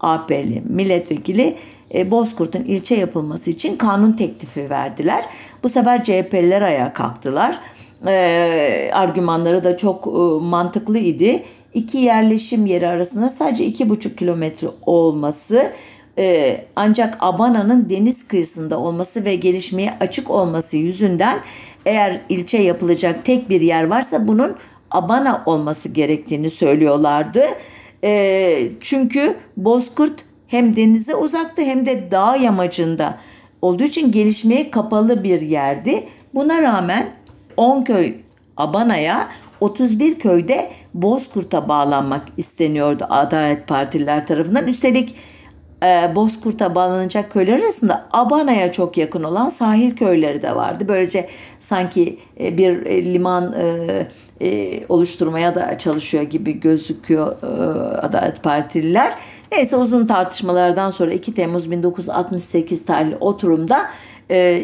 AP'li 0.00 0.62
milletvekili 0.68 1.56
e, 1.94 2.10
Bozkurt'un 2.10 2.64
ilçe 2.64 2.94
yapılması 2.94 3.50
için 3.50 3.76
kanun 3.76 4.12
teklifi 4.12 4.70
verdiler. 4.70 5.24
Bu 5.62 5.68
sefer 5.68 6.04
CHP'liler 6.04 6.62
ayağa 6.62 6.92
kalktılar. 6.92 7.58
E, 8.06 8.90
argümanları 8.92 9.64
da 9.64 9.76
çok 9.76 10.06
e, 10.06 10.10
mantıklı 10.44 10.98
idi 10.98 11.42
iki 11.74 11.98
yerleşim 11.98 12.66
yeri 12.66 12.88
arasında 12.88 13.30
sadece 13.30 13.64
iki 13.64 13.88
buçuk 13.88 14.18
kilometre 14.18 14.68
olması 14.86 15.72
E, 16.18 16.60
ancak 16.76 17.16
Abana'nın 17.20 17.90
deniz 17.90 18.28
kıyısında 18.28 18.78
olması 18.78 19.24
ve 19.24 19.34
gelişmeye 19.34 19.94
açık 20.00 20.30
olması 20.30 20.76
yüzünden 20.76 21.38
eğer 21.86 22.20
ilçe 22.28 22.58
yapılacak 22.58 23.24
tek 23.24 23.50
bir 23.50 23.60
yer 23.60 23.84
varsa 23.84 24.28
bunun 24.28 24.56
Abana 24.90 25.42
olması 25.46 25.88
gerektiğini 25.88 26.50
söylüyorlardı. 26.50 27.44
E, 28.04 28.68
çünkü 28.80 29.36
Bozkurt 29.56 30.20
hem 30.46 30.76
denize 30.76 31.14
uzaktı 31.14 31.62
hem 31.62 31.86
de 31.86 32.10
dağ 32.10 32.36
yamacında 32.36 33.18
olduğu 33.62 33.84
için 33.84 34.12
gelişmeye 34.12 34.70
kapalı 34.70 35.24
bir 35.24 35.40
yerdi. 35.40 36.08
Buna 36.34 36.62
rağmen 36.62 37.10
10 37.56 37.84
köy 37.84 38.14
Abana'ya 38.56 39.28
31 39.60 40.18
köyde 40.18 40.70
Bozkurt'a 40.94 41.68
bağlanmak 41.68 42.22
isteniyordu 42.36 43.06
Adalet 43.08 43.68
Partililer 43.68 44.26
tarafından. 44.26 44.66
Üstelik 44.66 45.14
e, 45.82 46.14
Bozkurt'a 46.14 46.74
bağlanacak 46.74 47.32
köyler 47.32 47.58
arasında 47.58 48.06
Abana'ya 48.12 48.72
çok 48.72 48.98
yakın 48.98 49.22
olan 49.22 49.50
sahil 49.50 49.96
köyleri 49.96 50.42
de 50.42 50.56
vardı. 50.56 50.84
Böylece 50.88 51.28
sanki 51.60 52.18
e, 52.40 52.58
bir 52.58 52.86
e, 52.86 53.04
liman 53.04 53.54
oluşturmaya 54.88 55.54
da 55.54 55.78
çalışıyor 55.78 56.22
gibi 56.22 56.60
gözüküyor 56.60 57.42
Adalet 58.02 58.42
Partililer. 58.42 59.14
Neyse 59.52 59.76
uzun 59.76 60.06
tartışmalardan 60.06 60.90
sonra 60.90 61.12
2 61.12 61.34
Temmuz 61.34 61.70
1968 61.70 62.84
tarihli 62.84 63.16
oturumda 63.16 63.86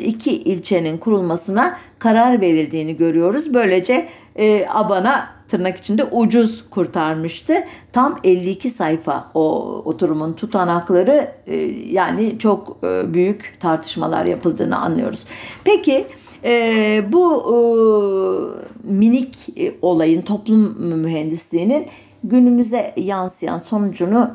iki 0.04 0.32
ilçenin 0.32 0.98
kurulmasına 0.98 1.76
karar 1.98 2.40
verildiğini 2.40 2.96
görüyoruz. 2.96 3.54
Böylece 3.54 4.08
e, 4.36 4.66
Abana 4.68 5.28
tırnak 5.48 5.76
içinde 5.78 6.04
ucuz 6.04 6.64
kurtarmıştı. 6.70 7.54
Tam 7.92 8.18
52 8.24 8.70
sayfa 8.70 9.30
o 9.34 9.62
oturumun 9.84 10.32
tutanakları 10.32 11.30
e, 11.46 11.56
yani 11.90 12.38
çok 12.38 12.76
e, 12.84 13.14
büyük 13.14 13.56
tartışmalar 13.60 14.24
yapıldığını 14.24 14.78
anlıyoruz. 14.78 15.24
Peki 15.64 16.06
e, 16.44 17.04
bu 17.12 17.42
e, 17.48 17.58
minik 18.92 19.58
e, 19.58 19.74
olayın 19.82 20.22
toplum 20.22 20.82
mühendisliğinin 20.82 21.86
günümüze 22.24 22.94
yansıyan 22.96 23.58
sonucunu 23.58 24.30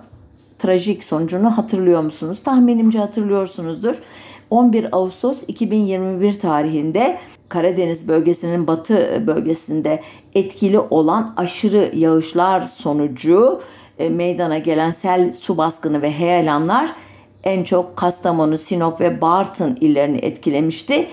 trajik 0.57 1.03
sonucunu 1.03 1.57
hatırlıyor 1.57 2.01
musunuz? 2.01 2.43
Tahminimce 2.43 2.99
hatırlıyorsunuzdur. 2.99 3.95
11 4.54 4.88
Ağustos 4.91 5.43
2021 5.47 6.39
tarihinde 6.39 7.18
Karadeniz 7.49 8.08
bölgesinin 8.08 8.68
batı 8.68 9.24
bölgesinde 9.28 10.04
etkili 10.36 10.80
olan 10.80 11.34
aşırı 11.38 11.91
yağışlar 11.95 12.62
sonucu 12.62 13.62
e, 13.99 14.10
meydana 14.10 14.58
gelen 14.58 14.91
sel, 14.91 15.34
su 15.34 15.58
baskını 15.58 16.01
ve 16.01 16.12
heyelanlar 16.12 16.93
en 17.43 17.64
çok 17.64 17.97
Kastamonu, 17.97 18.58
Sinop 18.58 19.01
ve 19.01 19.22
Bartın 19.22 19.78
illerini 19.82 20.18
etkilemişti. 20.18 21.08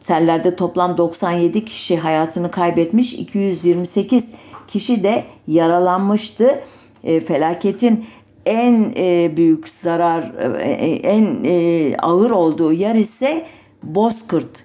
Sellerde 0.00 0.56
toplam 0.56 0.96
97 0.96 1.64
kişi 1.64 1.96
hayatını 1.96 2.50
kaybetmiş, 2.50 3.14
228 3.14 4.32
kişi 4.68 5.02
de 5.02 5.24
yaralanmıştı. 5.48 6.60
E, 7.04 7.20
felaketin 7.20 8.06
en 8.46 8.92
e, 8.96 9.36
büyük 9.36 9.68
zarar, 9.68 10.22
e, 10.60 10.70
en 10.90 11.44
e, 11.44 11.96
ağır 11.96 12.30
olduğu 12.30 12.72
yer 12.72 12.94
ise 12.94 13.46
Bozkırt 13.82 14.64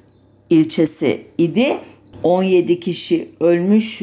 ilçesi 0.50 1.22
idi. 1.38 1.78
17 2.24 2.80
kişi 2.80 3.30
ölmüş, 3.40 4.02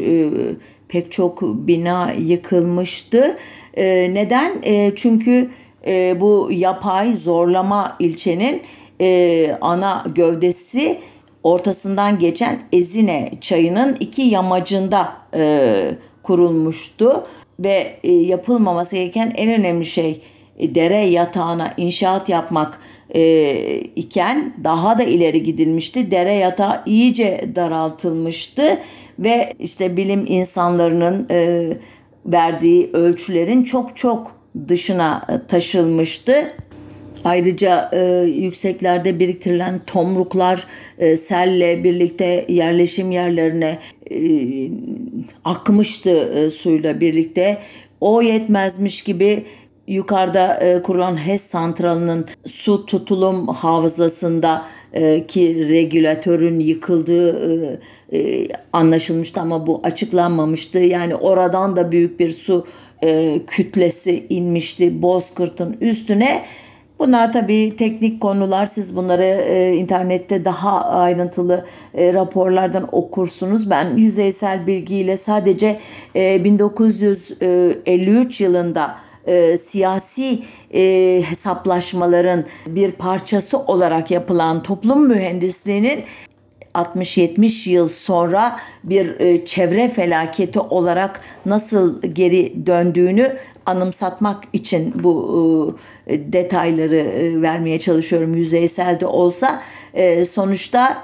pek 0.88 1.12
çok 1.12 1.42
bina 1.42 2.12
yıkılmıştı. 2.12 3.36
Neden? 3.76 4.52
Çünkü 4.96 5.50
bu 6.20 6.48
yapay 6.52 7.14
zorlama 7.16 7.96
ilçenin 7.98 8.62
ana 9.60 10.04
gövdesi 10.14 10.98
ortasından 11.42 12.18
geçen 12.18 12.58
Ezine 12.72 13.30
çayının 13.40 13.96
iki 14.00 14.22
yamacında 14.22 15.12
kurulmuştu 16.22 17.24
ve 17.60 17.96
e, 18.02 18.12
yapılmaması 18.12 18.96
gereken 18.96 19.32
en 19.36 19.60
önemli 19.60 19.86
şey 19.86 20.20
e, 20.58 20.74
dere 20.74 20.96
yatağına 20.96 21.74
inşaat 21.76 22.28
yapmak 22.28 22.80
e, 23.14 23.80
iken 23.80 24.54
daha 24.64 24.98
da 24.98 25.02
ileri 25.02 25.42
gidilmişti. 25.42 26.10
Dere 26.10 26.34
yatağı 26.34 26.82
iyice 26.86 27.50
daraltılmıştı 27.54 28.78
ve 29.18 29.52
işte 29.58 29.96
bilim 29.96 30.24
insanlarının 30.28 31.28
verdiği 32.26 32.90
ölçülerin 32.92 33.62
çok 33.62 33.96
çok 33.96 34.32
dışına 34.68 35.26
taşılmıştı. 35.48 36.54
Ayrıca 37.24 37.90
e, 37.92 38.24
yükseklerde 38.26 39.18
biriktirilen 39.18 39.80
tomruklar 39.86 40.66
e, 40.98 41.16
selle 41.16 41.84
birlikte 41.84 42.46
yerleşim 42.48 43.10
yerlerine 43.10 43.78
e, 44.10 44.20
akmıştı 45.44 46.10
e, 46.10 46.50
suyla 46.50 47.00
birlikte. 47.00 47.58
O 48.00 48.22
yetmezmiş 48.22 49.02
gibi 49.04 49.44
yukarıda 49.86 50.54
e, 50.54 50.82
kurulan 50.82 51.16
HES 51.26 51.42
santralının 51.42 52.26
su 52.46 52.86
tutulum 52.86 53.48
havzasında 53.48 54.64
e, 54.92 55.26
ki 55.26 55.68
regülatörün 55.68 56.60
yıkıldığı 56.60 57.52
e, 58.12 58.18
e, 58.18 58.48
anlaşılmıştı 58.72 59.40
ama 59.40 59.66
bu 59.66 59.80
açıklanmamıştı. 59.84 60.78
Yani 60.78 61.14
oradan 61.14 61.76
da 61.76 61.92
büyük 61.92 62.20
bir 62.20 62.30
su 62.30 62.66
e, 63.02 63.40
kütlesi 63.46 64.26
inmişti 64.28 65.02
Bozkırt'ın 65.02 65.76
üstüne. 65.80 66.44
Bunlar 66.98 67.32
tabii 67.32 67.76
teknik 67.76 68.20
konular. 68.20 68.66
Siz 68.66 68.96
bunları 68.96 69.24
e, 69.24 69.74
internette 69.74 70.44
daha 70.44 70.84
ayrıntılı 70.84 71.64
e, 71.94 72.14
raporlardan 72.14 72.88
okursunuz. 72.92 73.70
Ben 73.70 73.96
yüzeysel 73.96 74.66
bilgiyle 74.66 75.16
sadece 75.16 75.80
e, 76.16 76.44
1953 76.44 78.40
yılında 78.40 78.94
e, 79.26 79.58
siyasi 79.58 80.38
e, 80.74 81.22
hesaplaşmaların 81.26 82.44
bir 82.66 82.92
parçası 82.92 83.58
olarak 83.58 84.10
yapılan 84.10 84.62
toplum 84.62 85.08
mühendisliğinin 85.08 86.04
60-70 86.74 87.70
yıl 87.70 87.88
sonra 87.88 88.56
bir 88.84 89.20
e, 89.20 89.46
çevre 89.46 89.88
felaketi 89.88 90.60
olarak 90.60 91.20
nasıl 91.46 92.02
geri 92.02 92.66
döndüğünü 92.66 93.32
anımsatmak 93.66 94.44
için 94.52 94.94
bu 95.02 95.78
e, 96.06 96.32
detayları 96.32 96.96
e, 96.96 97.42
vermeye 97.42 97.78
çalışıyorum 97.78 98.34
yüzeysel 98.34 99.00
de 99.00 99.06
olsa. 99.06 99.62
Sonuçta 100.28 101.02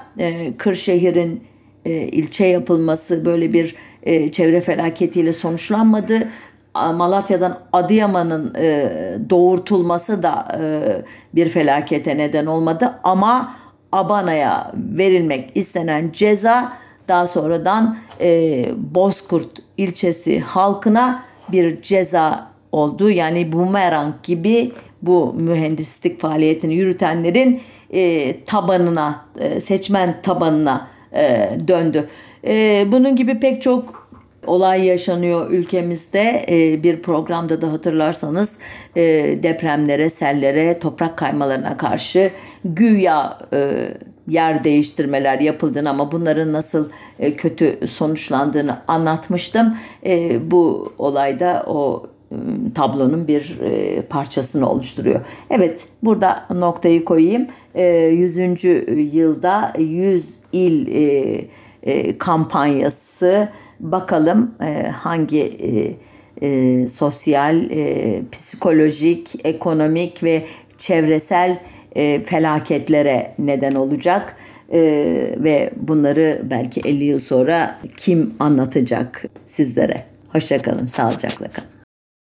Kırşehir'in 0.57 1.43
ilçe 1.85 2.45
yapılması 2.45 3.25
böyle 3.25 3.53
bir 3.53 3.75
çevre 4.31 4.61
felaketiyle 4.61 5.33
sonuçlanmadı. 5.33 6.27
Malatya'dan 6.75 7.59
Adıyaman'ın 7.73 8.53
doğurtulması 9.29 10.23
da 10.23 10.59
bir 11.35 11.49
felakete 11.49 12.17
neden 12.17 12.45
olmadı 12.45 12.93
ama 13.03 13.55
Abana'ya 13.95 14.71
verilmek 14.75 15.51
istenen 15.55 16.11
ceza 16.11 16.73
daha 17.07 17.27
sonradan 17.27 17.97
e, 18.21 18.65
Bozkurt 18.77 19.51
ilçesi 19.77 20.39
halkına 20.39 21.23
bir 21.51 21.81
ceza 21.81 22.47
oldu. 22.71 23.09
Yani 23.09 23.51
bumerang 23.51 24.13
gibi 24.23 24.71
bu 25.01 25.33
mühendislik 25.33 26.21
faaliyetini 26.21 26.73
yürütenlerin 26.73 27.61
e, 27.89 28.43
tabanına, 28.43 29.25
e, 29.39 29.59
seçmen 29.59 30.21
tabanına 30.21 30.87
e, 31.13 31.49
döndü. 31.67 32.09
E, 32.47 32.85
bunun 32.91 33.15
gibi 33.15 33.39
pek 33.39 33.61
çok 33.61 34.04
olay 34.47 34.85
yaşanıyor 34.85 35.51
ülkemizde. 35.51 36.45
E, 36.49 36.83
bir 36.83 37.01
programda 37.01 37.61
da 37.61 37.71
hatırlarsanız 37.71 38.59
e, 38.95 39.03
depremlere, 39.43 40.09
sellere, 40.09 40.79
toprak 40.79 41.17
kaymalarına 41.17 41.77
karşı 41.77 42.31
güya 42.65 43.39
e, 43.53 43.87
yer 44.27 44.63
değiştirmeler 44.63 45.39
yapıldığını 45.39 45.89
ama 45.89 46.11
bunların 46.11 46.53
nasıl 46.53 46.89
e, 47.19 47.33
kötü 47.33 47.87
sonuçlandığını 47.87 48.77
anlatmıştım. 48.87 49.77
E, 50.05 50.39
bu 50.51 50.93
olayda 50.97 51.63
o 51.67 52.05
Iı, 52.31 52.73
tablonun 52.73 53.27
bir 53.27 53.57
parçasını 54.09 54.69
oluşturuyor. 54.69 55.21
Evet 55.49 55.87
burada 56.03 56.45
noktayı 56.49 57.05
koyayım. 57.05 57.47
100. 57.75 58.65
E, 58.65 58.91
yılda 58.93 59.73
100 59.77 60.39
il 60.53 60.87
kampanyası 62.17 63.49
bakalım 63.79 64.55
hangi 64.91 65.57
sosyal, 66.87 67.69
psikolojik, 68.31 69.45
ekonomik 69.45 70.23
ve 70.23 70.45
çevresel 70.77 71.59
felaketlere 72.25 73.31
neden 73.39 73.75
olacak. 73.75 74.35
ve 75.37 75.69
bunları 75.75 76.41
belki 76.43 76.81
50 76.81 77.03
yıl 77.03 77.19
sonra 77.19 77.79
kim 77.97 78.33
anlatacak 78.39 79.23
sizlere? 79.45 80.03
Hoşçakalın, 80.31 80.85
sağlıcakla 80.85 81.47
kalın. 81.47 81.74